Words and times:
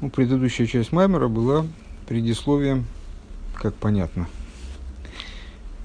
Ну, 0.00 0.08
предыдущая 0.08 0.66
часть 0.66 0.92
Маймера 0.92 1.28
была 1.28 1.66
предисловием, 2.08 2.86
как 3.54 3.74
понятно, 3.74 4.28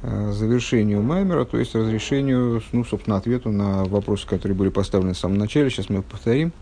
э, 0.03 0.31
завершению 0.31 1.01
Маймера, 1.01 1.43
то 1.43 1.57
есть 1.57 1.75
разрешению, 1.75 2.63
ну, 2.71 2.85
собственно, 2.85 3.17
ответу 3.17 3.49
на 3.49 3.83
вопросы, 3.83 4.25
которые 4.25 4.55
были 4.55 4.69
поставлены 4.69 5.15
в 5.15 5.17
самом 5.17 5.37
начале. 5.37 5.69
Сейчас 5.69 5.89
мы 5.89 5.99
их 5.99 6.05
повторим. 6.05 6.53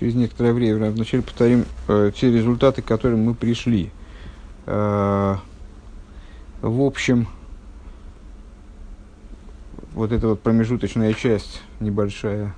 Через 0.00 0.14
некоторое 0.14 0.52
время 0.52 0.90
вначале 0.90 1.22
повторим 1.22 1.64
э, 1.86 2.10
те 2.16 2.32
результаты, 2.32 2.82
к 2.82 2.86
которым 2.86 3.20
мы 3.20 3.34
пришли. 3.34 3.90
Э, 4.66 5.36
в 6.60 6.80
общем, 6.82 7.28
вот 9.92 10.10
эта 10.10 10.26
вот 10.26 10.40
промежуточная 10.40 11.14
часть 11.14 11.62
небольшая 11.78 12.52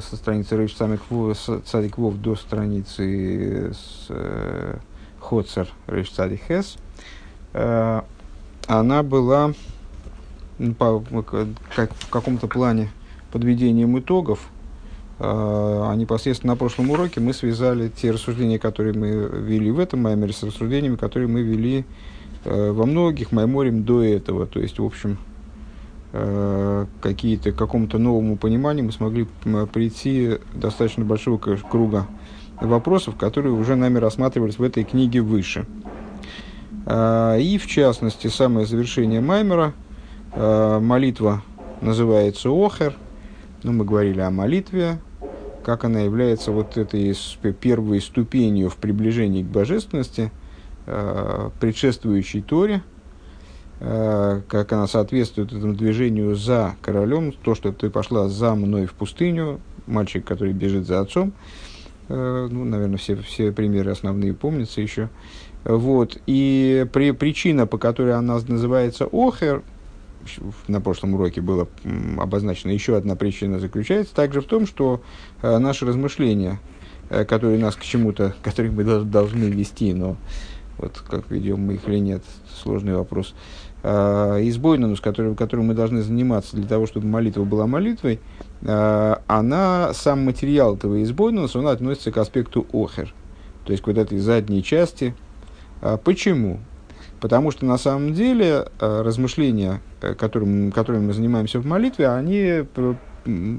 со 0.00 0.16
страницы 0.16 0.56
Рейш 0.56 0.74
Цадик 0.74 1.98
Вов 1.98 2.16
до 2.16 2.36
страницы 2.36 3.72
с 3.72 4.06
э, 4.08 4.76
Хоцер 5.20 5.68
Рейш 5.86 6.10
Цадик 6.10 6.42
Хес, 6.46 6.76
э, 7.52 8.00
она 8.66 9.02
была 9.02 9.52
ну, 10.58 10.74
по, 10.74 11.00
как, 11.74 11.92
в 11.94 12.08
каком-то 12.10 12.46
плане 12.46 12.90
подведением 13.32 13.98
итогов, 13.98 14.40
а 15.18 15.94
непосредственно 15.94 16.54
на 16.54 16.56
прошлом 16.56 16.90
уроке 16.90 17.20
мы 17.20 17.32
связали 17.32 17.88
те 17.88 18.10
рассуждения, 18.10 18.58
которые 18.58 18.92
мы 18.92 19.08
вели 19.08 19.70
в 19.70 19.78
этом 19.78 20.02
маймере, 20.02 20.32
с 20.32 20.42
рассуждениями, 20.42 20.96
которые 20.96 21.28
мы 21.28 21.42
вели 21.42 21.84
во 22.44 22.86
многих 22.86 23.30
майморем 23.30 23.84
до 23.84 24.02
этого. 24.02 24.46
То 24.46 24.60
есть, 24.60 24.78
в 24.78 24.84
общем, 24.84 25.18
Э, 25.31 25.31
какие-то, 26.12 27.52
к 27.52 27.56
какому-то 27.56 27.96
новому 27.96 28.36
пониманию 28.36 28.84
мы 28.84 28.92
смогли 28.92 29.26
прийти 29.72 30.38
достаточно 30.54 31.06
большого 31.06 31.38
круга 31.38 32.06
вопросов, 32.60 33.16
которые 33.16 33.52
уже 33.52 33.76
нами 33.76 33.98
рассматривались 33.98 34.58
в 34.58 34.62
этой 34.62 34.84
книге 34.84 35.20
выше. 35.20 35.66
Э, 36.86 37.38
и, 37.40 37.58
в 37.58 37.66
частности, 37.66 38.28
самое 38.28 38.66
завершение 38.66 39.20
Маймера, 39.20 39.72
э, 40.34 40.78
молитва 40.80 41.42
называется 41.80 42.50
Охер, 42.50 42.94
ну, 43.62 43.72
мы 43.72 43.84
говорили 43.84 44.20
о 44.20 44.30
молитве, 44.30 44.98
как 45.64 45.84
она 45.84 46.00
является 46.00 46.50
вот 46.50 46.76
этой 46.76 47.16
первой 47.60 48.00
ступенью 48.00 48.68
в 48.68 48.76
приближении 48.76 49.42
к 49.42 49.46
божественности, 49.46 50.32
предшествующей 51.60 52.42
Торе– 52.42 52.82
Э, 52.91 52.91
как 53.82 54.72
она 54.72 54.86
соответствует 54.86 55.52
этому 55.52 55.74
движению 55.74 56.36
за 56.36 56.76
королем, 56.82 57.32
то, 57.32 57.56
что 57.56 57.72
ты 57.72 57.90
пошла 57.90 58.28
за 58.28 58.54
мной 58.54 58.86
в 58.86 58.94
пустыню, 58.94 59.60
мальчик, 59.86 60.24
который 60.24 60.52
бежит 60.52 60.86
за 60.86 61.00
отцом, 61.00 61.32
э, 62.08 62.48
ну, 62.50 62.64
наверное, 62.64 62.98
все, 62.98 63.16
все 63.16 63.50
примеры 63.52 63.90
основные 63.90 64.34
помнятся 64.34 64.80
еще. 64.80 65.08
Вот. 65.64 66.18
И 66.26 66.86
при, 66.92 67.12
причина, 67.12 67.66
по 67.66 67.78
которой 67.78 68.14
она 68.14 68.38
называется 68.46 69.08
Охер, 69.10 69.62
на 70.68 70.80
прошлом 70.80 71.14
уроке 71.14 71.40
было 71.40 71.66
обозначено 72.18 72.70
еще 72.70 72.96
одна 72.96 73.16
причина, 73.16 73.58
заключается 73.58 74.14
также 74.14 74.40
в 74.40 74.44
том, 74.44 74.66
что 74.66 75.02
э, 75.42 75.58
наши 75.58 75.84
размышления, 75.84 76.60
которые 77.08 77.58
нас 77.58 77.74
к 77.74 77.82
чему-то, 77.82 78.34
которые 78.42 78.72
мы 78.72 78.84
должны 78.84 79.44
вести, 79.44 79.92
но 79.92 80.16
вот 80.78 81.02
как 81.08 81.30
ведем 81.30 81.60
мы 81.60 81.74
их 81.74 81.88
или 81.88 81.98
нет, 81.98 82.22
сложный 82.62 82.94
вопрос, 82.94 83.34
э, 83.34 83.38
избойнину, 83.82 84.96
с 84.96 85.00
которой, 85.00 85.34
которой 85.34 85.62
мы 85.62 85.74
должны 85.74 86.02
заниматься 86.02 86.56
для 86.56 86.66
того, 86.66 86.86
чтобы 86.86 87.06
молитва 87.06 87.44
была 87.44 87.66
молитвой, 87.66 88.20
э, 88.62 89.16
она, 89.26 89.92
сам 89.92 90.24
материал 90.24 90.76
этого 90.76 91.02
избойнуса, 91.02 91.58
он 91.58 91.66
относится 91.66 92.12
к 92.12 92.16
аспекту 92.18 92.66
охер, 92.72 93.12
то 93.64 93.72
есть 93.72 93.82
к 93.82 93.86
вот 93.88 93.98
этой 93.98 94.18
задней 94.18 94.62
части. 94.62 95.14
Э, 95.80 95.98
почему? 96.02 96.60
Потому 97.20 97.50
что 97.50 97.66
на 97.66 97.78
самом 97.78 98.14
деле 98.14 98.66
э, 98.80 99.02
размышления, 99.02 99.80
э, 100.00 100.14
которым, 100.14 100.70
которыми 100.70 101.06
мы 101.06 101.12
занимаемся 101.12 101.58
в 101.58 101.66
молитве, 101.66 102.08
они 102.08 102.64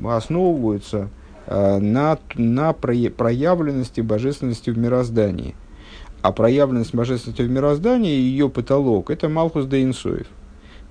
основываются 0.05 1.09
э, 1.47 1.79
на, 1.79 2.17
на 2.35 2.73
проявленности 2.73 4.01
божественности 4.01 4.69
в 4.69 4.77
мироздании– 4.77 5.55
а 6.23 6.31
проявленность 6.31 6.95
божественности 6.95 7.41
в 7.41 7.51
мироздании, 7.51 8.15
ее 8.15 8.49
потолок, 8.49 9.11
это 9.11 9.27
Малхус 9.27 9.65
де 9.65 9.83
Инсоев. 9.83 10.25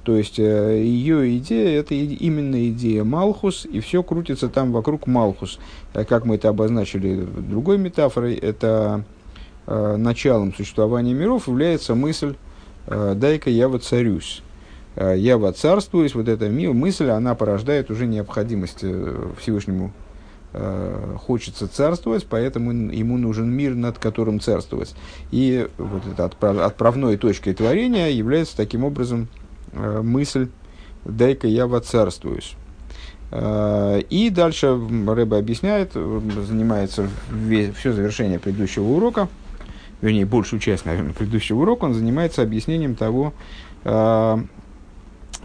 То 0.04 0.15
есть 0.15 0.38
э, 0.38 0.82
ее 0.84 1.38
идея 1.38 1.81
это 1.81 1.94
именно 1.94 2.69
идея 2.69 3.03
Малхус, 3.03 3.65
и 3.65 3.81
все 3.81 4.03
крутится 4.03 4.50
там 4.50 4.72
вокруг 4.72 5.06
Малхус. 5.06 5.59
Э, 5.94 6.04
как 6.04 6.26
мы 6.26 6.34
это 6.34 6.50
обозначили 6.50 7.25
другой 7.25 7.78
метафорой, 7.78 8.34
это 8.34 9.04
э, 9.66 9.97
началом 9.97 10.53
существования 10.54 11.15
миров 11.15 11.48
является 11.48 11.94
мысль 11.94 12.34
«дай-ка 12.87 13.48
я 13.48 13.69
воцарюсь». 13.69 14.42
«Я 14.97 15.38
воцарствуюсь», 15.38 16.15
вот 16.15 16.28
эта 16.28 16.50
мысль, 16.50 17.09
она 17.09 17.34
порождает 17.34 17.91
уже 17.91 18.06
необходимость 18.06 18.84
Всевышнему 19.41 19.92
э, 20.53 21.17
хочется 21.19 21.69
царствовать, 21.69 22.27
поэтому 22.29 22.73
ему 22.73 23.17
нужен 23.17 23.51
мир, 23.51 23.75
над 23.75 23.99
которым 23.99 24.41
царствовать. 24.41 24.95
И 25.31 25.69
вот 25.79 26.03
эта 26.07 26.25
отправ, 26.25 26.59
отправной 26.59 27.17
точкой 27.17 27.55
творения 27.55 28.09
является 28.09 28.57
таким 28.57 28.85
образом 28.85 29.29
э, 29.73 30.03
мысль 30.03 30.49
«дай-ка 31.05 31.47
я 31.47 31.67
воцарствуюсь». 31.67 32.55
Э, 33.31 34.01
и 34.11 34.31
дальше 34.31 34.79
Рэба 35.07 35.39
объясняет, 35.39 35.93
занимается 35.95 37.09
весь, 37.31 37.75
все 37.75 37.93
завершение 37.93 38.39
предыдущего 38.39 38.84
урока, 38.84 39.29
вернее, 40.03 40.27
большую 40.27 40.61
часть, 40.61 40.84
наверное, 40.84 41.15
предыдущего 41.15 41.61
урока, 41.61 41.87
он 41.87 41.95
занимается 41.95 42.43
объяснением 42.43 42.95
того, 42.95 43.33
э, 43.84 44.37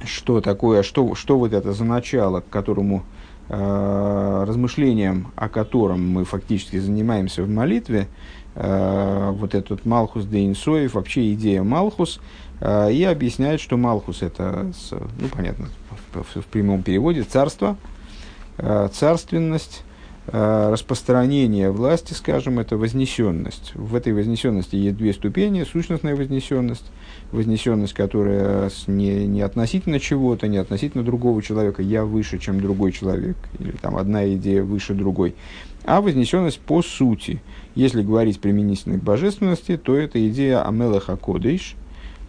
что 0.03 0.41
такое, 0.41 0.83
что, 0.83 1.15
что 1.15 1.39
вот 1.39 1.53
это 1.53 1.71
за 1.73 1.85
начало, 1.85 2.41
к 2.41 2.49
которому 2.49 3.03
размышлением, 3.49 5.31
о 5.35 5.49
котором 5.49 6.07
мы 6.07 6.25
фактически 6.25 6.77
занимаемся 6.77 7.43
в 7.43 7.49
молитве, 7.49 8.07
э, 8.55 9.29
вот 9.33 9.55
этот 9.55 9.85
Малхус 9.85 10.25
де 10.25 10.45
Инсоев, 10.45 10.95
вообще 10.95 11.33
идея 11.33 11.63
Малхус, 11.63 12.19
э, 12.59 12.91
и 12.91 13.03
объясняет, 13.03 13.61
что 13.61 13.77
Малхус 13.77 14.21
это, 14.21 14.71
ну 14.91 15.27
понятно, 15.29 15.69
в 16.13 16.45
прямом 16.45 16.83
переводе, 16.83 17.23
царство, 17.23 17.77
царственность, 18.57 19.83
распространение 20.31 21.71
власти, 21.71 22.13
скажем, 22.13 22.59
это 22.59 22.77
вознесенность. 22.77 23.71
В 23.75 23.95
этой 23.95 24.13
вознесенности 24.13 24.75
есть 24.75 24.97
две 24.97 25.13
ступени, 25.13 25.63
сущностная 25.63 26.15
вознесенность 26.15 26.85
вознесенность, 27.31 27.93
которая 27.93 28.69
не, 28.87 29.27
не 29.27 29.41
относительно 29.41 29.99
чего-то, 29.99 30.47
не 30.47 30.57
относительно 30.57 31.03
другого 31.03 31.41
человека, 31.41 31.81
я 31.81 32.05
выше, 32.05 32.39
чем 32.39 32.61
другой 32.61 32.91
человек, 32.91 33.37
или 33.59 33.71
там 33.71 33.97
одна 33.97 34.27
идея 34.33 34.63
выше 34.63 34.93
другой, 34.93 35.35
а 35.83 36.01
вознесенность 36.01 36.59
по 36.59 36.81
сути. 36.81 37.41
Если 37.75 38.01
говорить 38.01 38.39
применительно 38.39 38.97
к 38.97 39.03
божественности, 39.03 39.77
то 39.77 39.95
это 39.95 40.25
идея 40.29 40.67
Амелаха 40.67 41.17
Кодыш, 41.17 41.75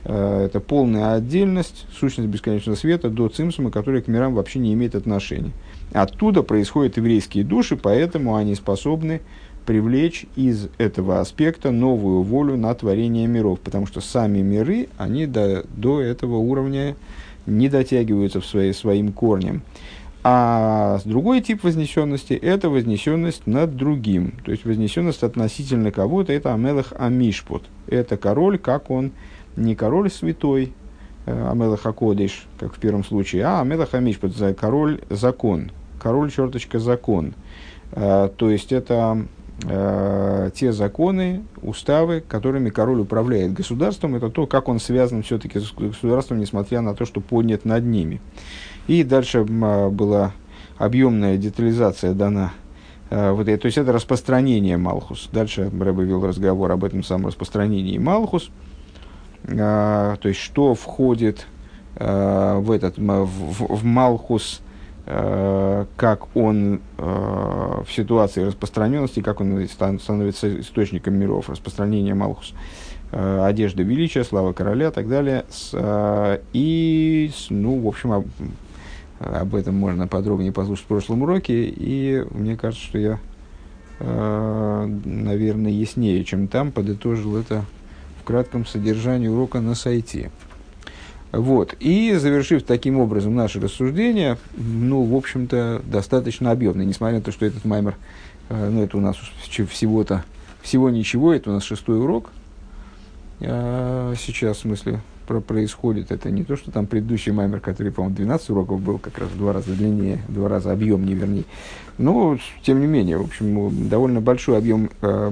э, 0.05 0.45
это 0.47 0.61
полная 0.61 1.15
отдельность, 1.15 1.87
сущность 1.93 2.29
бесконечного 2.29 2.77
света 2.77 3.09
до 3.09 3.29
цимсума, 3.29 3.71
которая 3.71 4.03
к 4.03 4.09
мирам 4.09 4.35
вообще 4.35 4.59
не 4.59 4.75
имеет 4.75 4.95
отношения. 4.95 5.53
Оттуда 5.93 6.43
происходят 6.43 6.97
еврейские 6.97 7.45
души, 7.45 7.77
поэтому 7.77 8.37
они 8.37 8.55
способны 8.55 9.21
привлечь 9.65 10.27
из 10.35 10.69
этого 10.79 11.21
аспекта 11.21 11.71
новую 11.71 12.23
волю 12.23 12.57
на 12.57 12.75
творение 12.75 13.27
миров, 13.27 13.61
потому 13.61 13.87
что 13.87 14.01
сами 14.01 14.39
миры, 14.39 14.89
они 14.97 15.27
до, 15.27 15.65
до 15.77 16.01
этого 16.01 16.37
уровня 16.37 16.97
не 17.45 17.69
дотягиваются 17.69 18.41
в 18.41 18.47
своей, 18.47 18.73
своим 18.73 19.13
корнем. 19.13 19.63
А 20.25 20.99
другой 21.05 21.41
тип 21.41 21.65
вознесенности– 21.65 22.33
это 22.43 22.69
вознесенность 22.69 23.47
над 23.47 23.77
другим. 23.77 24.35
То 24.45 24.51
есть 24.51 24.65
вознесенность 24.65 25.23
относительно 25.23 25.93
кого-то– 25.93 26.33
это 26.35 26.53
Амелах 26.53 26.93
Амишпот. 26.99 27.65
Это 27.87 28.17
король, 28.17 28.59
как 28.59 28.91
он, 28.91 29.13
не 29.57 29.75
король 29.75 30.11
святой, 30.11 30.73
э, 31.27 31.51
Амелах 31.51 31.87
Акодиш, 31.87 32.47
как 32.59 32.75
в 32.75 32.79
первом 32.79 33.05
случае, 33.05 33.45
а 33.45 33.61
Амелах 33.61 33.95
Амишпот– 33.95 34.33
король 34.59 35.01
закон, 35.09 35.71
король 36.01 36.31
черточка 36.31 36.79
закон. 36.79 37.35
Э, 37.93 38.29
то 38.35 38.51
есть 38.51 38.73
это 38.73 39.27
э, 39.65 40.51
те 40.55 40.73
законы, 40.73 41.43
уставы, 41.63 42.23
которыми 42.27 42.71
король 42.71 43.01
управляет 43.01 43.53
государством, 43.53 44.15
это 44.15 44.31
то, 44.31 44.47
как 44.47 44.69
он 44.69 44.81
связан 44.81 45.23
все-таки 45.23 45.59
с 45.59 45.73
государством, 45.73 46.39
несмотря 46.39 46.81
на 46.81 46.95
то, 46.95 47.05
что 47.05 47.21
поднят 47.21 47.65
над 47.65 47.85
ними. 47.85 48.21
И 48.87 49.03
дальше 49.05 49.41
э, 49.41 49.89
была 49.89 50.33
объемная 50.77 51.37
детализация 51.37 52.15
дана. 52.15 52.53
Вот, 53.11 53.47
то 53.47 53.65
есть 53.65 53.79
это 53.79 53.91
распространение 53.91 54.77
Малхус. 54.77 55.31
Дальше 55.33 55.71
Рэбе 55.71 56.05
вел 56.05 56.27
разговор 56.27 56.71
об 56.71 56.85
этом 56.85 57.03
самом 57.03 57.29
распространении 57.29 57.97
Малхус. 57.97 58.51
То 59.47 60.19
есть 60.25 60.41
что 60.41 60.75
входит 60.75 61.47
в 61.99 62.71
этот 62.71 62.99
в, 62.99 63.77
в, 63.77 63.83
Малхус 63.83 64.61
как 65.09 66.37
он 66.37 66.83
э, 66.99 67.03
в 67.03 67.91
ситуации 67.91 68.45
распространенности, 68.45 69.21
как 69.21 69.41
он 69.41 69.67
становится 69.67 70.61
источником 70.61 71.15
миров, 71.15 71.49
распространения 71.49 72.13
Малхус, 72.13 72.53
э, 73.13 73.45
одежда 73.47 73.83
величия, 73.83 74.23
слава 74.23 74.53
короля 74.53 74.89
и 74.89 74.91
так 74.91 75.09
далее. 75.09 75.47
И, 76.53 77.31
ну, 77.49 77.81
в 77.81 77.87
общем, 77.87 78.13
об, 78.13 78.27
об 79.19 79.55
этом 79.55 79.77
можно 79.77 80.07
подробнее 80.07 80.53
послушать 80.53 80.85
в 80.85 80.89
прошлом 80.89 81.23
уроке, 81.23 81.65
и 81.65 82.27
мне 82.31 82.59
кажется, 82.59 82.85
что 82.85 82.99
я, 82.99 83.19
наверное, 83.99 85.73
яснее, 85.73 86.23
чем 86.25 86.49
там, 86.49 86.71
подытожил 86.71 87.39
это 87.39 87.65
в 88.21 88.25
кратком 88.25 88.67
содержании 88.67 89.29
урока 89.29 89.61
на 89.61 89.75
сайте. 89.75 90.31
Вот. 91.33 91.75
И 91.81 92.15
завершив 92.15 92.63
таким 92.63 92.99
образом 92.99 93.35
наше 93.35 93.61
рассуждение, 93.61 94.39
ну, 94.57 95.03
в 95.03 95.15
общем-то, 95.15 95.83
достаточно 95.85 96.51
объемно, 96.51 96.83
несмотря 96.83 97.17
на 97.17 97.23
то, 97.23 97.33
что 97.33 97.45
этот 97.45 97.65
маймер, 97.65 97.97
э, 98.49 98.71
ну, 98.71 98.83
это 98.83 98.97
у 98.97 99.01
нас 99.01 99.17
всего-то, 99.47 100.25
всего 100.63 100.89
ничего, 100.91 101.35
это 101.35 101.51
у 101.51 101.53
нас 101.53 101.65
шестой 101.65 102.01
урок, 102.01 102.31
э, 103.41 104.15
сейчас, 104.19 104.59
в 104.59 104.61
смысле, 104.61 105.01
про 105.27 105.41
происходит. 105.41 106.11
Это 106.11 106.31
не 106.31 106.43
то, 106.43 106.57
что 106.57 106.71
там 106.71 106.87
предыдущий 106.87 107.33
маймер, 107.33 107.61
который, 107.61 107.93
по-моему, 107.93 108.17
12 108.17 108.51
уроков 108.51 108.81
был, 108.81 108.99
как 108.99 109.19
раз 109.19 109.29
в 109.29 109.37
два 109.37 109.53
раза 109.53 109.75
длиннее, 109.75 110.23
в 110.27 110.33
два 110.33 110.49
раза 110.49 110.73
объемнее, 110.73 111.15
вернее. 111.15 111.45
Но, 111.99 112.39
тем 112.63 112.81
не 112.81 112.87
менее, 112.87 113.19
в 113.19 113.25
общем, 113.25 113.89
довольно 113.89 114.23
большой 114.23 114.57
объем, 114.57 114.89
э, 115.03 115.31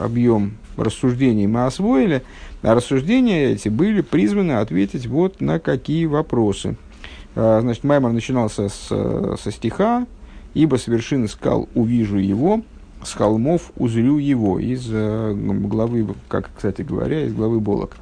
объем 0.00 0.54
рассуждений 0.76 1.46
мы 1.46 1.66
освоили. 1.66 2.22
А 2.62 2.74
рассуждения 2.74 3.50
эти 3.50 3.68
были 3.68 4.00
призваны 4.02 4.52
ответить 4.52 5.06
вот 5.06 5.40
на 5.40 5.58
какие 5.58 6.06
вопросы. 6.06 6.76
А, 7.34 7.60
значит, 7.60 7.84
Маймер 7.84 8.12
начинался 8.12 8.68
с, 8.68 8.88
со 8.88 9.50
стиха 9.50 10.06
«Ибо 10.52 10.76
с 10.76 10.88
вершины 10.88 11.28
скал 11.28 11.68
увижу 11.74 12.18
его, 12.18 12.62
с 13.04 13.12
холмов 13.12 13.70
узрю 13.76 14.18
его» 14.18 14.58
из 14.58 14.88
э, 14.90 15.32
главы, 15.34 16.08
как, 16.28 16.50
кстати 16.54 16.82
говоря, 16.82 17.24
из 17.24 17.32
главы 17.32 17.60
Болок, 17.60 17.96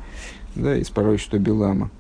да, 0.55 0.77
из 0.77 0.89
пророчества 0.89 1.37
Белама. 1.37 1.91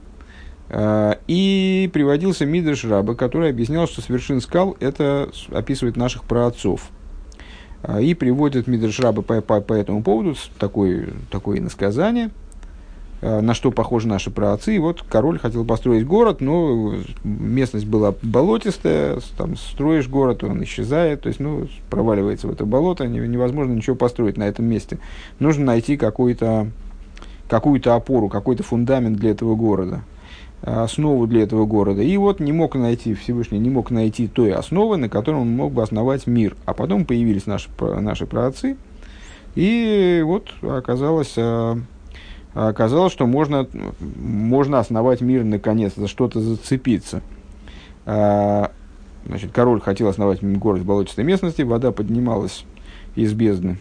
А, 0.70 1.18
и 1.26 1.90
приводился 1.92 2.44
Мидрш 2.44 2.84
Раба, 2.84 3.14
который 3.14 3.50
объяснял, 3.50 3.86
что 3.86 4.00
с 4.00 4.08
вершин 4.08 4.40
скал 4.40 4.76
это 4.80 5.30
описывает 5.50 5.96
наших 5.96 6.24
праотцов. 6.24 6.90
И 8.00 8.14
приводит 8.14 8.66
Мидрш 8.66 8.98
Раба 9.00 9.22
по, 9.22 9.40
по, 9.40 9.60
по 9.60 9.72
этому 9.72 10.02
поводу 10.02 10.34
такое, 10.58 11.10
такое 11.30 11.58
иносказание– 11.58 12.30
Э, 13.20 13.40
на 13.40 13.52
что 13.52 13.72
похожи 13.72 14.06
наши 14.06 14.30
праотцы. 14.30 14.76
И 14.76 14.78
вот 14.78 15.02
король 15.02 15.38
хотел 15.38 15.64
построить 15.64 16.06
город, 16.06 16.40
но 16.40 16.94
местность 17.24 17.86
была 17.86 18.14
болотистая, 18.22 19.18
там 19.36 19.56
строишь 19.56 20.08
город, 20.08 20.44
он 20.44 20.62
исчезает, 20.62 21.22
то 21.22 21.28
есть 21.28 21.40
ну, 21.40 21.66
проваливается 21.90 22.46
в 22.46 22.52
это 22.52 22.64
болото, 22.64 23.06
невозможно 23.06 23.72
ничего 23.72 23.96
построить 23.96 24.36
на 24.36 24.44
этом 24.44 24.66
месте. 24.66 24.98
Нужно 25.40 25.64
найти 25.64 25.96
какую-то 25.96 26.68
какую-то 27.48 27.94
опору, 27.94 28.28
какой-то 28.28 28.62
фундамент 28.62 29.16
для 29.16 29.30
этого 29.30 29.56
города, 29.56 30.02
основу 30.62 31.26
для 31.26 31.42
этого 31.42 31.66
города. 31.66 32.02
И 32.02 32.16
вот 32.16 32.40
не 32.40 32.52
мог 32.52 32.74
найти, 32.74 33.14
Всевышний 33.14 33.58
не 33.58 33.70
мог 33.70 33.90
найти 33.90 34.26
той 34.26 34.52
основы, 34.52 34.96
на 34.96 35.08
которой 35.08 35.36
он 35.36 35.50
мог 35.50 35.72
бы 35.72 35.82
основать 35.82 36.26
мир. 36.26 36.56
А 36.64 36.74
потом 36.74 37.04
появились 37.04 37.46
наши, 37.46 37.68
наши 37.80 38.26
праотцы, 38.26 38.76
и 39.54 40.22
вот 40.24 40.50
оказалось 40.62 41.34
а, 41.36 41.78
оказалось, 42.68 43.12
что 43.12 43.26
можно, 43.26 43.68
можно 44.00 44.78
основать 44.78 45.20
мир 45.20 45.44
наконец, 45.44 45.92
за 45.96 46.08
что-то 46.08 46.40
зацепиться. 46.40 47.22
А, 48.06 48.72
значит, 49.26 49.52
король 49.52 49.80
хотел 49.80 50.08
основать 50.08 50.42
город 50.42 50.82
в 50.82 50.84
болотистой 50.84 51.24
местности, 51.24 51.62
вода 51.62 51.92
поднималась 51.92 52.64
из 53.14 53.32
бездны 53.32 53.78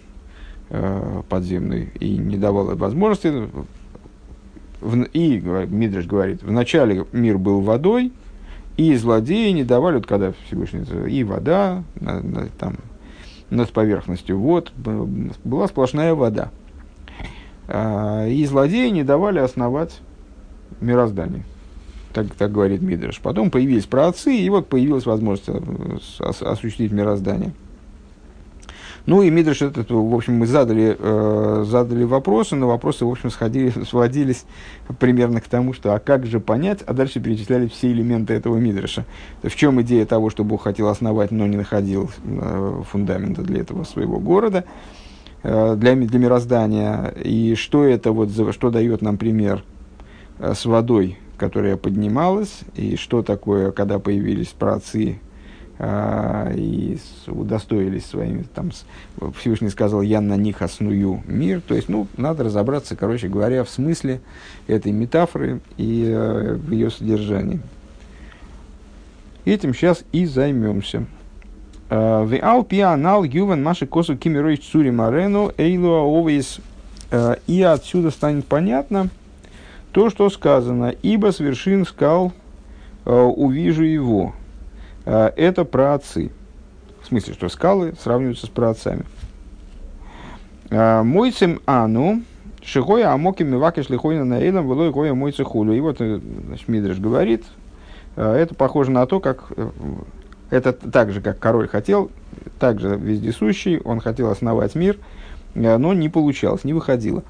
а, 0.69 1.23
подземной 1.29 1.91
и 1.99 2.17
не 2.17 2.37
давала 2.37 2.75
возможности. 2.75 3.49
И 5.13 5.39
Мидриш 5.39 6.05
говорит, 6.05 6.43
вначале 6.43 7.05
мир 7.11 7.37
был 7.37 7.61
водой, 7.61 8.11
и 8.77 8.95
злодеи 8.95 9.49
не 9.51 9.63
давали, 9.63 9.95
вот 9.95 10.05
когда 10.05 10.33
Всевышний, 10.45 10.83
и 11.09 11.23
вода 11.23 11.83
на, 11.99 12.21
на, 12.21 12.47
там, 12.59 12.75
над 13.49 13.71
поверхностью, 13.71 14.39
вот, 14.39 14.71
была 14.75 15.67
сплошная 15.67 16.13
вода. 16.13 16.51
А, 17.67 18.27
и 18.27 18.45
злодеи 18.45 18.89
не 18.89 19.03
давали 19.03 19.39
основать 19.39 19.99
мироздание. 20.79 21.43
Так, 22.13 22.33
так 22.35 22.51
говорит 22.51 22.81
Мидриш. 22.81 23.19
Потом 23.19 23.51
появились 23.51 23.85
праотцы, 23.85 24.35
и 24.35 24.49
вот 24.49 24.67
появилась 24.67 25.05
возможность 25.05 25.49
э, 25.49 26.19
осуществить 26.19 26.91
мироздание. 26.91 27.53
Ну 29.07 29.23
и 29.23 29.31
Мидриш, 29.31 29.63
этот, 29.63 29.89
в 29.89 30.13
общем, 30.13 30.35
мы 30.35 30.45
задали, 30.45 30.95
э, 30.99 31.63
задали 31.65 32.03
вопросы, 32.03 32.55
но 32.55 32.67
вопросы, 32.67 33.05
в 33.05 33.09
общем, 33.09 33.31
сходили, 33.31 33.69
сводились 33.89 34.45
примерно 34.99 35.41
к 35.41 35.47
тому, 35.47 35.73
что 35.73 35.95
а 35.95 35.99
как 35.99 36.25
же 36.25 36.39
понять, 36.39 36.83
а 36.85 36.93
дальше 36.93 37.19
перечисляли 37.19 37.67
все 37.67 37.91
элементы 37.91 38.33
этого 38.33 38.57
Мидриша. 38.57 39.05
В 39.41 39.55
чем 39.55 39.81
идея 39.81 40.05
того, 40.05 40.29
что 40.29 40.43
Бог 40.43 40.63
хотел 40.63 40.89
основать, 40.89 41.31
но 41.31 41.47
не 41.47 41.57
находил 41.57 42.11
э, 42.23 42.83
фундамента 42.91 43.41
для 43.41 43.61
этого 43.61 43.85
своего 43.85 44.19
города. 44.19 44.65
Э, 45.43 45.75
для, 45.77 45.95
для 45.95 46.19
мироздания, 46.19 47.13
и 47.23 47.55
что 47.55 47.85
это 47.85 48.11
вот, 48.11 48.31
что 48.53 48.69
дает 48.71 49.01
нам 49.01 49.17
пример 49.17 49.63
э, 50.39 50.53
с 50.53 50.65
водой, 50.65 51.17
которая 51.37 51.77
поднималась, 51.77 52.61
и 52.75 52.97
что 52.97 53.21
такое, 53.21 53.71
когда 53.71 53.99
появились 53.99 54.47
праотцы 54.47 55.19
и 55.79 56.97
удостоились 57.27 58.05
своими, 58.07 58.43
там, 58.55 58.71
Всевышний 59.37 59.69
сказал, 59.69 60.01
я 60.01 60.21
на 60.21 60.35
них 60.35 60.63
осную 60.63 61.21
мир, 61.27 61.61
то 61.61 61.75
есть, 61.75 61.87
ну, 61.87 62.07
надо 62.17 62.45
разобраться, 62.45 62.95
короче 62.95 63.27
говоря, 63.27 63.63
в 63.63 63.69
смысле 63.69 64.21
этой 64.65 64.91
метафоры 64.91 65.59
и 65.77 66.05
э, 66.07 66.55
в 66.55 66.71
ее 66.71 66.89
содержании. 66.89 67.59
Этим 69.45 69.75
сейчас 69.75 70.03
и 70.11 70.25
займемся. 70.25 71.05
Веал 71.89 72.63
пианал 72.63 73.23
ювен 73.23 73.63
маши 73.63 73.85
косу 73.85 74.17
кимирой 74.17 74.57
цури 74.57 74.89
марену 74.89 75.53
эйлуа 75.57 76.01
овейс. 76.01 76.59
Э, 77.11 77.35
и 77.47 77.61
отсюда 77.61 78.11
станет 78.11 78.45
понятно 78.45 79.09
то, 79.93 80.09
что 80.09 80.29
сказано. 80.29 80.93
Ибо 81.03 81.31
с 81.31 81.39
вершин 81.39 81.85
скал 81.85 82.33
увижу 83.05 83.83
его. 83.83 84.33
Э, 85.07 85.31
это 85.35 85.65
праотцы. 85.65 86.31
В 87.01 87.07
смысле, 87.07 87.33
что 87.33 87.47
скалы 87.47 87.93
сравниваются 87.99 88.47
с 88.47 88.49
праотцами. 88.49 89.05
Мойцем 90.69 91.61
ану, 91.65 92.23
Шихоя 92.61 93.13
амоки 93.13 93.43
мивакиш 93.43 93.87
лихойна 93.87 94.25
на 94.25 94.41
эйлам, 94.41 94.67
велой 94.67 94.91
гоя 94.91 95.13
мойцы 95.13 95.45
хулю. 95.45 95.71
И 95.71 95.79
вот 95.79 95.99
значит, 95.99 96.67
Мидриш 96.67 96.99
говорит, 96.99 97.45
это 98.17 98.53
похоже 98.53 98.91
на 98.91 99.05
то, 99.05 99.21
как 99.21 99.49
это 100.49 100.73
так 100.73 101.11
же, 101.11 101.21
как 101.21 101.39
король 101.39 101.67
хотел, 101.67 102.09
также 102.59 102.95
вездесущий, 102.95 103.79
он 103.79 103.99
хотел 103.99 104.29
основать 104.29 104.75
мир, 104.75 104.97
э, 105.55 105.77
но 105.77 105.93
не 105.93 106.09
получалось, 106.09 106.63
не 106.63 106.73
выходило. 106.73 107.23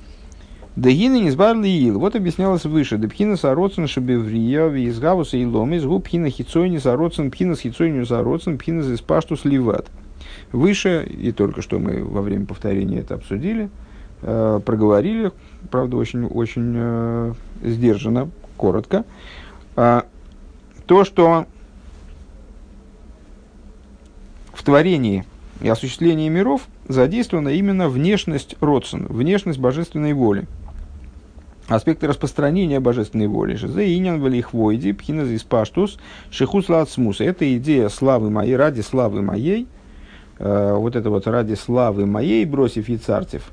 Дегины 0.78 1.22
не 1.22 1.32
сбарли 1.32 1.68
ил. 1.68 2.00
Вот 2.00 2.16
объяснялось 2.16 2.66
выше. 2.66 3.00
Депхина 3.00 3.36
сароцен 3.36 3.88
шабеврия 3.88 4.68
визгавуса 4.68 5.36
и 5.36 5.44
ломис 5.44 5.84
губ 5.84 6.06
пхина 6.06 6.30
хицойни 6.30 6.78
сароцен 6.78 7.32
пхина 7.32 7.56
с 7.56 7.62
хицойню 7.62 8.06
сароцен 8.06 8.60
пхина 8.60 8.84
за 8.84 8.96
спаштус 8.96 9.44
ливат. 9.44 9.88
Выше, 10.52 11.04
и 11.10 11.32
только 11.32 11.64
что 11.64 11.80
мы 11.80 12.04
во 12.04 12.22
время 12.22 12.46
повторения 12.46 13.00
это 13.00 13.16
обсудили, 13.16 13.72
э, 14.22 14.60
проговорили, 14.64 15.32
правда, 15.72 15.98
очень, 15.98 16.26
очень 16.26 16.74
э, 16.76 17.34
сдержанно, 17.64 18.30
коротко, 18.56 19.04
э, 19.78 20.02
то, 20.86 21.04
что 21.04 21.48
в 24.54 24.62
творении 24.62 25.26
и 25.60 25.70
осуществлении 25.70 26.30
миров 26.30 26.68
задействована 26.88 27.50
именно 27.50 27.90
внешность 27.90 28.56
Родсон, 28.62 29.08
внешность 29.08 29.58
божественной 29.58 30.14
воли. 30.14 30.46
Аспекты 31.68 32.08
распространения 32.08 32.80
божественной 32.80 33.28
воли. 33.28 33.56
Зеинян 33.56 34.22
валихвойди, 34.22 34.94
пхиназ 34.94 35.28
из 35.30 35.44
паштус, 35.44 35.98
шихус 36.32 36.70
лацмус. 36.70 37.20
Это 37.20 37.58
идея 37.58 37.90
славы 37.90 38.30
моей, 38.30 38.56
ради 38.56 38.82
славы 38.82 39.22
моей, 39.22 39.68
э, 40.40 40.74
вот 40.74 40.96
это 40.96 41.10
вот 41.10 41.28
ради 41.28 41.56
славы 41.56 42.06
моей, 42.06 42.46
бросив 42.46 42.88
и 42.90 42.98
цартев, 42.98 43.52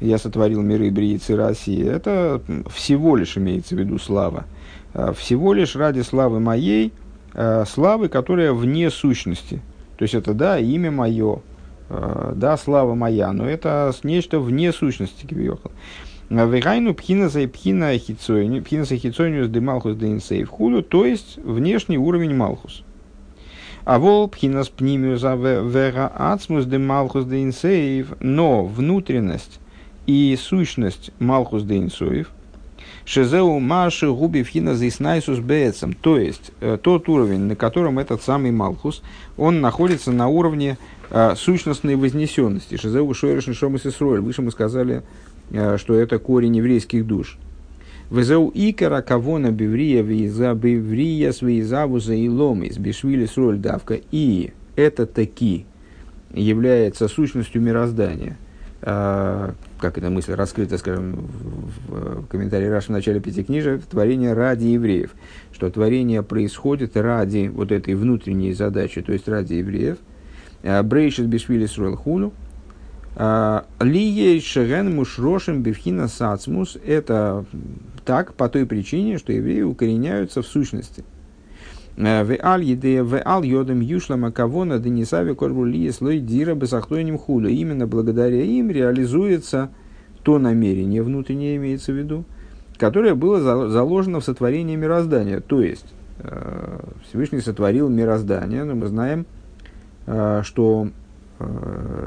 я 0.00 0.18
сотворил 0.18 0.62
миры 0.62 0.90
Бриицы 0.90 1.36
России. 1.36 1.86
Это 1.86 2.42
всего 2.72 3.16
лишь 3.16 3.38
имеется 3.38 3.74
в 3.74 3.78
виду 3.78 3.98
слава. 3.98 4.44
Э, 4.92 5.12
всего 5.16 5.54
лишь 5.54 5.76
ради 5.76 6.00
славы 6.00 6.40
моей, 6.40 6.92
э, 7.32 7.64
славы, 7.66 8.08
которая 8.08 8.52
вне 8.52 8.90
сущности– 8.90 9.60
то 10.00 10.04
есть 10.04 10.14
это, 10.14 10.32
да, 10.32 10.58
имя 10.58 10.90
мое, 10.90 11.42
да, 11.90 12.56
слава 12.56 12.94
моя, 12.94 13.34
но 13.34 13.46
это 13.46 13.92
нечто 14.02 14.40
вне 14.40 14.72
сущности 14.72 15.26
Кивиохал. 15.26 15.72
Вегайну 16.30 16.94
пхина 16.94 17.28
за 17.28 17.48
пхина 17.48 17.98
хицойню, 17.98 18.62
пхина 18.62 18.84
за 18.84 18.96
хицойню 18.96 19.46
с 19.46 19.48
демалхус 19.48 19.96
дейнсейв 19.96 20.48
худу, 20.48 20.80
то 20.80 21.04
есть 21.04 21.38
внешний 21.38 21.98
уровень 21.98 22.36
малхус. 22.36 22.84
А 23.84 23.98
вол 23.98 24.28
пхинас 24.28 24.68
пнимиуса 24.68 25.34
вера 25.34 26.12
ацмус 26.14 26.66
де 26.66 26.78
малхус 26.78 27.24
де 27.24 28.06
но 28.20 28.64
внутренность 28.64 29.58
и 30.06 30.38
сущность 30.40 31.10
малхус 31.18 31.64
де 31.64 31.78
инсоев, 31.78 32.30
шезеу 33.04 33.58
маши 33.58 34.08
губи 34.08 34.44
пхина 34.44 34.76
заиснайсус 34.76 35.40
бецем, 35.40 35.94
то 35.94 36.16
есть 36.16 36.52
э, 36.60 36.78
тот 36.80 37.08
уровень, 37.08 37.40
на 37.40 37.56
котором 37.56 37.98
этот 37.98 38.22
самый 38.22 38.52
малхус, 38.52 39.02
он 39.36 39.60
находится 39.60 40.12
на 40.12 40.28
уровне 40.28 40.78
э, 41.10 41.34
сущностной 41.34 41.96
вознесенности. 41.96 42.76
Шезеу 42.76 43.12
шойреш 43.14 43.52
шомас 43.56 43.84
Исроль. 43.84 44.20
Выше 44.20 44.42
мы 44.42 44.52
сказали, 44.52 45.02
что 45.50 45.94
это 45.94 46.18
корень 46.18 46.56
еврейских 46.56 47.06
душ. 47.06 47.38
Везеу 48.10 48.50
икера 48.52 49.02
кавона 49.02 49.52
биврия 49.52 50.02
виза 50.02 50.54
биврия 50.54 51.30
свизавуза 51.30 52.14
и 52.14 52.28
ломис 52.28 52.76
бишвили 52.76 53.26
сроль 53.26 53.58
давка. 53.58 54.00
И 54.10 54.52
это 54.74 55.06
таки 55.06 55.64
является 56.34 57.06
сущностью 57.06 57.62
мироздания. 57.62 58.36
А, 58.82 59.54
как 59.78 59.98
эта 59.98 60.10
мысль 60.10 60.32
раскрыта, 60.32 60.78
скажем, 60.78 61.28
в, 61.86 62.26
комментарии 62.26 62.66
Раши 62.66 62.88
в 62.88 62.90
начале 62.90 63.20
Пятикнижия, 63.20 63.78
творение 63.78 64.32
ради 64.32 64.66
евреев. 64.66 65.10
Что 65.52 65.70
творение 65.70 66.22
происходит 66.22 66.96
ради 66.96 67.48
вот 67.52 67.70
этой 67.72 67.94
внутренней 67.94 68.54
задачи, 68.54 69.02
то 69.02 69.12
есть 69.12 69.28
ради 69.28 69.54
евреев. 69.54 69.98
А, 70.64 70.82
Брейшит 70.82 71.26
бишвили 71.26 71.66
сроль 71.66 71.94
хулю. 71.94 72.32
А, 73.16 73.66
Лией 73.80 74.40
шеген 74.40 74.94
мушрошим 74.94 75.62
бифхина 75.62 76.08
сацмус– 76.08 76.76
это 76.86 77.44
так 78.04 78.34
по 78.34 78.48
той 78.48 78.66
причине, 78.66 79.18
что 79.18 79.32
евреи 79.32 79.62
укореняются 79.62 80.42
в 80.42 80.46
сущности. 80.46 81.04
Э, 81.96 82.24
в 82.24 82.36
аль 82.42 82.64
еде 82.64 83.02
в 83.02 83.20
аль 83.24 83.46
йодем 83.46 83.80
юшлама 83.80 84.30
кавона 84.32 84.80
корбу 85.34 85.66
слой 85.92 86.20
дира 86.20 86.54
бесахтойним 86.54 87.18
худа. 87.18 87.48
Именно 87.48 87.86
благодаря 87.86 88.42
им 88.42 88.70
реализуется 88.70 89.70
то 90.22 90.38
намерение 90.38 91.02
внутреннее 91.02 91.56
имеется 91.56 91.92
в 91.92 91.96
виду, 91.96 92.24
которое 92.76 93.14
было 93.14 93.40
заложено 93.70 94.20
в 94.20 94.24
сотворении 94.24 94.76
мироздания. 94.76 95.40
То 95.40 95.62
есть 95.62 95.86
э, 96.18 96.78
Всевышний 97.08 97.40
сотворил 97.40 97.88
мироздание, 97.88 98.64
но 98.64 98.74
мы 98.74 98.86
знаем, 98.86 99.26
э, 100.06 100.42
что 100.44 100.88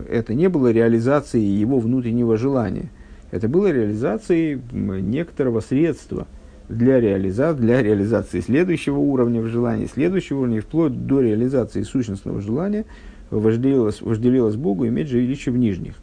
это 0.10 0.34
не 0.34 0.50
было 0.50 0.72
реализацией 0.72 1.46
его 1.46 1.80
внутреннего 1.80 2.38
желания– 2.38 2.90
это 3.34 3.48
было 3.48 3.72
реализацией 3.72 4.62
некоторого 4.72 5.60
средства 5.60 6.28
для, 6.70 7.00
реализа... 7.00 7.56
для 7.56 7.82
реализации 7.82 8.42
следующего 8.42 9.00
уровня 9.00 9.42
в 9.42 9.48
желании, 9.48 9.88
следующего 9.88 10.42
уровня, 10.42 10.62
вплоть 10.62 11.08
до 11.08 11.20
реализации 11.20 11.82
сущностного 11.82 12.42
желания, 12.42 12.86
вожделилось, 13.32 14.04
вожделилось 14.04 14.56
Богу 14.56 14.86
иметь 14.86 15.08
жилище 15.08 15.50
в 15.50 15.58
нижних. 15.58 15.96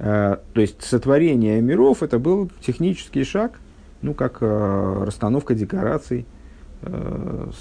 А, 0.00 0.40
то 0.52 0.60
есть 0.60 0.82
сотворение 0.82 1.60
миров 1.60 2.02
это 2.02 2.18
был 2.18 2.50
технический 2.60 3.22
шаг, 3.22 3.60
ну 4.02 4.12
как 4.12 4.38
а, 4.40 5.04
расстановка 5.04 5.54
декораций, 5.54 6.26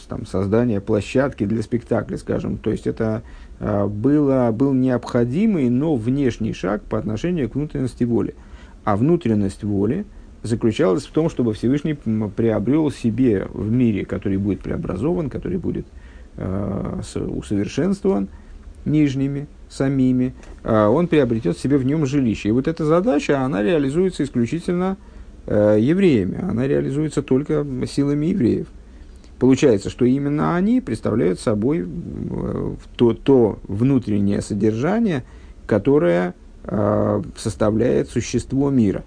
там, 0.08 0.26
создание 0.26 0.80
площадки 0.80 1.46
для 1.46 1.62
спектакля, 1.62 2.18
скажем. 2.18 2.58
То 2.58 2.72
есть 2.72 2.88
это 2.88 3.22
было, 3.60 4.52
был 4.52 4.74
необходимый, 4.74 5.70
но 5.70 5.96
внешний 5.96 6.54
шаг 6.54 6.82
по 6.84 6.98
отношению 6.98 7.50
к 7.50 7.56
внутренности 7.56 8.04
воли. 8.06 8.36
А 8.86 8.96
внутренность 8.96 9.64
воли 9.64 10.06
заключалась 10.44 11.06
в 11.06 11.12
том, 11.12 11.30
чтобы 11.30 11.54
Всевышний 11.54 11.94
приобрел 11.94 12.92
себе 12.92 13.48
в 13.52 13.70
мире, 13.72 14.06
который 14.06 14.38
будет 14.38 14.62
преобразован, 14.62 15.30
который 15.30 15.58
будет 15.58 15.86
э, 16.38 17.02
усовершенствован 17.16 18.30
нижними, 18.86 19.48
самими, 19.70 20.34
э, 20.64 20.86
он 20.86 21.08
приобретет 21.08 21.58
себе 21.58 21.78
в 21.78 21.86
нем 21.86 22.06
жилище. 22.06 22.50
И 22.50 22.52
вот 22.52 22.68
эта 22.68 22.86
задача, 22.86 23.42
она 23.42 23.62
реализуется 23.62 24.24
исключительно 24.24 24.98
э, 25.46 25.78
евреями, 25.80 26.40
она 26.42 26.68
реализуется 26.68 27.22
только 27.22 27.66
силами 27.88 28.28
евреев. 28.28 28.68
Получается, 29.40 29.90
что 29.90 30.06
именно 30.06 30.56
они 30.56 30.82
представляют 30.82 31.40
собой 31.40 31.88
э, 31.88 32.76
то, 32.96 33.14
то 33.14 33.60
внутреннее 33.64 34.42
содержание, 34.42 35.24
которое 35.66 36.36
Э, 36.72 37.22
составляет 37.36 38.10
существо 38.10 38.70
мира. 38.70 39.04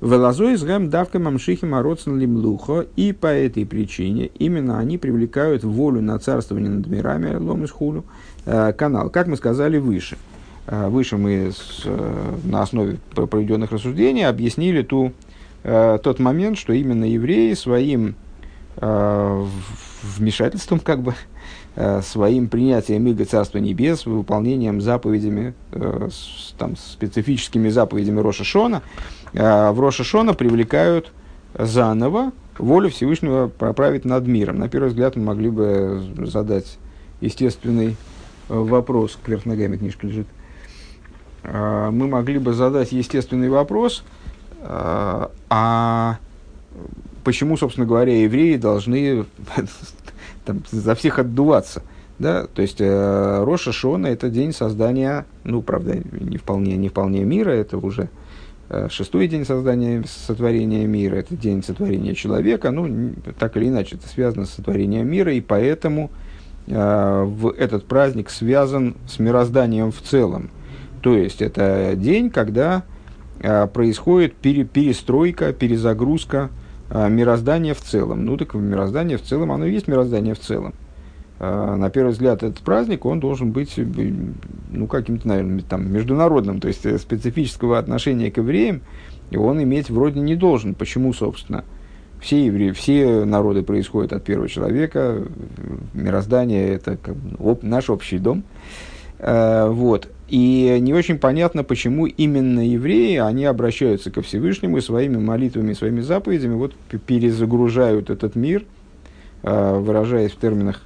Велазой 0.00 0.56
с 0.56 0.62
гэм 0.62 0.88
давка 0.88 1.18
мамшихи 1.18 1.66
мороцн 1.66 2.16
лимлухо, 2.16 2.86
и 2.96 3.12
по 3.12 3.26
этой 3.26 3.66
причине 3.66 4.30
именно 4.38 4.78
они 4.78 4.96
привлекают 4.96 5.64
волю 5.64 6.00
на 6.00 6.18
царствование 6.18 6.70
над 6.70 6.86
мирами, 6.86 7.34
лом 7.36 7.66
хулю, 7.66 8.04
э, 8.46 8.72
канал, 8.72 9.10
как 9.10 9.26
мы 9.26 9.36
сказали 9.36 9.76
выше. 9.76 10.16
Э, 10.66 10.88
выше 10.88 11.18
мы 11.18 11.52
с, 11.52 11.84
на 12.44 12.62
основе 12.62 12.98
проведенных 13.14 13.72
рассуждений 13.72 14.26
объяснили 14.26 14.82
ту, 14.82 15.12
тот 15.62 16.18
момент, 16.18 16.58
что 16.58 16.72
именно 16.72 17.04
евреи 17.04 17.54
своим 17.54 18.16
вмешательством, 18.76 20.80
как 20.80 21.02
бы, 21.02 21.14
Э, 21.74 22.02
своим 22.02 22.48
принятием 22.48 23.06
Иго 23.06 23.24
Царства 23.24 23.56
Небес, 23.56 24.04
выполнением 24.04 24.82
заповедями, 24.82 25.54
э, 25.70 26.10
с, 26.12 26.52
там, 26.58 26.76
специфическими 26.76 27.70
заповедями 27.70 28.20
Роша 28.20 28.44
Шона, 28.44 28.82
э, 29.32 29.70
в 29.70 29.80
Роша 29.80 30.04
Шона 30.04 30.34
привлекают 30.34 31.12
заново 31.58 32.32
волю 32.58 32.90
Всевышнего 32.90 33.48
проправить 33.48 34.04
над 34.04 34.26
миром. 34.26 34.58
На 34.58 34.68
первый 34.68 34.88
взгляд 34.88 35.16
мы 35.16 35.24
могли 35.24 35.48
бы 35.48 36.04
задать 36.26 36.76
естественный 37.22 37.96
вопрос, 38.48 39.18
кверх 39.24 39.46
ногами 39.46 39.78
книжка 39.78 40.06
лежит, 40.06 40.26
мы 41.42 42.06
могли 42.06 42.38
бы 42.38 42.52
задать 42.52 42.92
естественный 42.92 43.48
вопрос, 43.48 44.04
а 44.60 46.18
почему, 47.24 47.56
собственно 47.56 47.86
говоря, 47.86 48.22
евреи 48.22 48.56
должны 48.56 49.24
там, 50.44 50.62
за 50.70 50.94
всех 50.94 51.18
отдуваться. 51.18 51.82
Да? 52.18 52.46
То 52.46 52.62
есть 52.62 52.80
э, 52.80 53.44
Роша 53.44 53.72
Шона– 53.72 54.06
это 54.08 54.28
день 54.28 54.52
создания, 54.52 55.26
ну, 55.44 55.62
правда, 55.62 55.98
не 56.12 56.36
вполне, 56.36 56.76
не 56.76 56.88
вполне 56.88 57.24
мира, 57.24 57.50
это 57.50 57.78
уже 57.78 58.10
э, 58.68 58.88
шестой 58.90 59.28
день 59.28 59.44
создания, 59.44 60.04
сотворения 60.06 60.86
мира, 60.86 61.16
это 61.16 61.34
день 61.34 61.64
сотворения 61.64 62.14
человека, 62.14 62.70
ну, 62.70 63.14
так 63.38 63.56
или 63.56 63.68
иначе, 63.68 63.96
это 63.96 64.06
связано 64.08 64.46
с 64.46 64.50
сотворением 64.50 65.08
мира, 65.08 65.32
и 65.32 65.40
поэтому 65.40 66.10
э, 66.68 67.24
в 67.24 67.48
этот 67.48 67.86
праздник 67.86 68.30
связан 68.30 68.94
с 69.08 69.18
мирозданием 69.18 69.90
в 69.90 70.00
целом. 70.00 70.50
То 71.00 71.16
есть 71.16 71.42
это 71.42 71.94
день, 71.96 72.30
когда 72.30 72.84
э, 73.40 73.66
происходит 73.66 74.34
пере, 74.34 74.64
перестройка, 74.64 75.52
перезагрузка 75.52 76.50
мироздание 76.92 77.74
в 77.74 77.80
целом. 77.80 78.24
Ну, 78.24 78.36
так 78.36 78.54
мироздание 78.54 79.18
в 79.18 79.22
целом, 79.22 79.52
оно 79.52 79.66
и 79.66 79.72
есть 79.72 79.88
мироздание 79.88 80.34
в 80.34 80.40
целом. 80.40 80.74
А, 81.38 81.74
на 81.76 81.90
первый 81.90 82.12
взгляд, 82.12 82.42
этот 82.42 82.60
праздник, 82.60 83.04
он 83.04 83.18
должен 83.18 83.50
быть, 83.50 83.76
э, 83.76 83.84
ну, 84.70 84.86
каким-то, 84.86 85.26
наверное, 85.26 85.62
там, 85.62 85.92
международным, 85.92 86.60
то 86.60 86.68
есть 86.68 86.86
э, 86.86 86.98
специфического 86.98 87.78
отношения 87.78 88.30
к 88.30 88.36
евреям 88.36 88.82
он 89.36 89.62
иметь 89.62 89.90
вроде 89.90 90.20
не 90.20 90.36
должен. 90.36 90.74
Почему, 90.74 91.12
собственно? 91.12 91.64
Все 92.20 92.46
евреи, 92.46 92.70
все 92.70 93.24
народы 93.24 93.62
происходят 93.62 94.12
от 94.12 94.22
первого 94.22 94.48
человека, 94.48 95.24
мироздание– 95.92 96.68
это 96.74 96.96
как, 96.96 97.16
об, 97.40 97.64
наш 97.64 97.90
общий 97.90 98.18
дом. 98.18 98.44
А, 99.18 99.68
вот. 99.68 100.08
И 100.32 100.78
не 100.80 100.94
очень 100.94 101.18
понятно, 101.18 101.62
почему 101.62 102.06
именно 102.06 102.66
евреи, 102.66 103.18
они 103.18 103.44
обращаются 103.44 104.10
ко 104.10 104.22
Всевышнему 104.22 104.80
своими 104.80 105.18
молитвами, 105.18 105.74
своими 105.74 106.00
заповедями 106.00 106.54
вот 106.54 106.72
перезагружают 107.06 108.08
этот 108.08 108.34
мир, 108.34 108.64
а, 109.42 109.78
выражаясь 109.78 110.32
в 110.32 110.38
терминах 110.38 110.80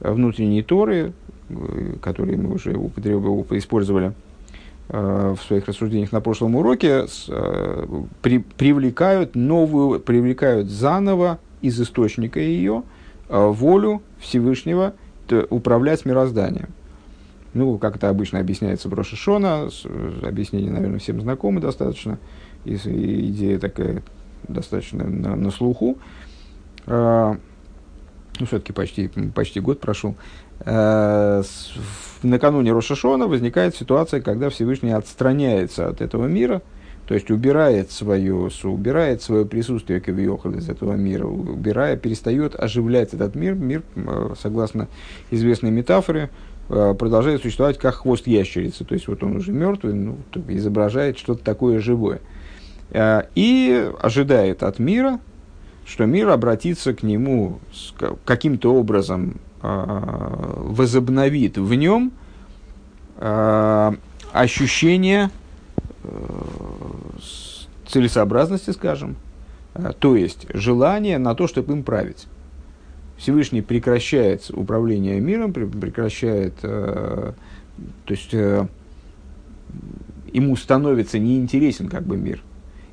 внутренней 0.00 0.62
Торы, 0.62 1.14
э, 1.48 1.94
которые 2.02 2.36
мы 2.36 2.52
уже 2.56 2.72
использовали 2.72 4.12
а, 4.90 5.34
в 5.34 5.42
своих 5.44 5.66
рассуждениях 5.66 6.12
на 6.12 6.20
прошлом 6.20 6.56
уроке, 6.56 7.06
при, 8.20 8.36
привлекают 8.58 9.34
новую, 9.34 9.98
привлекают 10.00 10.68
заново 10.68 11.38
из 11.62 11.80
источника 11.80 12.38
ее 12.38 12.82
волю 13.30 14.02
Всевышнего 14.18 14.92
управлять 15.48 16.04
мирозданием. 16.04 16.68
Ну, 17.52 17.78
как 17.78 17.96
это 17.96 18.08
обычно 18.08 18.38
объясняется 18.38 18.88
в 18.88 18.94
Рошашона, 18.94 19.68
объяснение, 20.22 20.70
наверное, 20.70 21.00
всем 21.00 21.20
знакомо 21.20 21.60
достаточно, 21.60 22.18
и, 22.64 22.74
идея 22.74 23.58
такая 23.58 24.02
достаточно 24.46 25.04
на, 25.04 25.34
на 25.34 25.50
слуху. 25.50 25.98
А, 26.86 27.36
ну, 28.38 28.46
все-таки 28.46 28.72
почти, 28.72 29.10
почти 29.34 29.60
год 29.60 29.80
прошел. 29.80 30.14
А, 30.60 31.42
с, 31.42 31.72
накануне 32.22 32.72
Рошашона 32.72 33.26
возникает 33.26 33.74
ситуация, 33.74 34.20
когда 34.20 34.48
Всевышний 34.50 34.92
отстраняется 34.92 35.88
от 35.88 36.00
этого 36.00 36.26
мира, 36.26 36.62
То 37.06 37.14
есть 37.14 37.30
убирает 37.30 37.90
свое, 37.90 38.50
убирает 38.62 39.20
свое 39.20 39.44
присутствие 39.44 40.00
Кавиохал 40.00 40.52
из 40.52 40.68
этого 40.68 40.94
мира, 40.94 41.26
убирая, 41.26 41.96
перестает 41.96 42.54
оживлять 42.54 43.14
этот 43.14 43.34
мир. 43.34 43.54
Мир, 43.54 43.82
э, 43.96 44.34
согласно 44.40 44.86
известной 45.32 45.72
метафоре, 45.72 46.20
э, 46.20 46.49
продолжает 46.70 47.42
существовать 47.42 47.78
как 47.78 47.96
хвост 47.96 48.26
ящерицы. 48.26 48.84
То 48.84 48.94
есть 48.94 49.08
вот 49.08 49.22
он 49.22 49.36
уже 49.36 49.52
мертвый, 49.52 49.92
ну, 49.94 50.18
изображает 50.48 51.18
что-то 51.18 51.44
такое 51.44 51.80
живое. 51.80 52.20
Э, 52.90 53.24
и 53.34 53.90
ожидает 54.00 54.62
от 54.62 54.78
мира, 54.78 55.20
что 55.84 56.06
мир 56.06 56.28
обратится 56.28 56.94
к 56.94 57.02
нему 57.02 57.58
каким-то 58.24 58.72
образом, 58.74 59.40
возобновит 59.60 61.58
в 61.58 61.74
нем 61.74 62.12
ощущение 64.32 65.30
целесообразности, 67.90 68.70
скажем, 68.70 69.16
э, 69.74 69.92
то 69.98 70.16
есть 70.16 70.46
желание 70.54 71.18
на 71.18 71.34
то, 71.34 71.46
чтобы 71.46 71.72
им 71.72 71.82
править. 71.82 72.26
Всевышний 73.20 73.60
прекращает 73.60 74.50
управление 74.50 75.20
миром, 75.20 75.52
прекращает, 75.52 76.54
э, 76.62 77.32
то 78.06 78.10
есть 78.12 78.32
э, 78.32 78.66
ему 80.32 80.56
становится 80.56 81.18
неинтересен 81.18 81.88
как 81.88 82.04
бы 82.04 82.16
мир. 82.16 82.42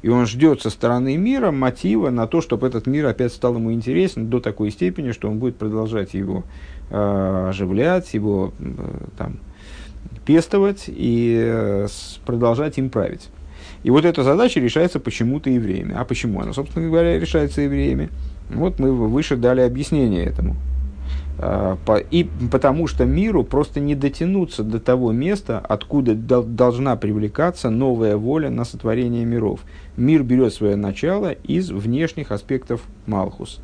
И 0.02 0.10
он 0.10 0.28
ждет 0.28 0.62
со 0.62 0.70
стороны 0.70 1.16
мира 1.16 1.52
мотива 1.52 2.10
на 2.10 2.28
то, 2.28 2.42
чтобы 2.42 2.68
этот 2.68 2.88
мир 2.88 3.06
опять 3.06 3.32
стал 3.32 3.56
ему 3.56 3.72
интересен 3.72 4.30
до 4.30 4.42
такой 4.42 4.70
степени, 4.72 5.14
что 5.14 5.30
он 5.30 5.40
будет 5.40 5.56
продолжать 5.56 6.14
его 6.14 6.44
э, 6.90 7.48
оживлять, 7.50 8.14
его 8.14 8.52
э, 8.60 8.74
там, 9.18 9.40
пестовать 10.26 10.86
и 10.88 11.38
э, 11.42 11.88
продолжать 12.26 12.78
им 12.78 12.90
править. 12.90 13.30
И 13.84 13.90
вот 13.90 14.04
эта 14.04 14.24
задача 14.24 14.60
решается 14.60 15.00
почему-то 15.00 15.50
евреями. 15.50 15.96
А 15.98 16.04
почему 16.04 16.42
она, 16.42 16.52
собственно 16.52 16.88
говоря, 16.88 17.18
решается 17.18 17.62
евреями? 17.62 18.10
Вот 18.50 18.80
мы 18.80 18.92
выше 18.92 19.36
дали 19.36 19.62
объяснение 19.62 20.26
этому. 20.26 20.56
А, 21.40 21.78
и 22.10 22.28
потому 22.52 22.88
что 22.88 23.06
миру 23.06 23.44
просто 23.44 23.80
не 23.80 23.96
дотянуться 23.96 24.64
до 24.64 24.80
того 24.80 25.12
места, 25.12 25.60
откуда 25.60 26.16
должна 26.16 26.96
привлекаться 26.96 27.70
новая 27.70 28.18
воля 28.18 28.50
на 28.50 28.66
сотворение 28.66 29.26
миров. 29.26 29.62
Мир 29.98 30.24
берет 30.24 30.54
свое 30.54 30.76
начало 30.76 31.32
из 31.32 31.70
внешних 31.70 32.32
аспектов 32.32 32.82
Малхус. 33.06 33.60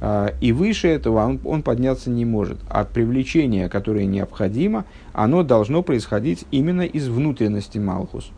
А, 0.00 0.34
и 0.40 0.52
выше 0.52 0.88
этого 0.88 1.24
он, 1.24 1.40
он 1.44 1.62
подняться 1.62 2.10
не 2.10 2.24
может. 2.24 2.58
От 2.68 2.90
привлечения, 2.90 3.68
которое 3.68 4.04
необходимо, 4.04 4.84
оно 5.14 5.42
должно 5.42 5.82
происходить 5.82 6.44
именно 6.50 6.82
из 6.82 7.08
внутренности 7.08 7.78
Малхус 7.78 8.30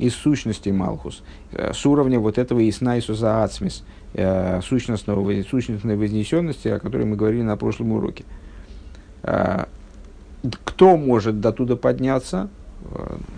из 0.00 0.14
сущности 0.14 0.70
Малхус, 0.70 1.22
э, 1.52 1.72
с 1.74 1.84
уровня 1.86 2.18
вот 2.18 2.38
этого 2.38 2.66
Иснайсуса 2.68 3.44
Ацмис, 3.44 3.84
э, 4.14 4.60
сущностного, 4.62 5.42
сущностной 5.42 5.96
вознесенности, 5.96 6.68
о 6.68 6.78
которой 6.78 7.04
мы 7.04 7.16
говорили 7.16 7.42
на 7.42 7.56
прошлом 7.56 7.92
уроке. 7.92 8.24
Э, 9.22 9.64
кто 10.64 10.96
может 10.96 11.40
до 11.40 11.52
туда 11.52 11.76
подняться? 11.76 12.48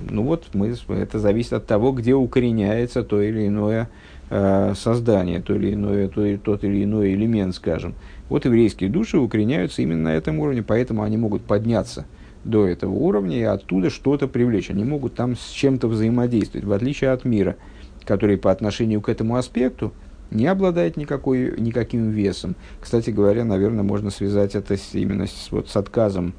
Ну 0.09 0.23
вот, 0.23 0.47
мы, 0.53 0.73
это 0.89 1.19
зависит 1.19 1.53
от 1.53 1.67
того, 1.67 1.91
где 1.91 2.15
укореняется 2.15 3.03
то 3.03 3.21
или 3.21 3.49
иное 3.49 3.89
создание, 4.31 5.43
то 5.43 5.57
или 5.57 5.75
иное, 5.75 6.07
то, 6.07 6.39
тот 6.39 6.63
или 6.63 6.85
иной 6.85 7.15
элемент, 7.15 7.57
скажем. 7.57 7.95
Вот 8.29 8.45
еврейские 8.45 8.89
души 8.89 9.19
укореняются 9.19 9.83
именно 9.83 10.05
на 10.05 10.15
этом 10.15 10.39
уровне, 10.39 10.63
поэтому 10.63 11.03
они 11.03 11.17
могут 11.17 11.43
подняться– 11.43 12.07
до 12.45 12.67
этого 12.67 12.93
уровня 12.93 13.39
и 13.39 13.43
оттуда 13.43 13.91
что-то 13.91 14.29
привлечь. 14.29 14.71
Они 14.71 14.85
могут 14.85 15.15
там 15.15 15.37
с 15.37 15.51
чем-то 15.51 15.89
взаимодействовать, 15.89 16.67
в 16.67 16.73
отличие 16.73 17.11
от 17.11 17.25
мира, 17.25 17.57
который 18.05 18.37
по 18.37 18.51
отношению 18.51 19.01
к 19.01 19.09
этому 19.09 19.37
аспекту 19.37 19.93
не 20.31 20.47
обладает 20.47 20.97
никакой, 20.97 21.61
никаким 21.61 22.11
весом. 22.11 22.57
Кстати 22.81 23.11
говоря, 23.11 23.45
наверное, 23.45 23.85
можно 23.85 24.11
связать 24.11 24.55
это 24.55 24.77
с, 24.77 24.95
именно 24.95 25.27
с, 25.27 25.49
вот, 25.51 25.69
с 25.69 25.77
отказом 25.77 26.35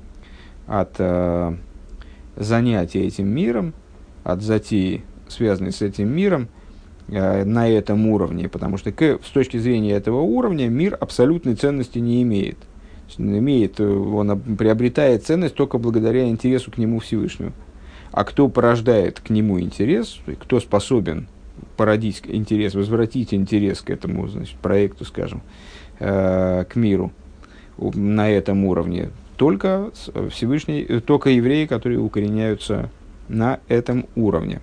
от 0.65 0.95
э, 0.97 1.55
занятия 2.35 3.05
этим 3.05 3.27
миром, 3.27 3.73
от 4.23 4.41
затеи, 4.41 5.03
связанной 5.27 5.71
с 5.71 5.81
этим 5.81 6.09
миром, 6.09 6.47
э, 7.07 7.45
на 7.45 7.69
этом 7.69 8.07
уровне, 8.07 8.49
потому 8.49 8.77
что 8.77 8.91
к, 8.91 9.19
с 9.23 9.29
точки 9.29 9.57
зрения 9.57 9.91
этого 9.91 10.21
уровня 10.21 10.67
мир 10.69 10.97
абсолютной 10.99 11.55
ценности 11.55 11.99
не 11.99 12.23
имеет– 12.23 12.57
имеет, 13.17 13.79
э, 13.79 13.85
он 13.85 14.39
приобретает 14.57 15.25
ценность 15.25 15.55
только 15.55 15.77
благодаря 15.77 16.27
интересу 16.27 16.71
к 16.71 16.77
нему 16.77 16.99
Всевышнему. 16.99 17.53
А 18.11 18.23
кто 18.23 18.47
порождает 18.47 19.19
к 19.19 19.29
нему 19.29 19.59
интерес, 19.59 20.19
кто 20.39 20.59
способен 20.59 21.27
породить 21.77 22.21
интерес, 22.25 22.75
возвратить 22.75 23.33
интерес 23.33 23.81
к 23.81 23.89
этому 23.89 24.27
значит, 24.27 24.55
проекту, 24.57 25.05
скажем, 25.05 25.41
э, 25.99 26.65
к 26.65 26.75
миру 26.75 27.11
на 27.77 28.29
этом 28.29 28.65
уровне, 28.65 29.09
только 29.37 29.91
Всевышний, 30.29 30.85
э, 30.87 30.99
только 30.99 31.31
евреи, 31.31 31.65
которые 31.65 31.99
укореняются 31.99 32.89
на 33.27 33.59
этом 33.67 34.05
уровне. 34.15 34.61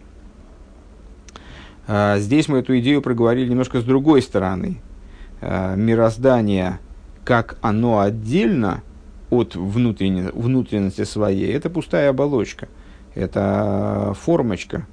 Э, 1.89 2.19
здесь 2.19 2.47
мы 2.49 2.59
эту 2.59 2.79
идею 2.79 3.03
проговорили 3.03 3.51
немножко 3.51 3.81
с 3.81 3.85
другой 3.85 4.23
стороны. 4.23 4.81
Э, 5.41 5.75
мироздание– 5.77 6.79
как 7.31 7.59
оно 7.61 8.01
отдельно 8.01 8.83
от 9.31 9.55
внутренне, 9.55 10.31
внутренности 10.33 11.05
своей, 11.05 11.53
это 11.53 11.71
пустая 11.71 12.11
оболочка, 12.11 12.67
это 13.15 14.17
формочка, 14.21 14.89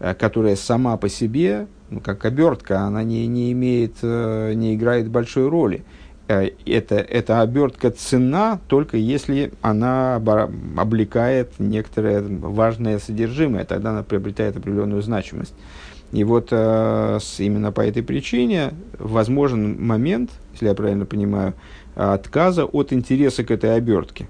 э, 0.00 0.14
которая 0.14 0.56
сама 0.56 0.96
по 0.96 1.10
себе, 1.10 1.66
ну, 1.90 2.00
как 2.00 2.24
обертка, 2.24 2.80
она 2.80 3.02
не, 3.02 3.26
не 3.26 3.52
имеет, 3.52 3.96
э, 4.00 4.54
не 4.54 4.74
играет 4.74 5.10
большой 5.10 5.50
роли. 5.50 5.84
Э, 6.28 6.48
это, 6.64 6.94
эта 6.94 7.42
обертка 7.42 7.90
цена 7.90 8.58
только 8.68 8.96
если 8.96 9.52
она 9.60 10.14
облекает 10.16 11.58
некоторое 11.58 12.22
важное 12.22 13.00
содержимое, 13.00 13.66
тогда 13.66 13.90
она 13.90 14.02
приобретает 14.02 14.56
определенную 14.56 15.02
значимость. 15.02 15.52
И 16.10 16.24
вот 16.24 16.52
именно 16.52 17.72
по 17.72 17.80
этой 17.80 18.02
причине 18.02 18.74
возможен 18.98 19.82
момент, 19.82 20.30
если 20.52 20.66
я 20.66 20.74
правильно 20.74 21.06
понимаю, 21.06 21.54
отказа 21.94 22.64
от 22.64 22.92
интереса 22.92 23.44
к 23.44 23.50
этой 23.50 23.76
обертке. 23.76 24.26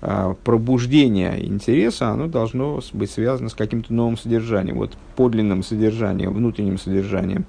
А, 0.00 0.34
пробуждение 0.44 1.44
интереса, 1.44 2.08
оно 2.10 2.26
должно 2.28 2.80
быть 2.92 3.10
связано 3.10 3.48
с 3.48 3.54
каким-то 3.54 3.92
новым 3.92 4.16
содержанием, 4.16 4.78
вот 4.78 4.96
подлинным 5.16 5.62
содержанием, 5.62 6.32
внутренним 6.32 6.78
содержанием 6.78 7.44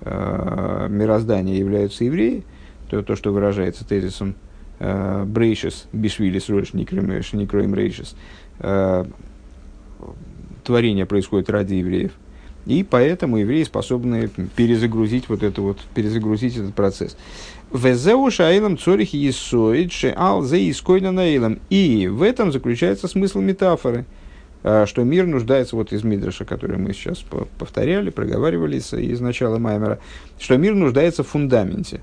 э, 0.00 0.86
мироздания 0.90 1.54
являются 1.54 2.04
евреи, 2.04 2.44
то, 2.90 3.02
то 3.02 3.14
что 3.14 3.32
выражается 3.32 3.86
тезисом 3.86 4.34
Брейшес, 4.80 5.86
Бишвилис, 5.92 6.48
Рош, 6.48 6.74
Никроим 6.74 7.74
Рейшес, 7.74 8.16
творение 10.64 11.06
происходит 11.06 11.48
ради 11.48 11.74
евреев– 11.74 12.10
и 12.66 12.82
поэтому 12.82 13.36
евреи 13.36 13.62
способны 13.64 14.30
перезагрузить 14.56 15.28
вот 15.28 15.42
это 15.42 15.60
вот, 15.60 15.78
перезагрузить 15.94 16.56
этот 16.56 16.74
процесс. 16.74 17.16
Везеу 17.74 18.30
шаилам 18.30 18.78
цорих 18.78 19.14
есоид 19.14 19.90
шеал 19.90 20.42
зе 20.42 20.70
искойна 20.70 21.10
наилам. 21.10 21.58
И 21.70 22.06
в 22.06 22.22
этом 22.22 22.52
заключается 22.52 23.08
смысл 23.08 23.40
метафоры, 23.40 24.04
а, 24.62 24.86
что 24.86 25.02
мир 25.02 25.26
нуждается, 25.26 25.74
вот 25.74 25.92
из 25.92 26.04
Мидраша, 26.04 26.44
который 26.44 26.78
мы 26.78 26.92
сейчас 26.92 27.24
повторяли, 27.58 28.10
проговаривали 28.10 28.76
из 28.76 29.20
начала 29.20 29.58
Маймера, 29.58 29.98
что 30.38 30.56
мир 30.56 30.74
нуждается 30.74 31.24
в 31.24 31.28
фундаменте. 31.28 32.00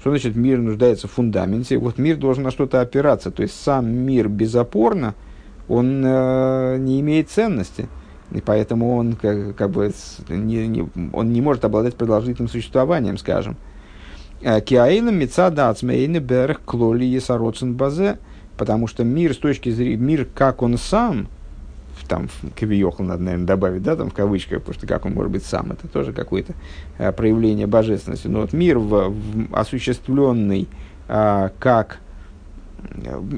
Что 0.00 0.10
значит 0.10 0.34
мир 0.34 0.58
нуждается 0.58 1.06
в 1.06 1.12
фундаменте? 1.12 1.78
Вот 1.78 1.96
мир 1.96 2.16
должен 2.16 2.42
на 2.42 2.50
что-то 2.50 2.80
опираться, 2.80 3.30
то 3.30 3.42
есть 3.42 3.54
сам 3.54 3.88
мир 3.88 4.28
безопорно, 4.28 5.14
он 5.68 6.02
э, 6.04 6.76
не 6.78 7.00
имеет 7.00 7.30
ценности. 7.30 7.88
И 8.32 8.40
поэтому 8.40 8.96
он 8.96 9.12
как, 9.14 9.54
как 9.54 9.70
бы 9.70 9.92
не, 10.28 10.66
не, 10.66 10.88
он 11.12 11.32
не 11.32 11.40
может 11.40 11.64
обладать 11.64 11.94
продолжительным 11.94 12.48
существованием, 12.48 13.16
скажем. 13.16 13.56
Киаилам 14.44 15.16
мецада 15.16 15.70
ацмейны 15.70 16.18
берх 16.18 16.60
клоли 16.60 17.04
есароцен 17.04 17.74
базе, 17.74 18.18
потому 18.58 18.86
что 18.86 19.02
мир 19.02 19.32
с 19.32 19.38
точки 19.38 19.70
зрения, 19.70 19.96
мир 19.96 20.28
как 20.34 20.62
он 20.62 20.76
сам, 20.76 21.28
там 22.08 22.28
кавиохал 22.54 23.06
надо, 23.06 23.22
наверное, 23.22 23.46
добавить, 23.46 23.82
да, 23.82 23.96
там 23.96 24.10
в 24.10 24.14
кавычках, 24.14 24.60
потому 24.60 24.74
что 24.74 24.86
как 24.86 25.06
он 25.06 25.14
может 25.14 25.32
быть 25.32 25.44
сам, 25.44 25.72
это 25.72 25.88
тоже 25.88 26.12
какое-то 26.12 26.52
а, 26.98 27.12
проявление 27.12 27.66
божественности. 27.66 28.26
Но 28.26 28.42
вот 28.42 28.52
мир 28.52 28.78
в, 28.78 29.08
в 29.10 29.54
осуществленный 29.54 30.68
а, 31.08 31.50
как 31.58 32.00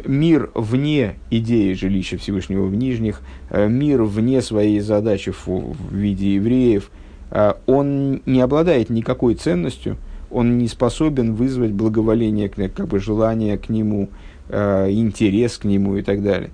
мир 0.07 0.51
вне 0.55 1.17
идеи 1.31 1.73
жилища 1.75 2.19
Всевышнего 2.19 2.67
в 2.67 2.75
Нижних, 2.75 3.21
э, 3.51 3.69
мир 3.69 4.03
вне 4.03 4.43
своей 4.43 4.81
задачи 4.81 5.31
в, 5.31 5.47
в 5.47 5.95
виде 5.95 6.35
евреев, 6.35 6.91
э, 7.31 7.55
он 7.67 8.23
не 8.27 8.41
обладает 8.41 8.91
никакой 8.91 9.35
ценностью, 9.35 9.97
он 10.37 10.59
не 10.59 10.69
способен 10.69 11.35
вызвать 11.35 11.73
благоволение, 11.73 12.51
как 12.51 12.89
бы 12.89 12.99
желание 12.99 13.57
к 13.57 13.71
нему, 13.71 14.11
э, 14.51 14.91
интерес 14.91 15.57
к 15.57 15.65
нему 15.65 15.97
и 15.97 16.03
так 16.03 16.23
далее. 16.23 16.51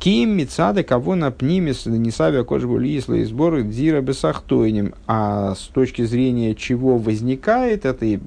Ким 0.00 0.36
мецады 0.36 0.82
кого 0.82 1.14
на 1.14 1.30
пнимис 1.30 1.86
несавия 1.86 2.42
кожбу 2.42 2.76
лисла 2.76 3.14
и 3.14 3.22
сборы 3.22 3.62
дзира 3.62 4.00
бесахтойним. 4.00 4.94
А 5.06 5.54
с 5.54 5.68
точки 5.68 6.02
зрения 6.02 6.56
чего 6.56 6.98
возникает 6.98 7.84
эта 7.84 8.18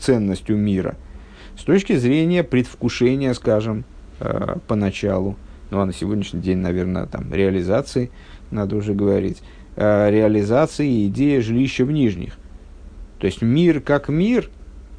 ценность 0.00 0.50
у 0.50 0.56
мира? 0.56 0.96
С 1.56 1.62
точки 1.62 1.94
зрения 1.94 2.42
предвкушения, 2.42 3.34
скажем, 3.34 3.84
э, 4.18 4.56
поначалу, 4.66 5.36
ну 5.70 5.78
а 5.78 5.86
на 5.86 5.92
сегодняшний 5.92 6.40
день, 6.40 6.58
наверное, 6.58 7.06
там 7.06 7.32
реализации, 7.32 8.10
надо 8.50 8.74
уже 8.74 8.94
говорить, 8.94 9.42
э, 9.76 10.10
реализации 10.10 11.06
идеи 11.06 11.38
жилища 11.38 11.84
в 11.84 11.92
нижних. 11.92 12.36
То 13.18 13.26
есть 13.26 13.42
мир 13.42 13.80
как 13.80 14.08
мир 14.08 14.48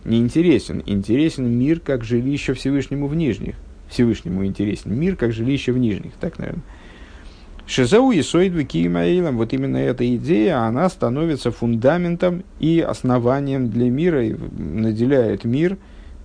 не 0.04 0.20
интересен. 0.20 0.84
Интересен 0.86 1.50
мир 1.50 1.80
как 1.80 2.04
жилище 2.04 2.54
Всевышнему 2.54 3.08
в 3.08 3.16
нижних. 3.16 3.56
Всевышнему 3.90 4.46
интересен 4.46 4.98
мир 4.98 5.16
как 5.16 5.32
жилище 5.32 5.72
в 5.72 5.78
нижних. 5.78 6.14
Так, 6.20 6.38
наверное. 6.38 6.64
Шизау 7.70 8.12
и 8.12 8.24
Сойдвы 8.24 8.64
Киимаилом, 8.64 9.38
вот 9.38 9.54
именно 9.54 9.78
эта 9.78 10.16
идея, 10.16 10.62
она 10.62 10.90
становится 10.90 11.52
фундаментом 11.52 12.44
и 12.60 12.80
основанием 12.80 13.70
для 13.70 13.92
мира, 13.92 14.26
и 14.26 14.34
наделяет 14.34 15.44
мир 15.44 15.78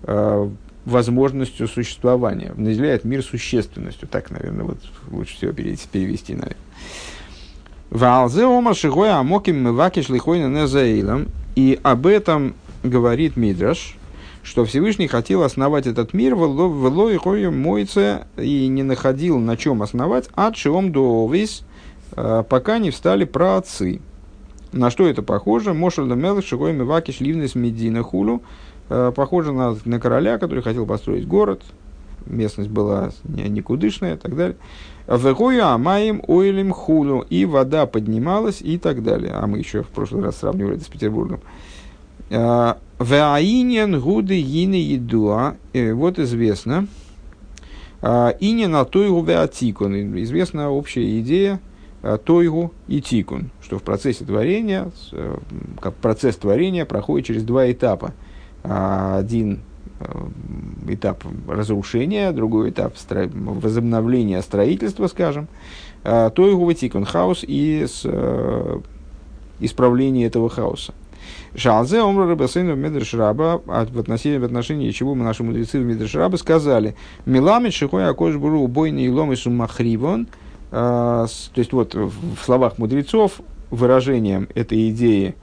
э, 0.04 0.50
возможностью 0.86 1.68
существования, 1.68 2.54
наделяет 2.56 3.04
мир 3.04 3.22
существенностью. 3.22 4.08
Так, 4.08 4.30
наверное, 4.30 4.64
вот 4.64 4.78
лучше 5.10 5.34
всего 5.34 5.52
перевести, 5.52 5.86
перевести 5.86 6.32
наверное. 6.32 6.56
Валзе 7.90 8.46
ома 8.46 8.72
шигоя 8.72 9.18
амоким 9.18 9.62
мывакиш 9.62 10.08
лихойна 10.08 10.46
незаилом. 10.46 11.28
И 11.54 11.78
об 11.82 12.06
этом 12.06 12.54
говорит 12.82 13.36
Мидраш, 13.36 13.96
что 14.42 14.64
Всевышний 14.64 15.08
хотел 15.08 15.42
основать 15.42 15.86
этот 15.86 16.12
мир, 16.12 16.34
вело 16.34 17.10
и 17.10 17.16
хою 17.16 17.52
мойце, 17.52 18.26
и 18.36 18.66
не 18.68 18.82
находил 18.82 19.38
на 19.38 19.56
чем 19.56 19.82
основать, 19.82 20.28
ад 20.34 20.56
шиом 20.56 20.92
дуовис, 20.92 21.64
э, 22.16 22.44
пока 22.48 22.78
не 22.78 22.90
встали 22.90 23.24
праотцы. 23.24 24.00
На 24.72 24.90
что 24.90 25.06
это 25.06 25.22
похоже? 25.22 25.72
Мошель 25.72 26.08
да 26.08 26.14
мелых 26.14 26.44
шигой 26.44 26.72
мивакиш 26.72 27.20
ливнес 27.20 27.54
медина 27.54 28.02
хулу. 28.02 28.42
Э, 28.90 29.12
похоже 29.14 29.52
на, 29.52 29.76
на 29.84 30.00
короля, 30.00 30.38
который 30.38 30.62
хотел 30.62 30.84
построить 30.84 31.26
город. 31.26 31.62
Местность 32.26 32.70
была 32.70 33.10
никудышная 33.24 34.14
и 34.14 34.18
так 34.18 34.36
далее. 34.36 34.56
Вегою 35.06 35.66
амаем 35.66 36.22
ойлем 36.26 36.72
хулу. 36.72 37.20
И 37.28 37.44
вода 37.44 37.86
поднималась 37.86 38.62
и 38.62 38.78
так 38.78 39.02
далее. 39.02 39.32
А 39.34 39.46
мы 39.46 39.58
еще 39.58 39.82
в 39.82 39.88
прошлый 39.88 40.22
раз 40.22 40.38
сравнивали 40.38 40.76
это 40.76 40.84
с 40.84 40.88
Петербургом. 40.88 41.40
Э, 42.30 42.74
Ваинен 42.98 44.00
гуды 44.00 44.40
гины 44.40 44.76
едуа. 44.76 45.56
Э, 45.72 45.92
вот 45.92 46.18
известно. 46.18 46.86
Э, 48.00 48.32
Ине 48.40 48.68
на 48.68 48.84
тойгу 48.84 49.22
веатикун. 49.22 50.18
Известна 50.22 50.70
общая 50.70 51.20
идея 51.20 51.60
тойгу 52.26 52.74
и 52.86 53.00
тикун, 53.00 53.50
что 53.62 53.78
в 53.78 53.82
процессе 53.82 54.26
творения, 54.26 54.90
как 55.80 55.94
процесс 55.94 56.36
творения 56.36 56.84
проходит 56.84 57.26
через 57.26 57.44
два 57.44 57.72
этапа. 57.72 58.12
Один 58.62 59.60
этап 60.88 61.24
разрушения, 61.48 62.32
другой 62.32 62.70
этап 62.70 62.96
стро... 62.96 63.28
возобновления 63.32 64.42
строительства, 64.42 65.06
скажем, 65.06 65.48
тойгу 66.02 66.72
тикун, 66.72 67.04
хаос 67.04 67.44
и 67.46 67.86
с, 67.88 68.06
исправление 69.60 70.26
этого 70.26 70.48
хаоса. 70.48 70.94
Шалзе 71.56 72.02
омра 72.02 72.26
рабасейну 72.26 72.74
медреш 72.74 73.14
раба, 73.14 73.60
а 73.66 73.86
в 73.86 73.98
отношении, 73.98 74.38
в 74.38 74.44
отношении 74.44 74.90
чего 74.90 75.14
мы 75.14 75.24
наши 75.24 75.42
мудрецы 75.42 75.78
в 75.78 75.84
медреш 75.84 76.14
сказали, 76.38 76.96
миламит 77.26 77.72
шихой 77.72 78.08
акош 78.08 78.36
буру 78.36 78.60
убойный 78.60 79.08
лом 79.08 79.32
и 79.32 79.36
сумахривон, 79.36 80.26
то 80.70 81.28
есть 81.54 81.72
вот 81.72 81.94
в 81.94 82.44
словах 82.44 82.78
мудрецов 82.78 83.40
выражением 83.70 84.48
этой 84.54 84.90
идеи 84.90 85.36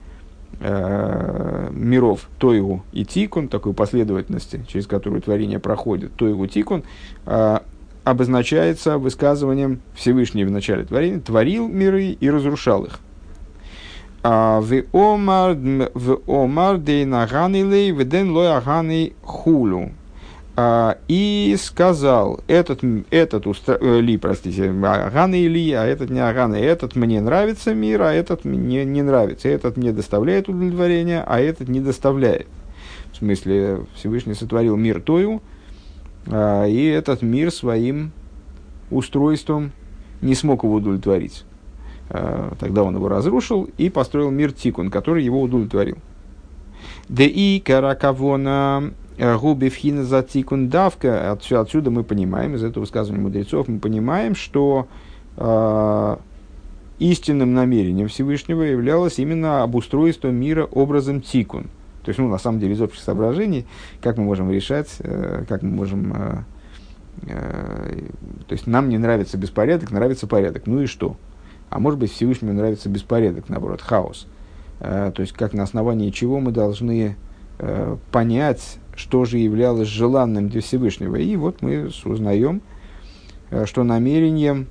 э, 0.62 1.68
миров 1.72 2.28
Тойгу 2.38 2.84
и 2.92 3.04
Тикун, 3.04 3.48
такой 3.48 3.74
последовательности, 3.74 4.64
через 4.68 4.86
которую 4.86 5.20
творение 5.20 5.58
проходит, 5.58 6.14
Тойгу 6.14 6.46
Тикун, 6.46 6.84
э, 7.26 7.58
обозначается 8.04 8.98
высказыванием 8.98 9.80
Всевышний 9.94 10.44
в 10.44 10.50
начале 10.50 10.84
творения, 10.84 11.20
творил 11.20 11.68
миры 11.68 12.16
и 12.18 12.30
разрушал 12.30 12.84
их. 12.84 13.00
А, 14.24 14.60
в 14.60 14.84
омар 14.92 16.78
дейнаганилей 16.78 17.92
вден 17.92 18.30
лой 18.30 18.56
аганы 18.56 19.14
хулу. 19.22 19.90
А, 20.54 20.98
и 21.08 21.56
сказал, 21.58 22.40
этот, 22.46 22.80
этот 23.10 23.46
устра... 23.46 23.78
Э, 23.80 24.00
ли, 24.00 24.18
простите, 24.18 24.68
аганы 24.68 25.46
ли, 25.46 25.72
а 25.72 25.84
этот 25.84 26.10
не 26.10 26.20
аганы, 26.20 26.56
этот 26.56 26.94
мне 26.94 27.22
нравится 27.22 27.74
мир, 27.74 28.02
а 28.02 28.12
этот 28.12 28.44
мне 28.44 28.84
не 28.84 29.00
нравится, 29.00 29.48
этот 29.48 29.78
мне 29.78 29.92
доставляет 29.92 30.50
удовлетворение, 30.50 31.24
а 31.26 31.40
этот 31.40 31.68
не 31.68 31.80
доставляет. 31.80 32.48
В 33.12 33.16
смысле, 33.16 33.86
Всевышний 33.94 34.34
сотворил 34.34 34.76
мир 34.76 35.00
Тою, 35.00 35.40
а, 36.26 36.66
и 36.66 36.84
этот 36.84 37.22
мир 37.22 37.50
своим 37.50 38.12
устройством 38.90 39.72
не 40.20 40.34
смог 40.34 40.64
его 40.64 40.74
удовлетворить. 40.74 41.44
Э, 42.10 42.50
тогда 42.60 42.82
он 42.82 42.94
его 42.94 43.08
разрушил 43.08 43.70
и 43.78 43.88
построил 43.88 44.30
мир 44.30 44.52
Тикун, 44.52 44.90
который 44.90 45.24
его 45.24 45.40
удовлетворил. 45.40 45.96
Да 47.08 47.24
и 47.24 47.58
каракавона 47.60 48.92
губи 49.22 49.68
вхина 49.68 50.04
за 50.04 50.22
Тикун 50.22 50.68
давка. 50.68 51.30
Отсюда 51.32 51.90
мы 51.90 52.02
понимаем, 52.02 52.54
из 52.54 52.64
этого 52.64 52.82
высказывания 52.82 53.22
мудрецов, 53.22 53.68
мы 53.68 53.78
понимаем, 53.78 54.34
что 54.34 54.88
э, 55.36 56.16
истинным 56.98 57.54
намерением 57.54 58.08
Всевышнего 58.08 58.62
являлось 58.62 59.18
именно 59.18 59.62
обустройство 59.62 60.28
мира 60.28 60.64
образом 60.64 61.20
Тикун. 61.20 61.64
То 62.04 62.08
есть, 62.08 62.18
ну, 62.18 62.28
на 62.28 62.38
самом 62.38 62.58
деле, 62.58 62.72
из 62.72 62.80
общих 62.80 63.00
соображений, 63.00 63.64
как 64.00 64.16
мы 64.16 64.24
можем 64.24 64.50
решать, 64.50 64.88
э, 64.98 65.44
как 65.48 65.62
мы 65.62 65.70
можем... 65.70 66.12
Э, 66.14 66.42
э, 67.28 68.08
то 68.48 68.52
есть, 68.52 68.66
нам 68.66 68.88
не 68.88 68.98
нравится 68.98 69.38
беспорядок, 69.38 69.92
нравится 69.92 70.26
порядок. 70.26 70.66
Ну 70.66 70.82
и 70.82 70.86
что? 70.86 71.16
А 71.70 71.78
может 71.78 72.00
быть, 72.00 72.12
Всевышнему 72.12 72.52
нравится 72.52 72.88
беспорядок, 72.88 73.48
наоборот, 73.48 73.80
хаос. 73.82 74.26
Э, 74.80 75.12
то 75.14 75.22
есть, 75.22 75.32
как 75.32 75.52
на 75.52 75.62
основании 75.62 76.10
чего 76.10 76.40
мы 76.40 76.50
должны 76.50 77.16
э, 77.58 77.96
понять, 78.10 78.78
что 78.94 79.24
же 79.24 79.38
являлось 79.38 79.88
желанным 79.88 80.48
для 80.48 80.60
Всевышнего. 80.60 81.16
И 81.16 81.36
вот 81.36 81.62
мы 81.62 81.90
узнаем, 82.04 82.62
э, 83.50 83.66
что 83.66 83.84
намерением, 83.84 84.66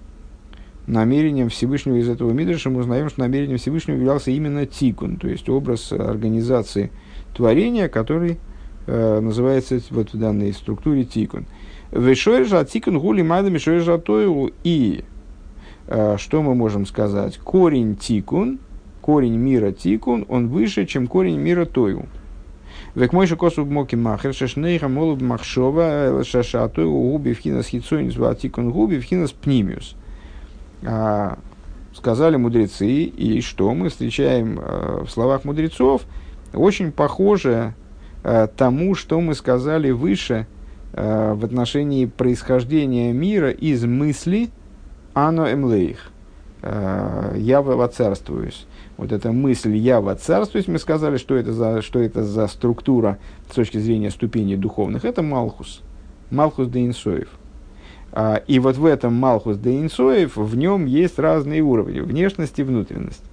намерением 0.88 1.50
Всевышнего 1.50 1.96
из 1.96 2.10
этого 2.10 2.32
Мидраша 2.32 2.70
мы 2.70 2.82
узнаем, 2.82 3.10
что 3.10 3.22
намерением 3.22 3.58
Всевышнего 3.58 3.96
являлся 3.96 4.32
именно 4.32 4.66
тикун, 4.66 5.18
то 5.18 5.28
есть 5.28 5.50
образ 5.50 5.92
организации 5.92 6.92
творения, 7.36 7.88
который 7.88 8.40
э, 8.88 9.20
называется 9.20 9.82
вот 9.92 10.14
в 10.14 10.20
данной 10.20 10.54
структуре 10.54 11.04
тикун. 11.04 11.46
Вешойржа 11.92 12.64
тикун 12.66 13.00
гули 13.00 13.22
майдами 13.22 13.58
шойржа 13.58 14.02
и 14.64 15.04
Э, 15.94 16.16
что 16.18 16.42
мы 16.42 16.56
можем 16.56 16.86
сказать? 16.86 17.38
Корень 17.38 17.98
тикун, 17.98 18.60
корень 19.02 19.36
мира 19.36 19.74
тикун, 19.74 20.26
он 20.30 20.48
выше, 20.48 20.86
чем 20.86 21.08
корень 21.08 21.38
мира 21.38 21.66
тою. 21.66 22.06
Век 22.96 23.14
мой 23.14 23.28
косу 23.28 23.66
моки 23.66 23.96
махер, 23.96 24.34
шешнейха 24.34 24.88
молуб 24.88 25.22
махшова, 25.22 26.20
э, 26.20 26.24
шашату, 26.24 26.90
губи 26.90 27.34
вхинас 27.34 27.68
хитсойнис, 27.68 28.16
тикун 28.40 28.72
губи 28.72 29.00
вхинас 29.00 29.32
пнимиус. 29.32 29.96
А, 30.84 31.38
сказали 31.94 32.36
мудрецы, 32.36 33.04
и 33.04 33.42
что 33.42 33.74
мы 33.74 33.90
встречаем 33.90 34.60
э, 34.60 35.04
в 35.06 35.10
словах 35.10 35.46
мудрецов, 35.46 36.04
очень 36.54 36.92
похоже 36.92 37.74
тому, 38.56 38.94
что 38.94 39.20
мы 39.20 39.34
сказали 39.34 39.90
выше 39.90 40.46
в 40.94 41.44
отношении 41.44 42.06
происхождения 42.06 43.14
мира 43.14 43.50
из 43.50 43.84
мысли– 43.86 44.50
Ано 45.14 45.52
эмлейх. 45.52 46.12
Э, 46.62 47.34
я 47.38 47.62
воцарствуюсь. 47.62 48.66
Вот 49.02 49.12
эта 49.12 49.32
мысль 49.32 49.76
«я 49.78 50.00
воцарствуюсь», 50.00 50.68
мы 50.68 50.78
сказали, 50.78 51.18
что 51.18 51.36
это, 51.36 51.52
за, 51.54 51.82
что 51.82 51.98
это 51.98 52.24
за 52.24 52.46
структура 52.46 53.18
с 53.50 53.56
точки 53.56 53.80
зрения 53.80 54.12
ступеней 54.12 54.58
духовных. 54.58 55.06
Это 55.06 55.24
Малхус. 55.24 55.82
Малхус 56.30 56.68
де 56.68 56.86
Инсоев. 56.86 57.30
А, 58.12 58.36
и 58.46 58.60
вот 58.60 58.78
в 58.78 58.86
этом 58.86 59.16
Малхус 59.16 59.58
де 59.58 59.82
Инсоев, 59.82 60.38
в 60.38 60.56
нем 60.56 60.86
есть 60.86 61.18
разные 61.18 61.64
уровни, 61.64 62.00
внешность 62.00 62.60
и 62.60 62.64
внутренность. 62.64 63.24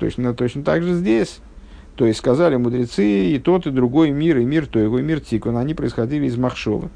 Точно, 0.00 0.34
точно 0.34 0.64
так 0.64 0.82
же 0.82 0.94
здесь. 0.94 1.38
То 1.94 2.04
есть 2.04 2.18
сказали 2.18 2.56
мудрецы, 2.56 3.30
и 3.30 3.38
тот, 3.38 3.68
и 3.68 3.70
другой 3.70 4.10
мир, 4.10 4.38
и 4.38 4.44
мир, 4.44 4.66
то 4.66 4.80
его 4.80 4.98
мир 4.98 5.20
Тикун, 5.20 5.56
они 5.56 5.74
происходили 5.74 6.26
из 6.26 6.36
Махшова 6.36 6.90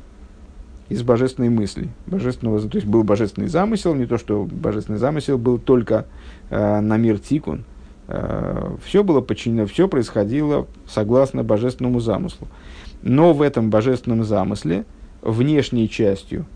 из 0.89 1.03
божественной 1.03 1.51
мысли. 1.51 1.89
Божественного, 2.07 2.61
то 2.61 2.77
есть 2.77 2.87
был 2.87 3.05
божественный 3.05 3.49
замысел, 3.49 3.95
не 3.95 4.07
то, 4.07 4.19
что 4.19 4.45
божественный 4.45 4.99
замысел 4.99 5.39
был 5.39 5.59
только 5.59 6.07
э, 6.51 6.81
на 6.81 6.97
мир 6.97 7.19
тикун. 7.19 7.65
Э, 8.09 8.77
все 8.85 9.05
было 9.05 9.21
подчинено, 9.21 9.67
все 9.67 9.89
происходило 9.89 10.67
согласно 10.87 11.45
божественному 11.45 12.01
замыслу. 12.01 12.49
Но 13.03 13.33
в 13.33 13.43
этом 13.43 13.71
божественном 13.71 14.25
замысле, 14.25 14.85
внешней 15.23 15.89
частью, 15.89 16.47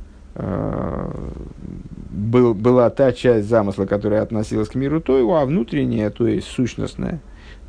был, 2.10 2.54
была 2.54 2.88
та 2.88 3.12
часть 3.12 3.48
замысла, 3.48 3.84
которая 3.84 4.22
относилась 4.22 4.70
к 4.70 4.74
миру 4.74 5.00
Тойву, 5.00 5.36
а 5.36 5.44
внутренняя, 5.44 6.08
то 6.08 6.26
есть 6.26 6.46
сущностная, 6.48 7.20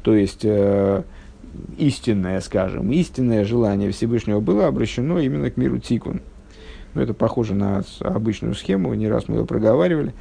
то 0.02 0.16
есть 0.16 0.46
истинное, 1.78 2.40
скажем, 2.42 2.92
истинное 2.92 3.44
желание 3.46 3.92
Всевышнего 3.92 4.40
было 4.40 4.68
обращено 4.68 5.20
именно 5.20 5.52
к 5.52 5.58
миру 5.58 5.78
Тикун. 5.78 6.22
Ну, 6.94 7.02
это 7.02 7.14
похоже 7.14 7.56
на 7.56 7.84
обычную 8.00 8.54
схему, 8.54 8.94
не 8.94 9.08
раз 9.08 9.28
мы 9.28 9.38
ее 9.38 9.46
проговаривали. 9.46 10.14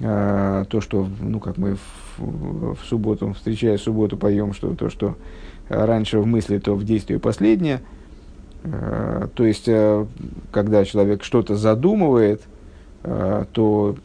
А, 0.00 0.64
то, 0.64 0.80
что, 0.80 1.08
ну, 1.20 1.40
как 1.40 1.58
мы 1.58 1.76
в, 2.16 2.74
в 2.74 2.78
субботу, 2.84 3.32
встречая 3.32 3.78
субботу, 3.78 4.16
поем, 4.16 4.52
что 4.52 4.74
то, 4.74 4.90
что 4.90 5.16
раньше 5.68 6.18
в 6.18 6.26
мысли, 6.26 6.58
то 6.58 6.74
в 6.74 6.84
действии 6.84 7.16
последнее. 7.16 7.80
А, 8.64 9.28
то 9.34 9.44
есть, 9.44 9.68
а, 9.68 10.06
когда 10.50 10.84
человек 10.84 11.24
что-то 11.24 11.56
задумывает, 11.56 12.42
а, 13.02 13.46
то 13.52 13.96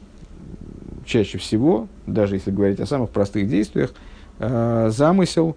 чаще 1.06 1.38
всего, 1.38 1.88
даже 2.08 2.36
если 2.36 2.52
говорить 2.52 2.80
о 2.80 2.86
самых 2.86 3.10
простых 3.10 3.48
действиях, 3.48 3.94
а, 4.40 4.90
замысел 4.90 5.56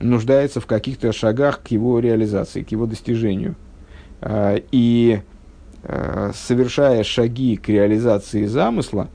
нуждается 0.00 0.60
в 0.60 0.66
каких-то 0.66 1.12
шагах 1.12 1.62
к 1.62 1.68
его 1.68 1.98
реализации, 1.98 2.62
к 2.62 2.72
его 2.72 2.86
достижению. 2.86 3.54
А, 4.20 4.60
и 4.70 5.20
совершая 6.34 7.04
шаги 7.04 7.56
к 7.56 7.68
реализации 7.68 8.46
замысла, 8.46 9.08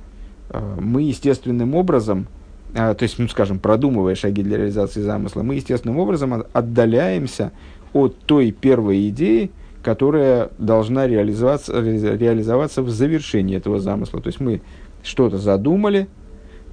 а, 0.49 0.77
мы 0.79 1.03
естественным 1.03 1.75
образом, 1.75 2.27
то 2.73 2.97
есть, 2.99 3.17
ну, 3.17 3.27
скажем, 3.27 3.57
продумывая 3.57 4.13
шаги 4.13 4.43
для 4.43 4.57
реализации 4.57 5.01
замысла, 5.01 5.41
мы 5.41 5.55
естественным 5.55 5.97
образом 5.97 6.43
отдаляемся 6.53 7.51
от 7.93 8.19
той 8.19 8.51
первой 8.51 9.09
идеи, 9.09 9.49
которая 9.83 10.51
должна 10.59 11.07
реализоваться, 11.07 11.73
реализоваться 11.81 12.83
в 12.83 12.89
завершении 12.89 13.57
этого 13.57 13.79
замысла. 13.79 14.21
То 14.21 14.27
есть 14.27 14.39
мы 14.39 14.61
что-то 15.01 15.39
задумали, 15.39 16.07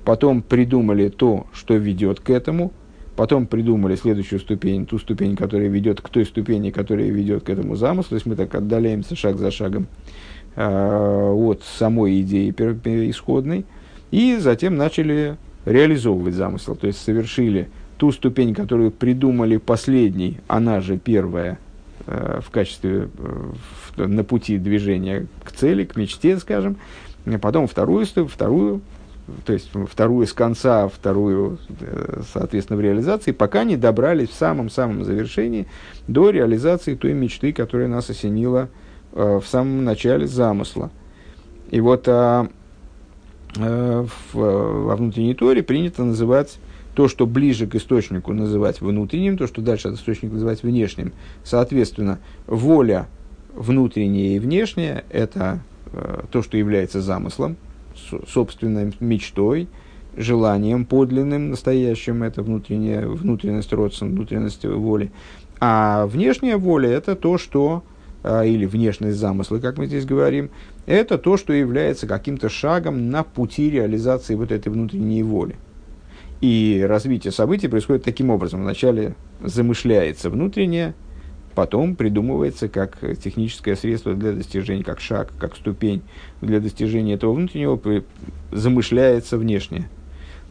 потом 0.05 0.43
придумали 0.43 1.09
то, 1.09 1.47
что 1.55 1.75
ведет 1.75 2.21
к 2.21 2.29
этому– 2.29 2.73
Потом 3.17 3.47
придумали 3.47 3.97
следующую 3.97 4.41
ступень, 4.41 4.85
ту 4.85 4.99
ступень, 4.99 5.37
которая 5.37 5.69
ведет 5.69 6.03
к 6.03 6.09
той 6.11 6.27
ступени, 6.27 6.71
которая 6.71 7.09
ведет 7.09 7.45
к 7.45 7.51
этому 7.51 7.75
замыслу. 7.75 8.11
То 8.11 8.15
есть 8.17 8.27
мы 8.27 8.37
так 8.37 8.55
отдаляемся 8.55 9.17
шаг 9.17 9.39
за 9.39 9.51
шагом 9.51 9.87
э, 10.55 11.33
от 11.33 11.63
самой 11.63 12.21
идеи 12.21 12.51
исходной. 12.51 13.65
И 14.11 14.37
затем 14.37 14.77
начали 14.77 15.37
реализовывать 15.65 16.35
замысел. 16.35 16.77
То 16.77 16.87
есть 16.87 17.03
совершили 17.03 17.69
ту 17.97 18.13
ступень, 18.13 18.55
которую 18.55 18.91
придумали 18.91 19.57
последней, 19.57 20.39
она 20.47 20.83
же 20.83 20.99
первая 20.99 21.59
э, 22.07 22.41
в 22.45 22.51
качестве 22.51 23.09
э, 23.19 23.53
в, 23.97 24.07
на 24.07 24.25
пути 24.25 24.59
движения 24.59 25.27
к 25.43 25.53
цели, 25.53 25.85
к 25.85 25.97
мечте, 25.97 26.39
скажем. 26.39 26.77
Потом 27.41 27.67
вторую, 27.67 28.07
вторую 28.07 28.83
то 29.45 29.53
есть 29.53 29.71
вторую 29.91 30.27
с 30.27 30.33
конца, 30.33 30.89
вторую, 30.89 31.59
э, 31.81 32.23
соответственно, 32.33 32.77
в 32.77 32.81
реализации, 32.81 33.33
пока 33.33 33.65
не 33.65 33.77
добрались 33.77 34.31
в 34.31 34.35
самом-самом 34.35 35.05
завершении 35.05 35.67
до 36.07 36.31
реализации 36.31 36.95
той 36.95 37.13
мечты, 37.13 37.53
которая 37.53 37.89
нас 37.89 38.09
осенила 38.09 38.69
э, 39.13 39.41
в 39.43 39.47
самом 39.47 39.85
начале 39.85 40.27
замысла. 40.27 40.91
И 41.71 41.81
вот 41.81 42.07
а, 42.07 42.49
а, 43.59 44.07
в, 44.33 44.35
во 44.35 44.97
внутренней 44.97 45.35
торе 45.35 45.63
принято 45.63 46.05
называть 46.05 46.59
то, 46.95 47.09
что 47.09 47.27
ближе 47.27 47.67
к 47.67 47.75
источнику, 47.75 48.33
называть 48.33 48.81
внутренним, 48.81 49.37
то, 49.37 49.47
что 49.47 49.61
дальше 49.61 49.89
от 49.89 49.95
источника 49.95 50.35
называть 50.35 50.63
внешним. 50.63 51.13
Соответственно, 51.43 52.21
воля 52.47 53.09
внутренняя 53.55 54.37
и 54.37 54.39
внешняя– 54.39 55.05
это 55.11 55.61
э, 55.93 56.23
то, 56.31 56.43
что 56.43 56.57
является 56.57 57.01
замыслом, 57.01 57.57
собственной 58.29 58.93
мечтой, 59.01 59.69
желанием 60.17 60.85
подлинным, 60.87 61.51
настоящим, 61.51 62.23
это 62.23 62.43
внутренняя, 62.43 63.07
внутренность 63.07 63.73
родственности, 63.73 64.17
внутренность 64.17 64.65
воли. 64.65 65.13
А 65.61 66.07
внешняя 66.07 66.57
воля– 66.57 66.91
это 66.91 67.17
то, 67.17 67.39
что, 67.39 67.83
а, 68.23 68.45
или 68.45 68.67
внешность 68.67 69.19
замысла, 69.19 69.59
как 69.59 69.79
мы 69.79 69.87
здесь 69.87 70.05
говорим, 70.05 70.51
это 70.87 71.19
то, 71.19 71.37
что 71.37 71.53
является 71.53 72.07
каким-то 72.07 72.49
шагом 72.49 73.11
на 73.11 73.23
пути 73.23 73.71
реализации 73.71 74.35
вот 74.35 74.53
этой 74.53 74.69
внутренней 74.69 75.23
воли. 75.23 75.57
И 76.41 76.85
развитие 76.87 77.33
событий 77.33 77.69
происходит 77.69 78.05
таким 78.05 78.31
образом. 78.31 78.63
Вначале 78.63 79.15
замышляется 79.43 80.29
внутреннее, 80.29 80.95
потом 81.57 81.97
придумывается 81.97 82.69
как 82.69 82.99
техническое 83.19 83.77
средство 83.77 84.15
для 84.15 84.33
достижения, 84.33 84.85
как 84.85 85.01
шаг, 85.01 85.33
как 85.39 85.57
ступень 85.57 86.03
для 86.43 86.61
достижения 86.61 87.15
этого 87.15 87.33
внутреннего, 87.33 87.81
замышляется 88.53 89.39
внешнее. 89.39 89.89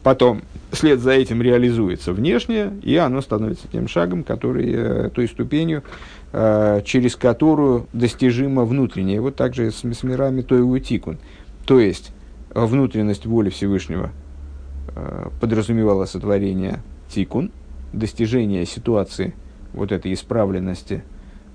Потом 0.02 0.42
след 0.72 0.98
за 1.00 1.12
этим 1.12 1.40
реализуется 1.40 2.12
внешнее, 2.12 2.72
и 2.82 2.96
оно 2.96 3.20
становится 3.22 3.68
тем 3.68 3.86
шагом, 3.86 4.24
который, 4.24 4.72
э, 4.72 5.10
той 5.14 5.28
ступенью, 5.28 5.84
э, 6.32 6.82
через 6.84 7.14
которую 7.14 7.86
достижимо 7.92 8.64
внутреннее. 8.64 9.20
Вот 9.20 9.36
так 9.36 9.54
же 9.54 9.70
с, 9.70 9.82
с 9.84 10.02
мирами 10.02 10.42
той 10.42 10.60
утикун. 10.60 11.18
То 11.66 11.78
есть, 11.78 12.12
внутренность 12.50 13.26
воли 13.26 13.50
Всевышнего 13.50 14.10
э, 14.88 15.28
подразумевала 15.40 16.04
сотворение 16.04 16.82
тикун, 17.08 17.52
достижение 17.92 18.66
ситуации– 18.66 19.34
вот 19.76 19.92
этой 19.92 20.12
исправленности, 20.12 21.04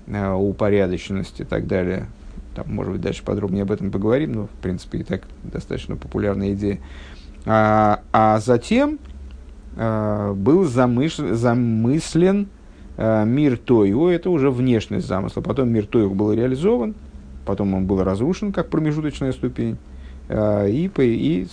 э, 0.06 0.32
упорядоченности 0.32 1.42
и 1.42 1.44
так 1.44 1.66
далее. 1.66 2.06
Там, 2.54 2.66
может 2.74 2.92
быть, 2.92 3.02
дальше 3.02 3.22
подробнее 3.24 3.62
об 3.62 3.72
этом 3.72 3.90
поговорим, 3.90 4.32
но, 4.32 4.46
в 4.46 4.62
принципе, 4.62 4.98
и 4.98 5.02
так 5.02 5.22
достаточно 5.42 5.96
популярная 5.96 6.52
идея. 6.52 6.78
А, 7.44 8.02
а 8.12 8.38
затем 8.40 8.98
а, 9.76 10.32
был 10.34 10.64
замыш, 10.64 11.16
замыслен 11.16 12.48
а, 12.96 13.24
мир 13.24 13.56
Тойу, 13.58 14.08
это 14.08 14.30
уже 14.30 14.50
внешность 14.50 15.06
замысла. 15.06 15.40
Потом 15.40 15.70
мир 15.70 15.86
Тойу 15.86 16.10
был 16.10 16.32
реализован, 16.32 16.94
потом 17.46 17.74
он 17.74 17.86
был 17.86 18.02
разрушен 18.04 18.52
как 18.52 18.68
промежуточная 18.68 19.32
ступень, 19.32 19.76
и, 20.30 20.90
и 20.96 21.48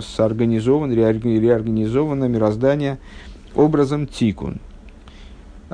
сорганизован, 0.00 0.92
реорганизовано 0.92 2.26
мироздание 2.26 2.98
образом 3.54 4.06
Тикун– 4.06 4.60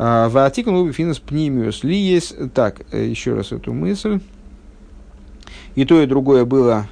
а, 0.01 0.29
Ваатикун 0.29 0.77
убифинус 0.77 1.19
пнимиус 1.19 1.83
ли 1.83 1.97
есть... 1.97 2.37
Так, 2.55 2.83
э, 2.93 3.05
еще 3.05 3.35
раз 3.35 3.51
эту 3.51 3.73
мысль. 3.73 4.21
И 5.75 5.85
то, 5.85 6.01
и 6.01 6.07
другое 6.07 6.45
было... 6.45 6.87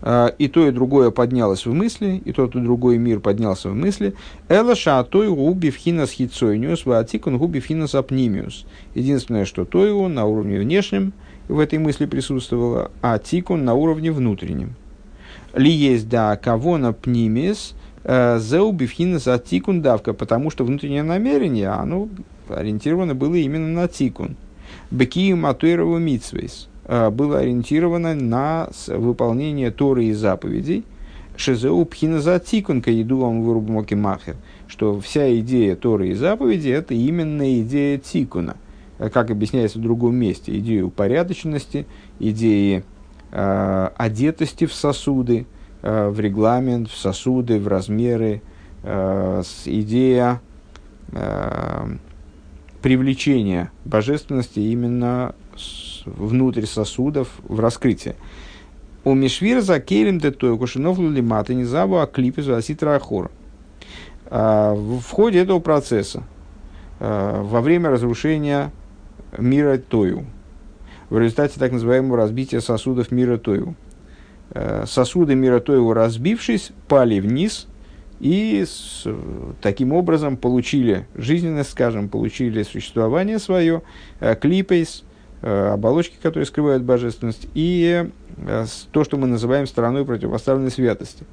А, 0.00 0.28
и 0.28 0.46
то, 0.46 0.68
и 0.68 0.70
другое 0.70 1.10
поднялось 1.10 1.66
в 1.66 1.72
мысли, 1.72 2.22
и 2.24 2.30
тот, 2.30 2.54
и 2.54 2.60
другой 2.60 2.98
мир 2.98 3.18
поднялся 3.18 3.70
в 3.70 3.74
мысли. 3.74 4.14
Эла 4.48 4.76
шаатой 4.76 5.28
губи 5.28 5.70
вхинас 5.70 6.12
хитсойниус, 6.12 6.86
ваатикун 6.86 7.36
губи 7.36 7.58
финас 7.58 7.96
апнимиус. 7.96 8.64
Единственное, 8.94 9.44
что 9.44 9.64
то 9.64 9.84
его 9.84 10.06
на 10.06 10.24
уровне 10.26 10.60
внешнем 10.60 11.14
в 11.48 11.58
этой 11.58 11.80
мысли 11.80 12.06
присутствовало, 12.06 12.92
а 13.02 13.18
тикун 13.18 13.64
на 13.64 13.74
уровне 13.74 14.12
внутреннем. 14.12 14.76
Ли 15.52 15.72
есть 15.72 16.08
да 16.08 16.36
кого 16.36 16.78
на 16.78 16.92
пнимис, 16.92 17.74
э, 18.04 18.38
Зеубивхина 18.38 19.18
за 19.18 19.36
тикун 19.38 19.82
давка, 19.82 20.12
потому 20.12 20.50
что 20.50 20.64
внутреннее 20.64 21.02
намерение, 21.02 21.70
оно 21.70 22.08
ориентировано 22.48 23.14
было 23.14 23.34
именно 23.34 23.68
на 23.68 23.88
тикун. 23.88 24.36
Бекию 24.90 25.36
Матуирову 25.36 25.98
Митсвейс 25.98 26.68
а, 26.84 27.10
было 27.10 27.38
ориентировано 27.38 28.14
на 28.14 28.68
выполнение 28.88 29.70
Торы 29.70 30.06
и 30.06 30.12
заповедей. 30.12 30.84
Шизеу 31.36 31.84
пхина 31.84 32.20
за 32.20 32.38
тикун 32.38 32.82
еду 32.86 33.18
вам 33.18 33.42
вырубмоки 33.42 33.94
махер. 33.94 34.36
Что 34.68 35.00
вся 35.00 35.38
идея 35.38 35.76
Торы 35.76 36.08
и 36.08 36.14
заповеди 36.14 36.70
это 36.70 36.94
именно 36.94 37.60
идея 37.60 37.98
тикуна. 37.98 38.56
А, 38.98 39.10
как 39.10 39.30
объясняется 39.30 39.78
в 39.78 39.82
другом 39.82 40.14
месте. 40.16 40.56
Идея 40.58 40.84
упорядоченности, 40.84 41.86
идеи 42.18 42.84
э, 43.32 43.88
одетости 43.96 44.66
в 44.66 44.72
сосуды, 44.72 45.46
э, 45.82 46.08
в 46.08 46.18
регламент, 46.20 46.88
в 46.88 46.96
сосуды, 46.96 47.58
в 47.60 47.68
размеры, 47.68 48.42
э, 48.82 49.42
идея 49.66 50.40
э, 51.12 51.96
привлечение 52.86 53.72
божественности 53.84 54.60
именно 54.60 55.34
внутрь 56.04 56.66
сосудов 56.66 57.30
в 57.42 57.58
раскрытие. 57.58 58.14
У 59.02 59.12
Мишвира 59.12 59.60
за 59.60 59.80
Келем 59.80 60.20
де 60.20 60.30
Тойкушинов 60.30 60.96
Лулимата 60.96 61.52
не 61.52 61.64
забу 61.64 61.96
а 61.96 62.06
клипе 62.06 62.42
Ахор. 62.82 63.32
А, 64.26 64.72
в 64.72 65.10
ходе 65.10 65.40
этого 65.40 65.58
процесса, 65.58 66.22
а, 67.00 67.42
во 67.42 67.60
время 67.60 67.90
разрушения 67.90 68.70
мира 69.36 69.78
Тою, 69.78 70.24
в 71.10 71.18
результате 71.18 71.58
так 71.58 71.72
называемого 71.72 72.16
разбития 72.16 72.60
сосудов 72.60 73.10
мира 73.10 73.36
Тою, 73.36 73.74
сосуды 74.84 75.34
мира 75.34 75.58
Тою, 75.58 75.92
разбившись, 75.92 76.70
пали 76.86 77.18
вниз– 77.18 77.66
и 78.20 78.64
с, 78.66 79.06
таким 79.60 79.92
образом 79.92 80.36
получили 80.36 81.06
жизненность, 81.14 81.70
скажем, 81.70 82.08
получили 82.08 82.62
существование 82.62 83.38
свое, 83.38 83.82
э, 84.20 84.34
клипейс, 84.34 85.04
оболочки, 85.42 86.16
которые 86.20 86.46
скрывают 86.46 86.82
божественность, 86.82 87.46
и 87.54 88.10
то, 88.90 89.04
что 89.04 89.16
мы 89.16 89.26
называем 89.28 89.66
стороной 89.66 90.04
противопоставленной 90.04 90.70
святости. 90.70 91.24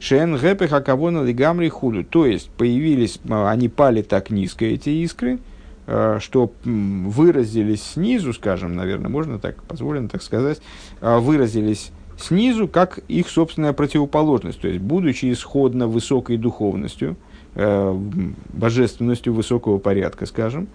Шен 0.00 0.36
гэпех 0.36 0.72
акавона 0.72 1.22
лигамри 1.22 1.68
худу. 1.68 2.04
То 2.04 2.26
есть 2.26 2.50
появились, 2.50 3.20
они 3.28 3.68
пали 3.68 4.02
так 4.02 4.30
низко, 4.30 4.64
эти 4.64 4.90
искры, 4.90 5.38
что 5.86 6.52
выразились 6.64 7.82
снизу, 7.82 8.34
скажем, 8.34 8.74
наверное, 8.74 9.08
можно 9.08 9.38
так, 9.38 9.62
позволено 9.62 10.08
так 10.08 10.22
сказать, 10.22 10.60
выразились 11.00 11.92
снизу 12.18 12.68
как 12.68 12.98
их 13.08 13.28
собственная 13.28 13.72
противоположность. 13.72 14.60
То 14.60 14.68
есть, 14.68 14.80
будучи 14.80 15.32
исходно 15.32 15.86
высокой 15.86 16.36
духовностью, 16.36 17.16
э, 17.54 17.96
божественностью 18.52 19.32
высокого 19.32 19.78
порядка, 19.78 20.26
скажем, 20.26 20.68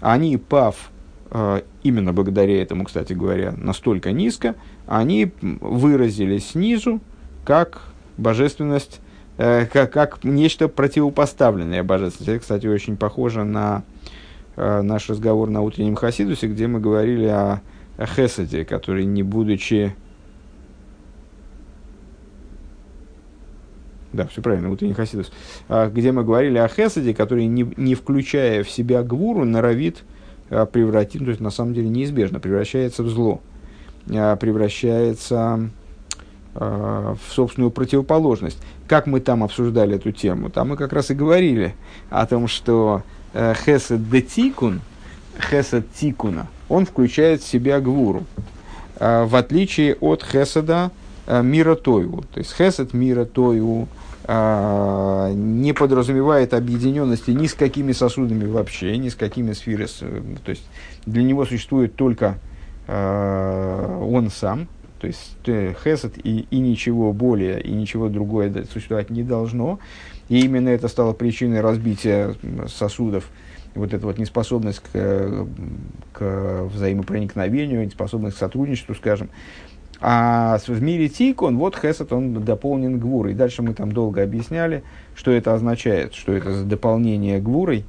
они, 0.00 0.36
пав 0.36 0.90
э, 1.30 1.62
именно 1.82 2.12
благодаря 2.12 2.60
этому, 2.60 2.84
кстати 2.84 3.12
говоря, 3.12 3.54
настолько 3.56 4.12
низко, 4.12 4.56
они 4.86 5.32
выразились 5.40 6.50
снизу 6.50 7.00
как 7.44 7.82
божественность, 8.18 9.00
э, 9.38 9.66
как, 9.66 9.92
как 9.92 10.24
нечто 10.24 10.68
противопоставленное 10.68 11.82
божественности. 11.82 12.30
Это, 12.30 12.40
кстати, 12.40 12.66
очень 12.66 12.96
похоже 12.96 13.44
на 13.44 13.84
э, 14.56 14.82
наш 14.82 15.08
разговор 15.08 15.48
на 15.50 15.62
утреннем 15.62 15.94
Хасидусе, 15.94 16.48
где 16.48 16.66
мы 16.66 16.80
говорили 16.80 17.26
о, 17.26 17.62
о 17.96 18.06
Хесаде, 18.06 18.64
который, 18.64 19.04
не 19.04 19.22
будучи 19.22 19.94
да, 24.12 24.26
все 24.26 24.42
правильно, 24.42 24.70
утренний 24.70 24.94
Хасидус, 24.94 25.32
а, 25.68 25.88
где 25.88 26.12
мы 26.12 26.24
говорили 26.24 26.58
о 26.58 26.68
Хесаде, 26.68 27.14
который, 27.14 27.46
не, 27.46 27.66
не 27.76 27.94
включая 27.94 28.62
в 28.62 28.70
себя 28.70 29.02
гвуру, 29.02 29.44
норовит 29.44 30.04
а, 30.50 30.66
превратить, 30.66 31.24
то 31.24 31.30
есть 31.30 31.40
на 31.40 31.50
самом 31.50 31.74
деле 31.74 31.88
неизбежно 31.88 32.40
превращается 32.40 33.02
в 33.02 33.08
зло, 33.08 33.40
а, 34.10 34.36
превращается 34.36 35.70
в 36.54 37.18
собственную 37.30 37.70
противоположность. 37.70 38.58
Как 38.86 39.06
мы 39.06 39.20
там 39.20 39.42
обсуждали 39.42 39.96
эту 39.96 40.12
тему? 40.12 40.50
Там 40.50 40.68
мы 40.68 40.76
как 40.76 40.92
раз 40.92 41.10
и 41.10 41.14
говорили 41.14 41.74
о 42.10 42.26
том, 42.26 42.46
что 42.46 43.04
Хесед 43.32 44.10
де 44.10 44.20
Тикун, 44.20 44.82
Хесед 45.48 45.90
Тикуна, 45.94 46.48
он 46.68 46.84
включает 46.84 47.40
в 47.40 47.48
себя 47.48 47.80
гвуру. 47.80 48.24
В 49.00 49.34
отличие 49.34 49.94
от 49.94 50.22
Хеседа 50.22 50.90
мира 51.26 51.74
Тойу. 51.74 52.22
То 52.34 52.40
есть 52.40 52.54
Хесед 52.54 52.92
мира 52.92 53.24
Тойу, 53.24 53.88
не 54.28 55.72
подразумевает 55.72 56.54
объединенности 56.54 57.32
ни 57.32 57.46
с 57.46 57.54
какими 57.54 57.92
сосудами 57.92 58.44
вообще, 58.44 58.96
ни 58.96 59.08
с 59.08 59.14
какими 59.14 59.52
сферами. 59.52 60.36
То 60.44 60.50
есть 60.50 60.64
для 61.06 61.22
него 61.22 61.44
существует 61.44 61.96
только 61.96 62.38
э, 62.86 63.98
он 64.02 64.30
сам, 64.30 64.68
то 65.00 65.08
есть 65.08 65.36
хесед 65.44 66.14
и, 66.24 66.46
и 66.50 66.58
ничего 66.58 67.12
более, 67.12 67.60
и 67.60 67.72
ничего 67.72 68.08
другое 68.08 68.64
существовать 68.72 69.10
не 69.10 69.24
должно. 69.24 69.80
И 70.28 70.40
именно 70.40 70.68
это 70.68 70.86
стало 70.86 71.12
причиной 71.12 71.60
разбития 71.60 72.36
сосудов, 72.68 73.28
вот 73.74 73.92
эта 73.92 74.06
вот 74.06 74.18
неспособность 74.18 74.80
к, 74.80 75.46
к 76.12 76.64
взаимопроникновению, 76.72 77.84
неспособность 77.84 78.36
к 78.36 78.38
сотрудничеству, 78.38 78.94
скажем. 78.94 79.30
А 80.04 80.58
в 80.66 80.82
мире 80.82 81.08
тикон, 81.08 81.56
вот 81.58 81.76
хесед, 81.76 82.12
он 82.12 82.34
дополнен 82.44 82.98
гвурой. 82.98 83.34
Дальше 83.34 83.62
мы 83.62 83.72
там 83.72 83.92
долго 83.92 84.24
объясняли, 84.24 84.82
что 85.14 85.30
это 85.30 85.54
означает, 85.54 86.14
что 86.14 86.32
это 86.32 86.52
за 86.52 86.64
дополнение 86.64 87.40
гвурой. 87.40 87.84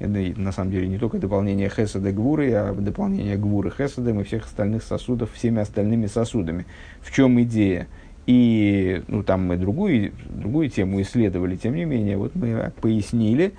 Это 0.00 0.10
на 0.40 0.50
самом 0.50 0.72
деле 0.72 0.88
не 0.88 0.98
только 0.98 1.18
дополнение 1.18 1.68
хеседа 1.68 2.10
гвуры, 2.10 2.52
а 2.52 2.74
дополнение 2.74 3.36
гвуры 3.36 3.70
хеседом 3.70 4.20
и 4.20 4.24
всех 4.24 4.46
остальных 4.46 4.82
сосудов 4.82 5.32
всеми 5.32 5.60
остальными 5.60 6.06
сосудами. 6.06 6.66
В 7.00 7.14
чем 7.14 7.40
идея? 7.42 7.86
И 8.26 9.04
ну, 9.06 9.22
там 9.22 9.46
мы 9.46 9.56
другую, 9.56 10.12
другую 10.28 10.68
тему 10.68 11.00
исследовали, 11.00 11.54
тем 11.54 11.76
не 11.76 11.84
менее, 11.84 12.16
вот 12.16 12.34
мы 12.34 12.72
пояснили, 12.80 13.54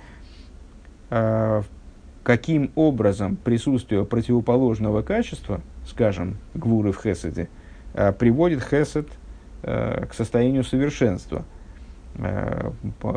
э, 1.08 1.62
каким 2.22 2.70
образом 2.74 3.36
присутствие 3.36 4.04
противоположного 4.04 5.00
качества, 5.00 5.62
скажем, 5.86 6.36
гвуры 6.52 6.92
в 6.92 7.00
хеседе, 7.02 7.48
приводит 8.18 8.62
хесед 8.62 9.08
э, 9.62 10.06
к 10.06 10.14
состоянию 10.14 10.64
совершенства. 10.64 11.44
Э, 12.16 12.70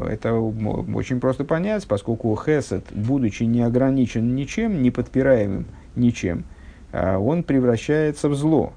это 0.09 0.33
очень 0.33 1.19
просто 1.19 1.43
понять, 1.43 1.87
поскольку 1.87 2.35
хесед, 2.35 2.85
будучи 2.91 3.43
не 3.43 3.61
ограничен 3.61 4.35
ничем, 4.35 4.81
не 4.81 4.91
подпираемым 4.91 5.65
ничем, 5.95 6.45
он 6.93 7.43
превращается 7.43 8.27
в 8.27 8.35
зло. 8.35 8.73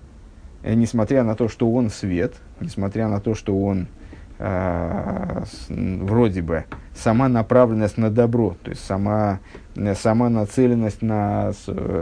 Несмотря 0.63 1.25
на 1.25 1.35
то, 1.35 1.49
что 1.49 1.71
он 1.73 1.91
свет, 1.91 2.35
несмотря 2.61 3.09
на 3.09 3.21
то, 3.21 3.35
что 3.35 3.59
он 3.59 3.89
вроде 5.69 6.43
бы 6.43 6.65
сама 6.95 7.29
направленность 7.29 7.99
на 7.99 8.11
добро, 8.11 8.57
то 8.63 8.71
есть 8.71 8.85
сама, 8.85 9.41
сама 9.95 10.29
нацеленность 10.29 11.03
на, 11.03 11.53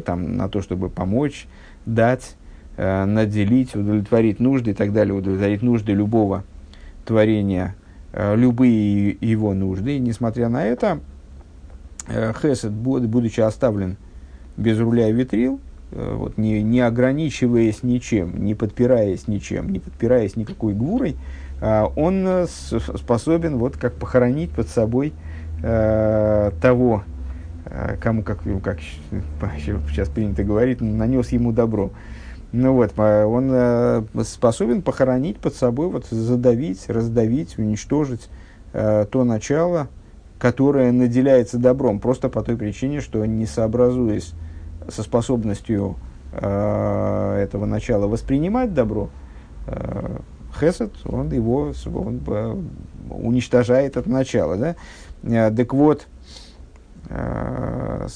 там, 0.04 0.36
на 0.36 0.48
то, 0.48 0.60
чтобы 0.62 0.88
помочь, 0.90 1.46
дать, 1.86 2.36
э, 2.36 2.41
наделить, 2.76 3.74
удовлетворить 3.74 4.40
нужды 4.40 4.70
и 4.70 4.74
так 4.74 4.92
далее, 4.92 5.14
удовлетворить 5.14 5.62
нужды 5.62 5.92
любого 5.92 6.44
творения, 7.04 7.74
э, 8.12 8.36
любые 8.36 9.16
его 9.20 9.54
нужды. 9.54 9.96
И 9.96 10.00
несмотря 10.00 10.48
на 10.48 10.64
это, 10.64 11.00
э, 12.08 12.32
Хесед, 12.40 12.72
будучи 12.72 13.40
оставлен 13.40 13.96
без 14.56 14.78
руля 14.78 15.08
и 15.08 15.12
ветрил, 15.12 15.60
э, 15.92 16.14
вот, 16.14 16.38
не, 16.38 16.62
не 16.62 16.80
ограничиваясь 16.80 17.82
ничем, 17.82 18.44
не 18.44 18.54
подпираясь 18.54 19.28
ничем, 19.28 19.70
не 19.70 19.78
подпираясь 19.78 20.36
никакой 20.36 20.74
гвурой, 20.74 21.16
э, 21.60 21.84
он 21.96 22.24
э, 22.26 22.46
способен 22.46 23.58
вот 23.58 23.76
как 23.76 23.94
похоронить 23.94 24.50
под 24.50 24.68
собой 24.68 25.12
э, 25.62 26.50
того, 26.60 27.04
э, 27.66 27.96
кому, 28.00 28.22
как, 28.22 28.40
как 28.62 28.78
сейчас 29.90 30.08
принято 30.08 30.44
говорить, 30.44 30.80
нанес 30.80 31.28
ему 31.30 31.52
добро. 31.52 31.90
Ну 32.52 32.74
вот, 32.74 32.98
он 32.98 33.50
э, 33.50 34.02
способен 34.24 34.82
похоронить 34.82 35.38
под 35.38 35.54
собой, 35.54 35.88
вот, 35.88 36.06
задавить, 36.06 36.88
раздавить, 36.88 37.58
уничтожить 37.58 38.28
э, 38.74 39.06
то 39.10 39.24
начало, 39.24 39.88
которое 40.38 40.92
наделяется 40.92 41.56
добром, 41.56 41.98
просто 41.98 42.28
по 42.28 42.42
той 42.42 42.58
причине, 42.58 43.00
что 43.00 43.24
не 43.24 43.46
сообразуясь 43.46 44.34
со 44.88 45.02
способностью 45.02 45.96
э, 46.32 47.38
этого 47.42 47.64
начала 47.64 48.06
воспринимать 48.06 48.74
добро, 48.74 49.08
э, 49.66 50.18
Хесед, 50.58 50.92
он 51.06 51.30
его 51.30 51.72
он, 51.94 52.20
э, 52.26 52.56
уничтожает 53.10 53.96
это 53.96 54.10
начало. 54.10 54.56
Да? 54.56 54.76
Э, 55.22 55.50
так 55.50 55.72
вот, 55.72 56.06
э, 57.08 58.06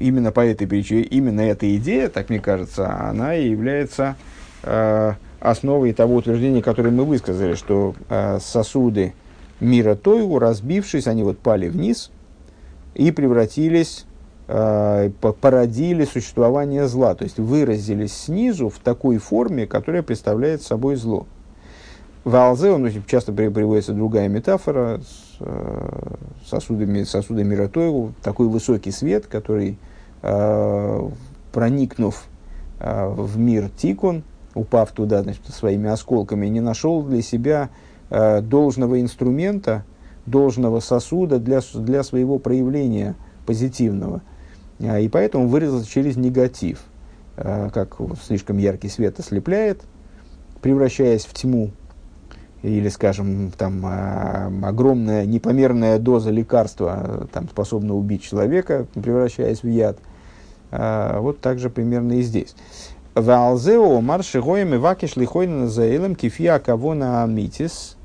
именно 0.00 0.32
по 0.32 0.40
этой 0.44 0.66
причине, 0.66 1.02
именно 1.02 1.40
эта 1.40 1.76
идея, 1.76 2.08
так 2.08 2.30
мне 2.30 2.40
кажется, 2.40 3.08
она 3.08 3.34
и 3.34 3.48
является 3.48 4.16
э, 4.62 5.12
основой 5.40 5.92
того 5.92 6.16
утверждения, 6.16 6.62
которое 6.62 6.90
мы 6.90 7.04
высказали, 7.04 7.54
что 7.54 7.94
э, 8.08 8.38
сосуды 8.40 9.14
мира 9.60 9.94
Тойу, 9.94 10.38
разбившись, 10.38 11.06
они 11.06 11.22
вот 11.22 11.38
пали 11.38 11.68
вниз 11.68 12.10
и 12.94 13.10
превратились, 13.10 14.06
э, 14.48 15.10
породили 15.40 16.04
существование 16.04 16.88
зла, 16.88 17.14
то 17.14 17.24
есть 17.24 17.38
выразились 17.38 18.12
снизу 18.12 18.68
в 18.68 18.78
такой 18.78 19.18
форме, 19.18 19.66
которая 19.66 20.02
представляет 20.02 20.62
собой 20.62 20.96
зло. 20.96 21.26
В 22.24 22.36
Алзе, 22.36 22.70
он 22.70 22.86
часто 23.06 23.32
приводится 23.32 23.94
другая 23.94 24.28
метафора 24.28 25.00
с 25.00 25.36
э, 25.40 26.14
сосудами, 26.46 27.04
сосудами 27.04 27.54
Миротоеву, 27.54 28.12
такой 28.22 28.48
высокий 28.48 28.90
свет, 28.90 29.26
который 29.26 29.78
проникнув 31.52 32.24
э, 32.78 33.08
в 33.08 33.38
мир 33.38 33.70
Тикун, 33.76 34.24
упав 34.54 34.92
туда 34.92 35.22
значит, 35.22 35.42
своими 35.48 35.88
осколками, 35.88 36.46
не 36.46 36.60
нашел 36.60 37.02
для 37.02 37.22
себя 37.22 37.70
э, 38.10 38.40
должного 38.40 39.00
инструмента, 39.00 39.84
должного 40.26 40.80
сосуда 40.80 41.38
для, 41.38 41.60
для 41.74 42.02
своего 42.02 42.38
проявления 42.38 43.14
позитивного. 43.46 44.22
И 44.78 45.10
поэтому 45.12 45.46
вырезался 45.46 45.90
через 45.90 46.16
негатив, 46.16 46.82
как 47.36 47.98
слишком 48.22 48.56
яркий 48.56 48.88
свет 48.88 49.18
ослепляет, 49.18 49.82
превращаясь 50.62 51.26
в 51.26 51.34
тьму, 51.34 51.72
или, 52.62 52.88
скажем, 52.88 53.50
там, 53.58 53.84
огромная 54.64 55.26
непомерная 55.26 55.98
доза 55.98 56.30
лекарства 56.30 57.28
там, 57.30 57.46
способна 57.50 57.94
убить 57.94 58.22
человека, 58.22 58.86
превращаясь 58.94 59.62
в 59.62 59.68
яд– 59.68 59.98
вот 60.70 61.40
так 61.40 61.58
же 61.58 61.70
примерно 61.70 62.14
и 62.14 62.22
здесь. 62.22 62.54
Валзео 63.14 64.00
марши 64.00 64.40
гоем 64.40 64.74
и 64.74 64.78
вакиш 64.78 65.16
лихойна 65.16 65.68
заэлем 65.68 66.14
кифия 66.14 66.58
кого 66.58 66.94
на 66.94 67.24
амитис. 67.24 67.96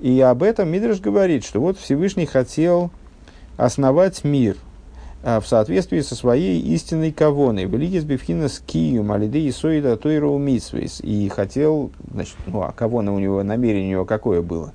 И 0.00 0.20
об 0.20 0.42
этом 0.42 0.68
Мидриш 0.68 1.00
говорит, 1.00 1.44
что 1.44 1.60
вот 1.60 1.78
Всевышний 1.78 2.26
хотел 2.26 2.90
основать 3.56 4.24
мир. 4.24 4.56
в 5.24 5.44
соответствии 5.46 6.00
со 6.00 6.14
своей 6.14 6.60
истинной 6.60 7.10
кавоной. 7.10 7.64
Великис 7.64 8.04
бифхина 8.04 8.48
с 8.50 8.58
кием, 8.58 9.10
алиды 9.10 9.40
и 9.40 9.50
соида 9.50 9.96
тойру 9.96 10.38
И 10.38 11.30
хотел, 11.34 11.92
значит, 12.12 12.36
ну 12.46 12.60
а 12.60 12.72
кавона 12.72 13.14
у 13.14 13.18
него, 13.18 13.42
намерение 13.42 13.86
у 13.86 13.90
него 13.92 14.04
какое 14.04 14.42
было? 14.42 14.72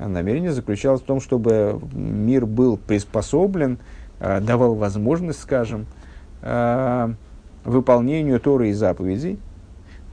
Намерение 0.00 0.50
заключалось 0.50 1.00
в 1.00 1.04
том, 1.04 1.20
чтобы 1.20 1.80
мир 1.92 2.44
был 2.44 2.76
приспособлен, 2.76 3.78
давал 4.18 4.74
возможность, 4.74 5.40
скажем, 5.40 5.86
выполнению 7.64 8.38
Торы 8.40 8.68
и 8.68 8.72
заповедей, 8.72 9.38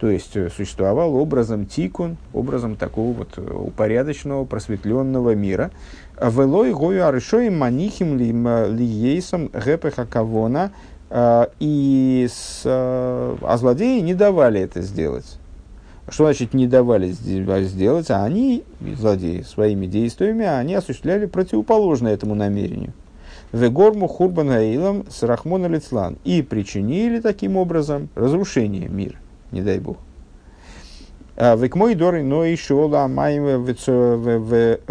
то 0.01 0.09
есть 0.09 0.35
э, 0.35 0.49
существовал 0.49 1.15
образом 1.15 1.67
тикун, 1.67 2.17
образом 2.33 2.75
такого 2.75 3.13
вот 3.13 3.37
э, 3.37 3.53
упорядоченного, 3.53 4.45
просветленного 4.45 5.35
мира. 5.35 5.69
Велой 6.19 6.73
гою 6.73 7.05
арышоим 7.05 7.59
манихим 7.59 8.17
лиейсом 8.17 9.49
гэпеха 9.49 10.07
кавона, 10.07 10.71
э, 11.11 11.45
и 11.59 12.27
с, 12.27 12.63
а 12.65 13.57
злодеи 13.59 13.99
не 13.99 14.15
давали 14.15 14.61
это 14.61 14.81
сделать. 14.81 15.37
Что 16.09 16.23
значит 16.23 16.55
не 16.55 16.65
давали 16.65 17.11
сделать? 17.11 18.09
А 18.09 18.23
они, 18.23 18.63
злодеи, 18.97 19.43
своими 19.43 19.85
действиями, 19.85 20.47
они 20.47 20.73
осуществляли 20.73 21.27
противоположное 21.27 22.15
этому 22.15 22.33
намерению. 22.33 22.93
Вегорму 23.51 24.07
хурбан 24.07 24.47
гаилам 24.47 25.05
с 25.09 25.23
рахмона 25.23 25.67
лицлан. 25.67 26.17
И 26.23 26.41
причинили 26.41 27.19
таким 27.19 27.57
образом 27.57 28.09
разрушение 28.15 28.87
мира 28.87 29.17
не 29.51 29.61
дай 29.61 29.79
бог. 29.79 29.97
А, 31.37 31.55
Век 31.55 31.75
мой 31.75 31.95
доры, 31.95 32.23
но 32.23 32.45
и 32.45 32.55
шола 32.55 33.07
маем 33.07 33.63
вецофум 33.65 34.81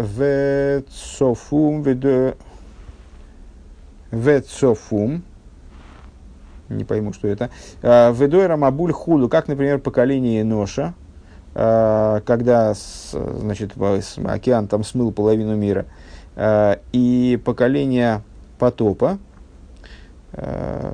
вецофум 4.11 5.23
не 6.69 6.83
пойму, 6.85 7.13
что 7.13 7.27
это. 7.27 7.49
А, 7.81 8.11
Ведойра 8.11 8.57
Мабуль 8.57 8.93
Худу, 8.93 9.27
как, 9.29 9.47
например, 9.47 9.79
поколение 9.79 10.43
Ноша, 10.43 10.93
а, 11.53 12.21
когда 12.21 12.73
значит, 13.13 13.73
океан 14.23 14.67
там 14.67 14.83
смыл 14.83 15.11
половину 15.11 15.55
мира, 15.55 15.85
и 16.93 17.41
поколение 17.43 18.21
потопа, 18.61 19.17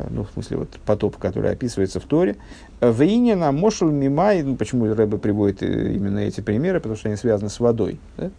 ну, 0.09 0.24
в 0.24 0.32
смысле, 0.34 0.57
вот 0.57 0.70
потоп, 0.86 1.18
который 1.18 1.51
описывается 1.51 1.99
в 1.99 2.05
Торе, 2.05 2.38
Вейнина 2.82 3.51
Мошел 3.51 3.89
Мимай, 3.89 4.41
ну, 4.41 4.55
почему 4.55 4.86
Рэбе 4.93 5.18
приводит 5.18 5.61
э, 5.61 5.93
именно 5.93 6.20
эти 6.20 6.41
примеры, 6.41 6.80
потому 6.80 6.95
что 6.95 7.09
они 7.09 7.18
связаны 7.18 7.49
с 7.49 7.59
водой. 7.59 7.99
Да? 8.18 8.32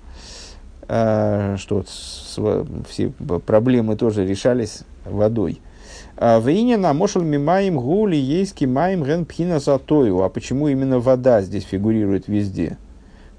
А, 0.88 1.56
что 1.58 1.76
вот 1.76 1.88
с, 1.88 2.38
все 2.88 3.10
проблемы 3.10 3.96
тоже 3.96 4.26
решались 4.26 4.80
водой. 5.04 5.60
А, 6.16 6.40
Вейнина 6.40 6.94
Мошел 6.94 7.22
Мимаем 7.22 7.76
Гули 7.76 8.16
Ейски 8.16 8.64
Маем 8.64 9.04
Ген 9.04 9.26
Пхина 9.26 9.60
Затою. 9.60 10.22
А 10.22 10.28
почему 10.30 10.68
именно 10.68 10.98
вода 10.98 11.42
здесь 11.42 11.64
фигурирует 11.64 12.26
везде? 12.26 12.78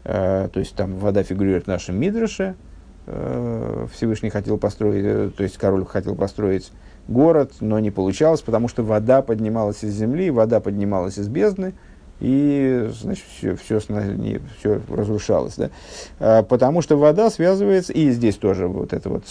А, 0.04 0.48
то 0.50 0.60
есть 0.60 0.76
там 0.76 0.96
вода 0.98 1.24
фигурирует 1.24 1.66
в 1.66 1.68
нашем 1.68 2.00
Мидраше. 2.00 2.56
А, 3.12 3.88
Всевышний 3.92 4.30
хотел 4.30 4.58
построить, 4.58 5.04
э, 5.04 5.32
то 5.36 5.44
есть 5.44 5.58
король 5.58 5.86
хотел 5.86 6.16
построить 6.16 6.72
город, 7.08 7.54
но 7.60 7.80
не 7.80 7.90
получалось, 7.90 8.42
потому 8.42 8.68
что 8.68 8.84
вода 8.84 9.22
поднималась 9.22 9.84
из 9.84 9.94
земли, 9.94 10.30
вода 10.30 10.60
поднималась 10.60 11.18
из 11.18 11.28
бездны, 11.28 11.74
и 12.20 12.90
значит, 12.92 13.26
все, 13.36 13.56
все, 13.56 13.80
все 13.80 14.82
разрушалось. 14.90 15.56
Да? 15.56 15.70
А, 16.20 16.44
потому 16.44 16.82
что 16.82 16.98
вода 16.98 17.32
связывается, 17.32 17.94
и 17.94 18.12
здесь 18.12 18.36
тоже 18.36 18.68
вот 18.68 18.94
это 18.94 19.10
вот 19.10 19.24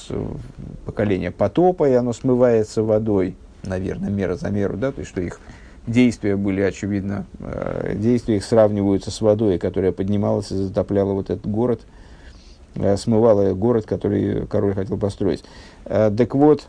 поколение 0.85 1.31
потопа, 1.31 1.89
и 1.89 1.93
оно 1.93 2.13
смывается 2.13 2.83
водой, 2.83 3.37
наверное, 3.63 4.11
мера 4.11 4.35
за 4.35 4.51
меру, 4.51 4.77
да? 4.77 4.91
то 4.91 5.01
есть 5.01 5.11
что 5.11 5.21
их 5.21 5.39
действия 5.87 6.37
были, 6.37 6.63
очевидно, 6.63 7.27
а, 7.41 7.95
действия 7.95 8.37
их 8.37 8.45
сравниваются 8.45 9.13
с 9.13 9.21
водой, 9.21 9.59
которая 9.59 9.93
поднималась 9.93 10.51
и 10.51 10.57
затопляла 10.57 11.13
вот 11.13 11.31
этот 11.31 11.47
город, 11.47 11.83
смывала 12.97 13.53
город, 13.55 13.87
который 13.87 14.47
король 14.47 14.75
хотел 14.75 14.99
построить. 14.99 15.45
Так 15.85 16.35
вот, 16.35 16.69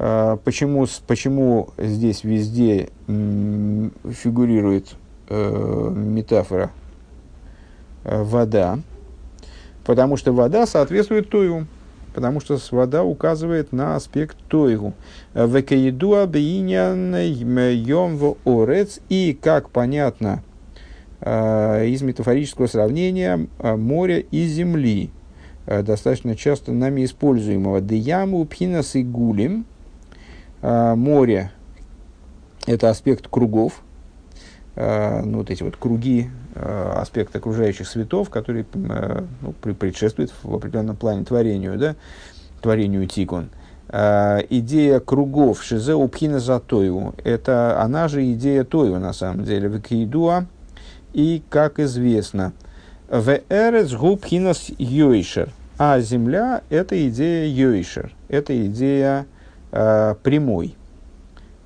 а, 0.00 0.36
почему, 0.44 0.86
почему 1.08 1.70
здесь 1.76 2.22
везде 2.22 2.90
фигурирует 3.06 4.94
э, 5.28 5.92
метафора 5.94 6.70
э, 8.04 8.22
вода? 8.22 8.78
Потому 9.84 10.16
что 10.16 10.32
вода 10.32 10.66
соответствует 10.66 11.30
тойгу. 11.30 11.66
Потому 12.14 12.40
что 12.40 12.58
вода 12.70 13.02
указывает 13.02 13.72
на 13.72 13.96
аспект 13.96 14.36
тойгу. 14.48 14.94
Векаидуа 15.34 16.26
бейнян 16.26 17.16
йом 17.16 18.36
орец. 18.44 19.00
И, 19.08 19.36
как 19.40 19.70
понятно 19.70 20.42
э, 20.42 20.47
из 21.20 22.02
метафорического 22.02 22.66
сравнения, 22.66 23.48
моря 23.62 24.18
и 24.18 24.46
земли 24.46 25.10
достаточно 25.66 26.36
часто 26.36 26.72
нами 26.72 27.04
используемого. 27.04 27.80
Деяму 27.80 28.44
пхинас 28.44 28.94
и 28.94 29.02
гулим– 29.02 29.66
море– 30.62 31.52
это 32.66 32.90
аспект 32.90 33.28
кругов, 33.28 33.82
ну, 34.76 35.38
вот 35.38 35.50
эти 35.50 35.62
вот 35.62 35.76
круги, 35.76 36.30
аспект 36.54 37.34
окружающих 37.36 37.86
светов, 37.86 38.30
который 38.30 38.66
ну, 38.72 39.52
предшествует 39.52 40.32
в 40.42 40.54
определенном 40.54 40.96
плане 40.96 41.24
творению, 41.24 41.78
да, 41.78 41.96
творению 42.60 43.06
Тикон. 43.06 43.50
идея 43.88 45.00
кругов 45.00 45.62
Шизеу 45.62 46.08
Пхина 46.08 46.40
Затоеву– 46.40 47.14
это 47.24 47.80
она 47.80 48.08
же 48.08 48.32
идея 48.32 48.64
Тоева, 48.64 48.98
на 48.98 49.12
самом 49.12 49.44
деле, 49.44 49.68
в 49.68 49.80
Кейдуа. 49.80 50.46
И, 51.18 51.42
как 51.50 51.80
известно, 51.80 52.52
в 53.08 53.40
Эрец 53.48 53.92
Губхинас 53.92 54.70
Йойшер. 54.78 55.50
А 55.76 55.98
земля– 55.98 56.62
это 56.70 57.08
идея 57.08 57.44
Йойшер, 57.52 58.12
это 58.28 58.66
идея 58.66 59.26
э, 59.72 60.14
прямой, 60.22 60.76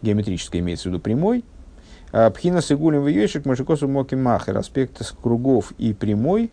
геометрической 0.00 0.60
имеется 0.60 0.88
в 0.88 0.92
виду 0.92 1.00
прямой, 1.00 1.44
а, 2.12 2.30
Пхина 2.30 2.62
сигулем 2.62 3.04
вьешек 3.04 3.44
машикосу 3.44 3.88
моки 3.88 4.14
махер, 4.14 4.56
аспект 4.56 5.02
кругов 5.20 5.74
и 5.76 5.92
прямой, 5.92 6.50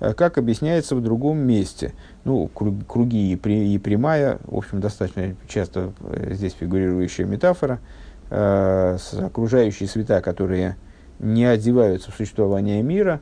э, 0.00 0.12
как 0.12 0.36
объясняется 0.36 0.94
в 0.94 1.02
другом 1.02 1.38
месте. 1.38 1.94
Ну, 2.24 2.48
круги 2.48 3.32
и, 3.32 3.74
и 3.74 3.78
прямая, 3.78 4.40
в 4.44 4.58
общем, 4.58 4.82
достаточно 4.82 5.36
часто 5.48 5.94
э, 6.00 6.34
здесь 6.34 6.54
фигурирующая 6.60 7.24
метафора, 7.24 7.80
э, 8.28 8.98
окружающие 9.22 9.88
света, 9.88 10.20
которые 10.20 10.76
не 11.22 11.44
одеваются 11.44 12.10
в 12.10 12.14
существование 12.14 12.82
мира, 12.82 13.20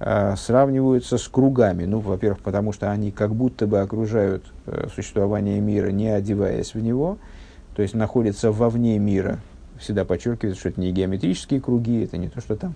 э, 0.00 0.34
сравниваются 0.36 1.16
с 1.16 1.26
кругами. 1.28 1.84
Ну, 1.84 2.00
во-первых, 2.00 2.40
потому 2.40 2.72
что 2.72 2.90
они 2.90 3.10
как 3.10 3.34
будто 3.34 3.66
бы 3.66 3.80
окружают 3.80 4.44
э, 4.66 4.88
существование 4.94 5.60
мира, 5.60 5.88
не 5.88 6.08
одеваясь 6.08 6.74
в 6.74 6.82
него, 6.82 7.18
то 7.74 7.82
есть 7.82 7.94
находятся 7.94 8.52
вовне 8.52 8.98
мира. 8.98 9.38
Всегда 9.78 10.04
подчеркивается, 10.04 10.60
что 10.60 10.68
это 10.70 10.80
не 10.80 10.92
геометрические 10.92 11.60
круги, 11.60 12.02
это 12.02 12.18
не 12.18 12.28
то, 12.28 12.40
что 12.40 12.56
там 12.56 12.74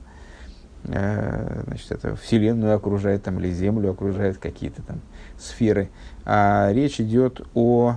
э, 0.84 1.62
значит, 1.66 1.90
это 1.90 2.16
Вселенную 2.16 2.74
окружает 2.74 3.24
там, 3.24 3.40
или 3.40 3.50
Землю 3.50 3.90
окружает 3.90 4.38
какие-то 4.38 4.82
там 4.82 5.00
сферы. 5.38 5.90
А 6.24 6.70
речь 6.72 7.00
идет 7.00 7.40
о 7.54 7.96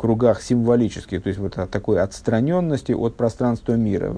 кругах 0.00 0.40
символических, 0.40 1.22
то 1.22 1.28
есть 1.28 1.38
вот 1.38 1.58
такой 1.70 2.00
отстраненности 2.00 2.92
от 2.92 3.16
пространства 3.16 3.74
мира, 3.74 4.16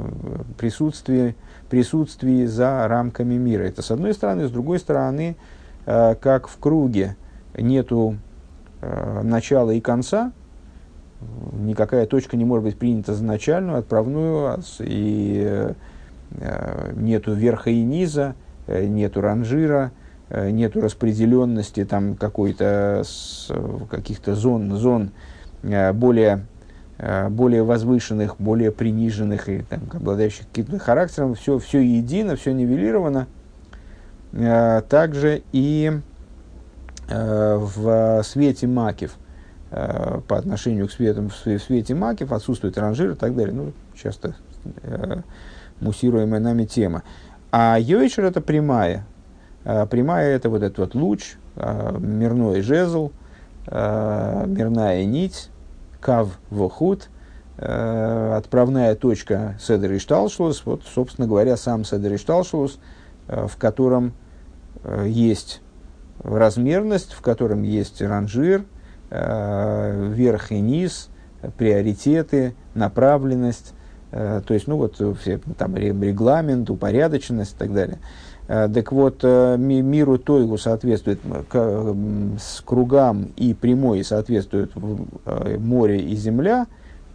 присутствии 0.57 1.35
присутствии 1.68 2.45
за 2.45 2.87
рамками 2.87 3.35
мира. 3.35 3.62
Это 3.62 3.83
с 3.83 3.91
одной 3.91 4.14
стороны. 4.14 4.47
С 4.47 4.51
другой 4.53 4.78
стороны, 4.78 5.37
э, 5.87 6.14
как 6.20 6.47
в 6.47 6.57
круге 6.59 7.16
нету 7.57 8.16
э, 8.80 9.22
начала 9.24 9.72
и 9.72 9.80
конца, 9.80 10.30
никакая 11.53 12.07
точка 12.07 12.37
не 12.37 12.45
может 12.45 12.64
быть 12.64 12.78
принята 12.78 13.14
за 13.14 13.24
начальную, 13.24 13.78
отправную, 13.78 14.62
и 14.78 15.72
э, 16.30 16.93
нету 16.95 17.33
верха 17.33 17.70
и 17.70 17.83
низа, 17.83 18.37
нету 18.68 19.20
ранжира, 19.20 19.91
нету 20.30 20.80
распределенности 20.80 21.85
там 21.85 22.14
какой-то 22.14 23.03
каких-то 23.91 24.35
зон, 24.37 24.76
зон 24.76 25.11
более 25.63 26.45
Э, 27.05 27.29
более 27.29 27.65
возвышенных, 27.65 28.37
более 28.39 28.71
приниженных 28.71 29.49
и 29.49 29.63
там, 29.63 29.81
обладающих 29.93 30.47
каким-то 30.47 30.79
характером, 30.79 31.35
все, 31.35 31.59
все 31.59 31.81
едино, 31.81 32.37
все 32.37 32.53
нивелировано. 32.53 33.27
Э, 34.33 34.83
также 34.89 35.43
и 35.51 35.91
э, 37.09 37.57
в 37.57 38.23
свете 38.23 38.69
макив, 38.69 39.17
по 39.71 40.37
отношению 40.37 40.87
к 40.87 40.93
свету, 40.93 41.29
в 41.29 41.59
свете 41.59 41.95
макив 41.95 42.31
отсутствует 42.31 42.77
ранжир 42.77 43.13
и 43.13 43.15
так 43.15 43.35
далее. 43.35 43.55
Ну, 43.55 43.73
часто 43.97 44.37
муссируемая 45.81 46.41
нами 46.41 46.67
тема. 46.67 47.05
А 47.51 47.79
йойшер 47.81 48.27
это 48.27 48.43
прямая. 48.43 49.07
Прямая 49.65 50.37
это 50.37 50.51
вот 50.51 50.63
этот 50.63 50.79
вот 50.79 50.95
луч, 50.95 51.37
мирной 51.57 52.61
жезл, 52.61 53.13
мирная 53.67 55.07
нить, 55.07 55.49
кав 56.03 56.38
вохут, 56.50 57.09
э, 57.57 58.34
отправная 58.36 58.94
точка 58.94 59.57
Седер 59.61 59.96
Ишталшус, 59.96 60.66
вот, 60.66 60.82
собственно 60.84 61.26
говоря, 61.26 61.57
сам 61.57 61.84
Седер 61.84 62.14
Ишталшус, 62.16 62.78
э, 63.28 63.46
в 63.46 63.57
котором 63.57 64.12
э, 64.84 65.07
есть 65.09 65.62
размерность, 66.22 67.12
в 67.12 67.22
котором 67.22 67.62
есть 67.62 68.03
ранжир, 68.03 68.64
верх 69.11 70.53
и 70.53 70.61
низ, 70.61 71.09
приоритеты, 71.59 72.55
направленность, 72.74 73.74
то 74.11 74.44
есть, 74.48 74.66
ну 74.68 74.76
вот, 74.78 74.94
все, 75.20 75.38
там, 75.59 75.76
регламент, 75.76 76.70
упорядоченность 76.70 77.55
и 77.55 77.59
так 77.59 77.74
далее. 77.74 77.98
Э, 78.53 78.68
так 78.68 78.92
вот, 78.92 79.20
э, 79.22 79.57
миру 79.57 80.18
Тойгу 80.18 80.59
соответствует 80.59 81.20
к, 81.48 81.96
с 82.38 82.61
кругам 82.61 83.30
и 83.34 83.55
прямой 83.55 84.05
соответствует 84.05 84.72
э, 85.24 85.57
море 85.57 86.00
и 86.00 86.14
земля, 86.16 86.66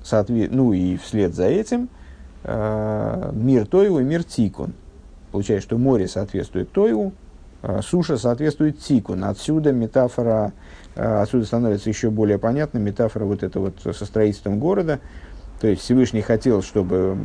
соответ, 0.01 0.51
ну 0.51 0.73
и 0.73 0.97
вслед 0.97 1.35
за 1.35 1.45
этим 1.45 1.89
мир 2.43 3.65
Тойгу 3.67 3.99
и 3.99 4.03
мир 4.03 4.23
Тикун. 4.23 4.73
Получается, 5.31 5.67
что 5.67 5.77
море 5.77 6.07
соответствует 6.07 6.71
Тойгу, 6.71 7.11
суша 7.81 8.17
соответствует 8.17 8.79
Тикун. 8.79 9.25
Отсюда 9.25 9.73
метафора, 9.73 10.53
отсюда 10.95 11.45
становится 11.45 11.89
еще 11.89 12.09
более 12.09 12.37
понятна 12.37 12.77
метафора 12.77 13.25
вот 13.25 13.43
этого 13.43 13.73
вот 13.83 13.95
со 13.95 14.05
строительством 14.05 14.59
города. 14.59 14.99
То 15.59 15.67
есть 15.67 15.81
Всевышний 15.81 16.21
хотел, 16.21 16.61
чтобы 16.61 17.17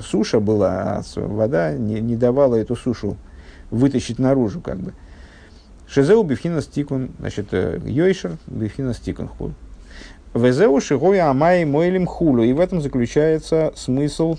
суша 0.00 0.38
была, 0.38 1.00
а 1.00 1.02
вода 1.16 1.72
не, 1.72 2.00
не 2.00 2.14
давала 2.14 2.54
эту 2.54 2.76
сушу 2.76 3.16
вытащить 3.72 4.20
наружу, 4.20 4.60
как 4.60 4.78
бы. 4.78 4.92
Шезеу 5.88 6.22
бифхина 6.22 6.62
стикун, 6.62 7.10
значит, 7.18 7.48
э, 7.52 7.80
йойшер 7.84 8.36
бифхина 8.46 8.94
стикун 8.94 9.26
хул. 9.26 9.52
Везеу 10.34 10.80
шигоя 10.80 11.28
амай 11.28 11.64
мойлим 11.64 12.06
хулу. 12.06 12.42
И 12.42 12.52
в 12.52 12.60
этом 12.60 12.80
заключается 12.80 13.72
смысл 13.74 14.38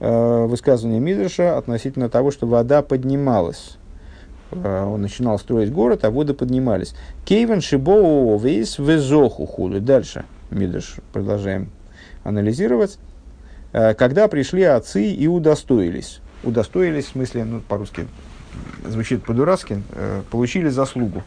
э, 0.00 0.46
высказывания 0.46 1.00
Мидраша 1.00 1.56
относительно 1.56 2.08
того, 2.08 2.30
что 2.30 2.46
вода 2.46 2.82
поднималась. 2.82 3.78
Э, 4.50 4.84
он 4.84 5.00
начинал 5.02 5.38
строить 5.38 5.72
город, 5.72 6.04
а 6.04 6.10
воды 6.10 6.34
поднимались. 6.34 6.94
Кейвен 7.24 7.60
шибоу 7.60 8.38
вейс 8.38 8.78
везоху 8.78 9.46
хулу. 9.46 9.80
Дальше 9.80 10.24
Мидраш 10.50 10.96
продолжаем 11.12 11.70
анализировать. 12.22 12.98
Э, 13.72 13.94
когда 13.94 14.28
пришли 14.28 14.64
отцы 14.64 15.06
и 15.06 15.26
удостоились. 15.26 16.20
Удостоились, 16.44 17.06
в 17.06 17.12
смысле, 17.12 17.44
ну, 17.44 17.60
по-русски 17.60 18.06
звучит 18.84 19.24
по-дурацки, 19.24 19.82
э, 19.92 20.22
получили 20.30 20.68
заслугу. 20.68 21.22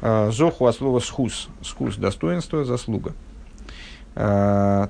Э, 0.00 0.30
зоху 0.32 0.66
от 0.66 0.76
слова 0.76 1.00
схус. 1.00 1.48
Схус– 1.62 1.96
достоинство, 1.96 2.64
заслуга. 2.64 3.12
Э, 4.14 4.88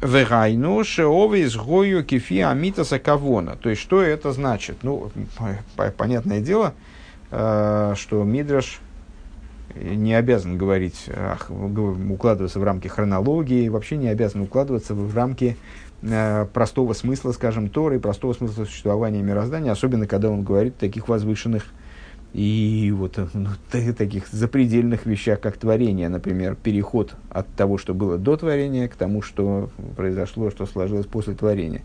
Вегайну 0.00 0.82
шеове 0.82 1.44
изгою 1.44 2.04
кефи 2.04 2.40
амитаса 2.40 2.98
кавона. 2.98 3.54
То 3.54 3.70
есть, 3.70 3.80
что 3.80 4.02
это 4.02 4.32
значит? 4.32 4.78
Ну, 4.82 5.12
понятное 5.96 6.40
дело, 6.40 6.74
что 7.30 7.94
Мидраш 8.24 8.80
не 9.76 10.14
обязан 10.14 10.58
говорить, 10.58 11.08
укладываться 11.48 12.58
в 12.58 12.64
рамки 12.64 12.88
хронологии, 12.88 13.68
вообще 13.68 13.96
не 13.96 14.08
обязан 14.08 14.40
укладываться 14.40 14.92
в 14.92 15.14
рамки 15.14 15.56
простого 16.52 16.92
смысла, 16.94 17.32
скажем, 17.32 17.68
Торы, 17.68 18.00
простого 18.00 18.32
смысла 18.32 18.64
существования 18.64 19.22
мироздания, 19.22 19.70
особенно 19.70 20.06
когда 20.06 20.30
он 20.30 20.42
говорит 20.42 20.74
о 20.76 20.80
таких 20.80 21.08
возвышенных 21.08 21.66
и 22.32 22.92
вот 22.96 23.18
э, 23.18 23.26
ну, 23.34 23.50
таких 23.70 24.26
запредельных 24.28 25.04
вещах, 25.04 25.40
как 25.40 25.58
творение, 25.58 26.08
например, 26.08 26.56
переход 26.56 27.14
от 27.30 27.46
того, 27.48 27.76
что 27.76 27.94
было 27.94 28.16
до 28.16 28.36
творения, 28.36 28.88
к 28.88 28.96
тому, 28.96 29.20
что 29.20 29.70
произошло, 29.96 30.50
что 30.50 30.64
сложилось 30.64 31.06
после 31.06 31.34
творения. 31.34 31.82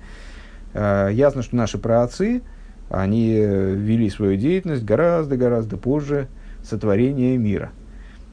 Э, 0.73 1.09
ясно, 1.11 1.43
что 1.43 1.55
наши 1.57 1.77
праотцы, 1.77 2.41
они 2.89 3.33
вели 3.33 4.09
свою 4.09 4.37
деятельность 4.37 4.85
гораздо-гораздо 4.85 5.75
позже 5.75 6.29
сотворения 6.63 7.37
мира– 7.37 7.71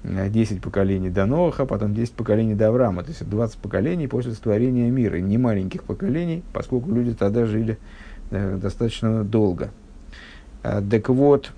10 0.05 0.61
поколений 0.61 1.11
до 1.11 1.27
Ноха, 1.27 1.65
потом 1.65 1.95
10 1.95 2.13
поколений 2.13 2.55
до 2.55 2.69
Авраама. 2.69 3.03
То 3.03 3.11
есть 3.11 3.29
20 3.29 3.59
поколений 3.59 4.07
после 4.07 4.33
сотворения 4.33 4.91
мира. 4.91 5.17
Не 5.17 5.39
маленьких 5.39 5.83
поколений, 5.85 6.43
поскольку 6.53 6.93
люди 6.93 7.15
тогда 7.15 7.47
жили 7.47 7.79
э, 8.31 8.59
достаточно 8.61 9.25
долго. 9.25 9.71
Э, 10.63 10.83
так 10.89 11.09
вот, 11.09 11.53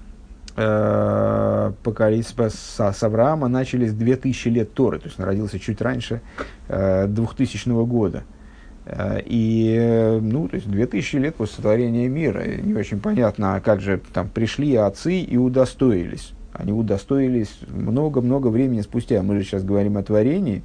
э, 0.57 1.73
поколение 1.83 2.25
с, 2.25 3.03
Авраама 3.03 3.49
начались 3.49 3.93
2000 3.93 4.49
лет 4.49 4.73
Торы. 4.73 5.01
То 5.01 5.07
есть 5.07 5.19
он 5.19 5.27
родился 5.27 5.59
чуть 5.59 5.81
раньше 5.81 6.21
э, 6.69 7.07
2000 7.09 7.85
года. 7.85 8.23
Э, 8.85 9.21
и, 9.25 10.19
ну, 10.23 10.47
то 10.47 10.55
есть 10.55 10.71
2000 10.71 11.17
лет 11.17 11.35
после 11.35 11.57
сотворения 11.57 12.09
мира. 12.09 12.45
Не 12.47 12.75
очень 12.75 13.01
понятно, 13.01 13.57
а 13.57 13.61
как 13.61 13.81
же 13.81 14.01
там 14.13 14.29
пришли 14.29 14.77
отцы 14.77 15.19
и 15.19 15.37
удостоились 15.37 16.33
они 16.59 16.73
удостоились 16.73 17.59
много-много 17.69 18.49
времени 18.49 18.81
спустя. 18.81 19.23
Мы 19.23 19.39
же 19.39 19.45
сейчас 19.45 19.63
говорим 19.63 19.97
о 19.97 20.03
творении, 20.03 20.63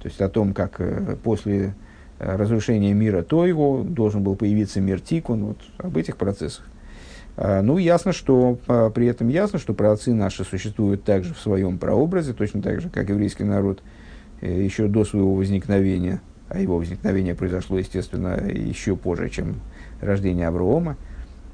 то 0.00 0.08
есть 0.08 0.20
о 0.20 0.28
том, 0.28 0.52
как 0.52 0.80
э, 0.80 1.16
после 1.22 1.74
э, 2.18 2.36
разрушения 2.36 2.92
мира 2.92 3.22
Тойгу 3.22 3.84
должен 3.84 4.22
был 4.22 4.36
появиться 4.36 4.80
мир 4.80 5.00
Тикун, 5.00 5.44
вот 5.44 5.58
об 5.78 5.96
этих 5.96 6.16
процессах. 6.16 6.66
А, 7.36 7.62
ну, 7.62 7.78
ясно, 7.78 8.12
что 8.12 8.58
а, 8.66 8.90
при 8.90 9.06
этом 9.06 9.28
ясно, 9.28 9.60
что 9.60 9.74
праотцы 9.74 10.12
наши 10.12 10.44
существуют 10.44 11.04
также 11.04 11.34
в 11.34 11.38
своем 11.38 11.78
прообразе, 11.78 12.32
точно 12.32 12.60
так 12.60 12.80
же, 12.80 12.90
как 12.90 13.08
еврейский 13.08 13.44
народ 13.44 13.82
э, 14.40 14.62
еще 14.62 14.88
до 14.88 15.04
своего 15.04 15.34
возникновения, 15.34 16.20
а 16.48 16.58
его 16.58 16.78
возникновение 16.78 17.36
произошло, 17.36 17.78
естественно, 17.78 18.40
еще 18.48 18.96
позже, 18.96 19.28
чем 19.28 19.60
рождение 20.00 20.48
Авраама– 20.48 20.96